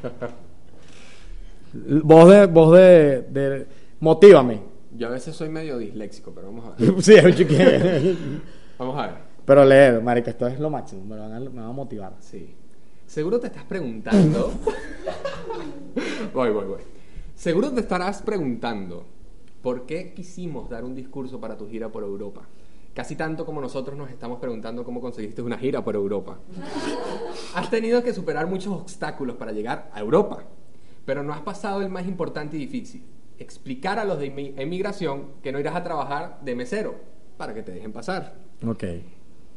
voz 2.03 2.29
de, 2.29 2.45
voz 2.45 2.77
de, 2.77 3.21
de, 3.21 3.67
motívame. 3.99 4.61
Yo 4.97 5.07
a 5.07 5.11
veces 5.11 5.35
soy 5.35 5.49
medio 5.49 5.77
disléxico, 5.77 6.31
pero 6.33 6.47
vamos 6.47 6.65
a 6.65 6.75
ver. 6.81 6.93
sí, 7.01 7.15
es 7.15 8.17
Vamos 8.77 8.97
a 8.97 9.07
ver. 9.07 9.24
Pero 9.45 9.63
leer, 9.65 10.01
marico, 10.01 10.29
esto 10.29 10.47
es 10.47 10.59
lo 10.59 10.69
máximo. 10.69 11.03
Me 11.05 11.17
van 11.19 11.31
a, 11.33 11.39
me 11.39 11.49
van 11.49 11.69
a 11.69 11.71
motivar. 11.71 12.13
Sí. 12.19 12.55
Seguro 13.05 13.39
te 13.39 13.47
estás 13.47 13.63
preguntando. 13.65 14.51
voy, 16.33 16.49
voy, 16.51 16.65
voy. 16.65 16.81
Seguro 17.35 17.71
te 17.71 17.81
estarás 17.81 18.21
preguntando. 18.21 19.05
¿por 19.61 19.87
qué 19.87 20.13
quisimos 20.13 20.69
dar 20.69 20.83
un 20.85 20.93
discurso 20.93 21.39
para 21.41 21.57
tu 21.57 21.67
gira 21.67 21.89
por 21.89 22.03
Europa? 22.03 22.43
Casi 22.93 23.15
tanto 23.15 23.47
como 23.47 23.59
nosotros 23.61 23.97
nos 23.97 24.11
estamos 24.11 24.37
preguntando 24.39 24.83
cómo 24.83 25.01
conseguiste 25.01 25.41
una 25.41 25.57
gira 25.57 25.83
por 25.83 25.95
Europa. 25.95 26.37
Has 27.55 27.69
tenido 27.71 28.03
que 28.03 28.13
superar 28.13 28.45
muchos 28.47 28.71
obstáculos 28.73 29.37
para 29.37 29.51
llegar 29.51 29.89
a 29.91 29.99
Europa, 29.99 30.43
pero 31.03 31.23
no 31.23 31.33
has 31.33 31.41
pasado 31.41 31.81
el 31.81 31.89
más 31.89 32.07
importante 32.07 32.57
y 32.57 32.59
difícil. 32.59 33.03
Explicar 33.39 33.97
a 33.97 34.05
los 34.05 34.19
de 34.19 34.31
emi- 34.33 34.53
emigración 34.55 35.29
que 35.41 35.51
no 35.51 35.59
irás 35.59 35.75
a 35.75 35.83
trabajar 35.83 36.39
de 36.43 36.53
mesero 36.55 36.93
para 37.35 37.55
que 37.55 37.63
te 37.63 37.71
dejen 37.71 37.91
pasar. 37.91 38.35
Ok. 38.65 38.83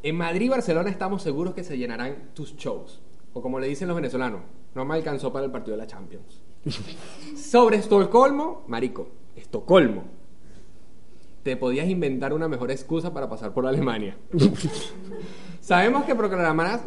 En 0.03 0.17
Madrid 0.17 0.47
y 0.47 0.49
Barcelona 0.49 0.91
estamos 0.91 1.23
seguros 1.23 1.55
que 1.55 1.65
se 1.65 1.77
llenarán 1.77 2.31
tus 2.35 2.55
shows. 2.57 3.01
O 3.33 3.43
como 3.43 3.59
le 3.61 3.67
dicen 3.69 3.89
los 3.89 3.97
venezolanos, 3.97 4.41
no 4.75 4.85
me 4.85 4.95
alcanzó 4.95 5.33
para 5.33 5.45
el 5.47 5.51
partido 5.51 5.77
de 5.77 5.83
la 5.83 5.87
Champions. 5.87 6.41
Sobre 7.37 7.77
Estocolmo, 7.79 8.63
marico, 8.69 9.09
Estocolmo. 9.37 10.05
Te 11.43 11.57
podías 11.57 11.89
inventar 11.89 12.33
una 12.33 12.49
mejor 12.49 12.71
excusa 12.71 13.13
para 13.15 13.29
pasar 13.29 13.53
por 13.55 13.67
Alemania. 13.67 14.17
Sabemos 15.61 16.05
que 16.05 16.15
proclamarás, 16.15 16.83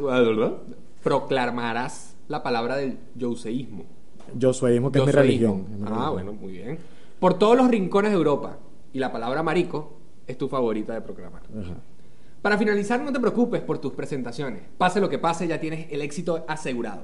proclamarás 1.03 2.15
la 2.27 2.43
palabra 2.43 2.75
del 2.77 2.97
yoseísmo. 3.15 3.85
Yo 4.35 4.53
soy 4.53 4.71
que 4.73 4.77
es 4.77 4.81
mi 4.83 4.89
Yoseísmo. 4.91 5.11
religión. 5.21 5.65
es 5.71 5.77
mi 5.79 5.83
Ah, 5.83 5.89
religión. 5.89 6.13
bueno, 6.13 6.33
muy 6.33 6.51
bien. 6.53 6.79
Por 7.19 7.33
todos 7.35 7.57
los 7.57 7.67
rincones 7.69 8.11
de 8.11 8.17
Europa. 8.17 8.57
Y 8.93 8.99
la 8.99 9.11
palabra 9.11 9.41
marico 9.41 9.93
es 10.27 10.37
tu 10.37 10.47
favorita 10.49 10.93
de 10.93 11.01
proclamar. 11.01 11.43
Ajá. 11.57 11.75
Para 12.41 12.57
finalizar, 12.57 12.99
no 13.01 13.11
te 13.13 13.19
preocupes 13.19 13.61
por 13.61 13.77
tus 13.77 13.93
presentaciones. 13.93 14.63
Pase 14.77 14.99
lo 14.99 15.09
que 15.09 15.19
pase, 15.19 15.47
ya 15.47 15.59
tienes 15.59 15.87
el 15.91 16.01
éxito 16.01 16.43
asegurado. 16.47 17.03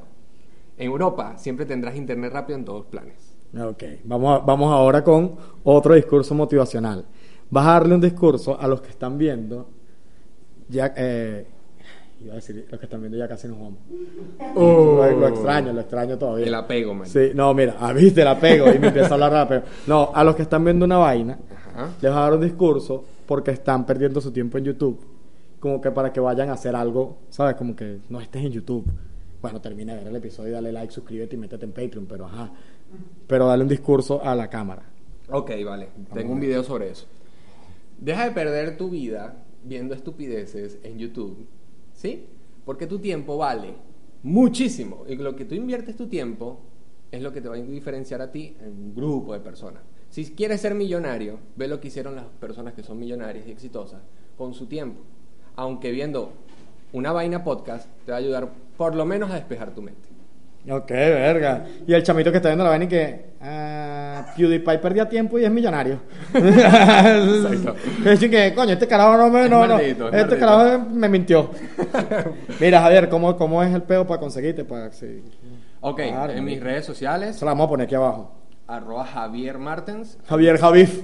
En 0.77 0.87
Europa 0.87 1.35
siempre 1.37 1.65
tendrás 1.65 1.95
internet 1.95 2.31
rápido 2.33 2.57
en 2.57 2.65
todos 2.65 2.85
planes. 2.87 3.35
Ok, 3.59 3.83
vamos, 4.03 4.35
a- 4.41 4.43
vamos 4.45 4.71
ahora 4.73 5.03
con 5.03 5.35
otro 5.63 5.93
discurso 5.95 6.33
motivacional. 6.35 7.05
Vas 7.49 7.65
a 7.67 7.71
darle 7.73 7.95
un 7.95 8.01
discurso 8.01 8.59
a 8.59 8.67
los 8.67 8.81
que 8.81 8.89
están 8.89 9.17
viendo. 9.17 9.69
Ya, 10.69 10.93
eh, 10.97 11.47
iba 12.21 12.33
a 12.33 12.35
decir, 12.35 12.67
los 12.69 12.79
que 12.79 12.85
están 12.87 12.99
viendo 12.99 13.17
ya 13.17 13.27
casi 13.27 13.47
nos 13.47 13.57
vamos. 13.59 13.79
Lo, 14.55 15.11
lo 15.19 15.27
extraño, 15.27 15.71
lo 15.71 15.79
extraño 15.81 16.17
todavía. 16.17 16.45
El 16.47 16.55
apego, 16.55 16.93
man. 16.93 17.07
Sí, 17.07 17.31
no, 17.33 17.53
mira, 17.53 17.77
ah, 17.79 17.93
viste, 17.93 18.21
el 18.21 18.27
apego 18.27 18.71
y 18.73 18.79
me 18.79 18.87
empieza 18.87 19.09
a 19.09 19.13
hablar 19.13 19.31
del 19.31 19.41
apego. 19.41 19.63
No, 19.87 20.11
a 20.13 20.23
los 20.23 20.35
que 20.35 20.41
están 20.41 20.63
viendo 20.65 20.83
una 20.83 20.97
vaina, 20.97 21.37
Ajá. 21.73 21.89
les 22.01 22.11
vas 22.11 22.17
a 22.19 22.21
dar 22.23 22.33
un 22.33 22.41
discurso 22.41 23.03
porque 23.25 23.51
están 23.51 23.85
perdiendo 23.85 24.19
su 24.19 24.31
tiempo 24.31 24.57
en 24.57 24.65
YouTube. 24.65 24.99
Como 25.59 25.81
que 25.81 25.91
para 25.91 26.13
que 26.13 26.19
vayan 26.19 26.49
a 26.49 26.53
hacer 26.53 26.75
algo, 26.75 27.17
¿sabes? 27.29 27.55
Como 27.55 27.75
que 27.75 27.99
no 28.09 28.21
estés 28.21 28.45
en 28.45 28.51
YouTube. 28.51 28.85
Bueno, 29.41 29.61
termina 29.61 29.93
de 29.93 29.99
ver 29.99 30.07
el 30.07 30.15
episodio, 30.15 30.53
dale 30.53 30.71
like, 30.71 30.93
suscríbete 30.93 31.35
y 31.35 31.39
métete 31.39 31.65
en 31.65 31.71
Patreon, 31.71 32.05
pero 32.05 32.25
ajá. 32.25 32.51
Pero 33.27 33.47
dale 33.47 33.63
un 33.63 33.69
discurso 33.69 34.23
a 34.23 34.35
la 34.35 34.49
cámara. 34.49 34.83
Ok, 35.29 35.51
vale. 35.65 35.89
Tengo 36.13 36.33
un 36.33 36.39
video 36.39 36.63
sobre 36.63 36.89
eso. 36.89 37.05
Deja 37.99 38.25
de 38.25 38.31
perder 38.31 38.77
tu 38.77 38.89
vida 38.89 39.43
viendo 39.63 39.93
estupideces 39.93 40.79
en 40.83 40.97
YouTube. 40.97 41.47
¿Sí? 41.93 42.27
Porque 42.65 42.87
tu 42.87 42.99
tiempo 42.99 43.37
vale 43.37 43.73
muchísimo. 44.23 45.03
Y 45.07 45.15
lo 45.15 45.35
que 45.35 45.45
tú 45.45 45.55
inviertes 45.55 45.95
tu 45.95 46.07
tiempo 46.07 46.59
es 47.11 47.21
lo 47.21 47.31
que 47.31 47.41
te 47.41 47.49
va 47.49 47.55
a 47.55 47.61
diferenciar 47.61 48.21
a 48.21 48.31
ti 48.31 48.55
en 48.61 48.69
un 48.69 48.95
grupo 48.95 49.33
de 49.33 49.39
personas. 49.39 49.83
Si 50.09 50.25
quieres 50.33 50.61
ser 50.61 50.73
millonario, 50.75 51.39
ve 51.55 51.67
lo 51.67 51.79
que 51.79 51.87
hicieron 51.87 52.15
las 52.15 52.25
personas 52.25 52.73
que 52.73 52.83
son 52.83 52.99
millonarias 52.99 53.47
y 53.47 53.51
exitosas 53.51 54.01
con 54.37 54.53
su 54.53 54.67
tiempo. 54.67 55.01
Aunque 55.57 55.91
viendo 55.91 56.31
una 56.93 57.11
vaina 57.11 57.43
podcast 57.43 57.87
te 58.05 58.11
va 58.11 58.17
a 58.17 58.21
ayudar 58.21 58.47
por 58.77 58.95
lo 58.95 59.05
menos 59.05 59.29
a 59.31 59.35
despejar 59.35 59.71
tu 59.71 59.81
mente. 59.81 60.07
Ok, 60.69 60.89
verga. 60.89 61.65
Y 61.87 61.93
el 61.93 62.03
chamito 62.03 62.29
que 62.31 62.37
está 62.37 62.49
viendo 62.49 62.63
la 62.63 62.71
vaina 62.71 62.85
y 62.85 62.87
que. 62.89 63.25
ah, 63.41 64.25
PewDiePie 64.35 64.77
perdía 64.79 65.07
tiempo 65.07 65.39
y 65.39 65.45
es 65.45 65.51
millonario. 65.51 65.99
Exacto. 66.33 67.75
Es 68.05 68.19
que, 68.19 68.53
coño, 68.53 68.73
este 68.73 68.87
carajo 68.87 69.17
no 69.17 69.29
me. 69.29 69.47
No, 69.49 69.65
no. 69.65 69.79
es 69.79 69.97
Este 70.13 70.37
carajo 70.37 70.85
me 70.91 71.07
mintió. 71.09 71.49
Mira, 72.59 72.81
Javier, 72.81 73.09
¿cómo, 73.09 73.35
cómo 73.37 73.63
es 73.63 73.73
el 73.73 73.83
peo 73.83 74.05
para 74.05 74.19
conseguirte? 74.19 74.65
Para, 74.65 74.91
sí. 74.91 75.23
Ok, 75.81 76.01
Claro, 76.01 76.33
en 76.33 76.43
mis 76.43 76.61
redes 76.61 76.85
sociales, 76.85 77.35
Eso 77.37 77.45
la 77.45 77.51
vamos 77.51 77.65
a 77.67 77.69
poner 77.69 77.85
aquí 77.85 77.95
abajo. 77.95 78.31
arroba 78.67 79.05
Javier 79.05 79.57
Martens. 79.59 80.17
Javier 80.27 80.57
Javif. 80.57 81.01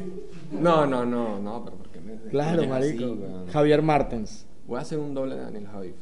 No, 0.52 0.86
no, 0.86 1.06
no, 1.06 1.39
no, 1.39 1.63
pero 1.63 1.78
¿por 1.78 1.83
qué 1.83 1.83
me 1.83 1.83
Claro, 2.30 2.62
así, 2.62 2.69
marico. 2.69 3.17
Javier 3.52 3.82
Martens. 3.82 4.45
Voy 4.67 4.78
a 4.78 4.82
hacer 4.82 4.99
un 4.99 5.13
doble 5.13 5.36
de 5.36 5.41
Daniel 5.41 5.67
Javif. 5.67 5.95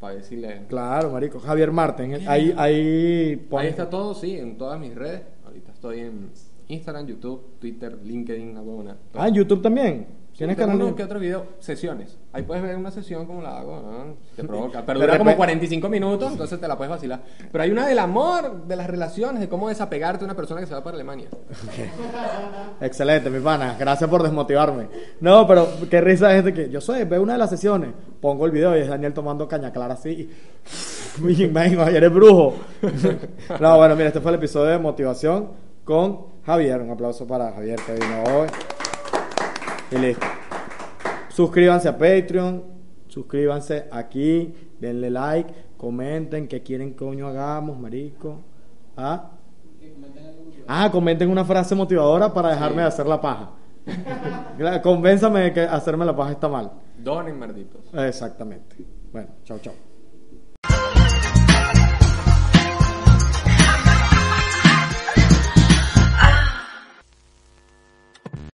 Para 0.00 0.16
decirle. 0.16 0.62
Claro, 0.68 1.10
marico. 1.10 1.38
Javier 1.40 1.70
Martens. 1.72 2.26
Ahí, 2.26 2.52
ahí. 2.56 3.36
pon- 3.48 3.60
Ahí 3.60 3.68
está 3.68 3.88
todo, 3.88 4.14
sí, 4.14 4.36
en 4.38 4.58
todas 4.58 4.78
mis 4.78 4.94
redes. 4.94 5.22
Ahorita 5.46 5.72
estoy 5.72 6.00
en 6.00 6.30
Instagram, 6.68 7.06
YouTube, 7.06 7.58
Twitter, 7.60 7.98
LinkedIn, 8.02 8.56
todo. 8.56 8.96
Ah, 9.14 9.28
YouTube 9.28 9.62
también. 9.62 10.06
¿Tienes 10.36 10.56
canal? 10.56 10.76
uno 10.82 10.96
que 10.96 11.04
otro 11.04 11.20
video, 11.20 11.46
sesiones. 11.60 12.18
Ahí 12.32 12.42
puedes 12.42 12.62
ver 12.62 12.76
una 12.76 12.90
sesión 12.90 13.24
como 13.24 13.40
la 13.40 13.58
hago, 13.58 13.80
¿no? 13.80 14.14
Te 14.34 14.42
provoca. 14.48 14.84
Pero 14.84 14.98
dura 15.00 15.16
como 15.16 15.30
después- 15.30 15.36
45 15.46 15.88
minutos, 15.88 16.32
entonces 16.32 16.60
te 16.60 16.66
la 16.66 16.76
puedes 16.76 16.90
vacilar. 16.90 17.22
Pero 17.52 17.62
hay 17.62 17.70
una 17.70 17.86
del 17.86 17.98
amor, 18.00 18.64
de 18.66 18.74
las 18.76 18.88
relaciones, 18.88 19.40
de 19.40 19.48
cómo 19.48 19.68
desapegarte 19.68 20.20
de 20.20 20.24
una 20.24 20.34
persona 20.34 20.60
que 20.60 20.66
se 20.66 20.74
va 20.74 20.82
para 20.82 20.96
Alemania. 20.96 21.28
Excelente, 22.80 23.30
mi 23.30 23.40
pana. 23.40 23.76
Gracias 23.78 24.10
por 24.10 24.22
desmotivarme. 24.22 24.88
No, 25.20 25.46
pero 25.46 25.68
qué 25.88 26.00
risa 26.00 26.34
es 26.36 26.44
de 26.44 26.52
que 26.52 26.68
yo 26.68 26.80
soy, 26.80 27.04
veo 27.04 27.22
una 27.22 27.34
de 27.34 27.38
las 27.38 27.50
sesiones, 27.50 27.90
pongo 28.20 28.44
el 28.46 28.50
video 28.52 28.76
y 28.76 28.80
es 28.80 28.88
Daniel 28.88 29.14
tomando 29.14 29.46
caña 29.46 29.72
clara 29.72 29.94
así. 29.94 30.30
Y, 31.28 31.46
venga, 31.46 31.88
eres 31.90 32.12
brujo. 32.12 32.54
No, 33.60 33.76
bueno, 33.76 33.94
mira, 33.94 34.08
este 34.08 34.20
fue 34.20 34.32
el 34.32 34.38
episodio 34.38 34.70
de 34.72 34.78
motivación 34.78 35.50
con 35.84 36.26
Javier. 36.44 36.80
Un 36.80 36.90
aplauso 36.90 37.26
para 37.26 37.52
Javier 37.52 37.78
que 37.86 37.92
vino 37.92 38.24
hoy. 38.36 38.48
Y 39.90 39.98
listo. 39.98 40.26
Suscríbanse 41.28 41.88
a 41.88 41.98
Patreon, 41.98 42.62
suscríbanse 43.08 43.88
aquí, 43.90 44.54
denle 44.78 45.10
like, 45.10 45.52
comenten 45.76 46.46
qué 46.46 46.62
quieren 46.62 46.94
coño 46.94 47.28
hagamos, 47.28 47.78
marico. 47.78 48.40
¿Ah? 48.96 49.30
Ah, 50.66 50.90
comenten 50.90 51.28
una 51.28 51.44
frase 51.44 51.74
motivadora 51.74 52.32
para 52.32 52.50
dejarme 52.50 52.82
de 52.82 52.88
hacer 52.88 53.06
la 53.06 53.20
paja. 53.20 53.50
Convénzame 54.82 55.40
de 55.40 55.52
que 55.52 55.60
hacerme 55.60 56.04
la 56.04 56.16
paja 56.16 56.32
está 56.32 56.48
mal. 56.48 56.72
Donen, 56.98 57.38
malditos. 57.38 57.82
Exactamente. 57.92 58.76
Bueno, 59.12 59.28
chao, 59.44 59.58
chao. 59.58 59.74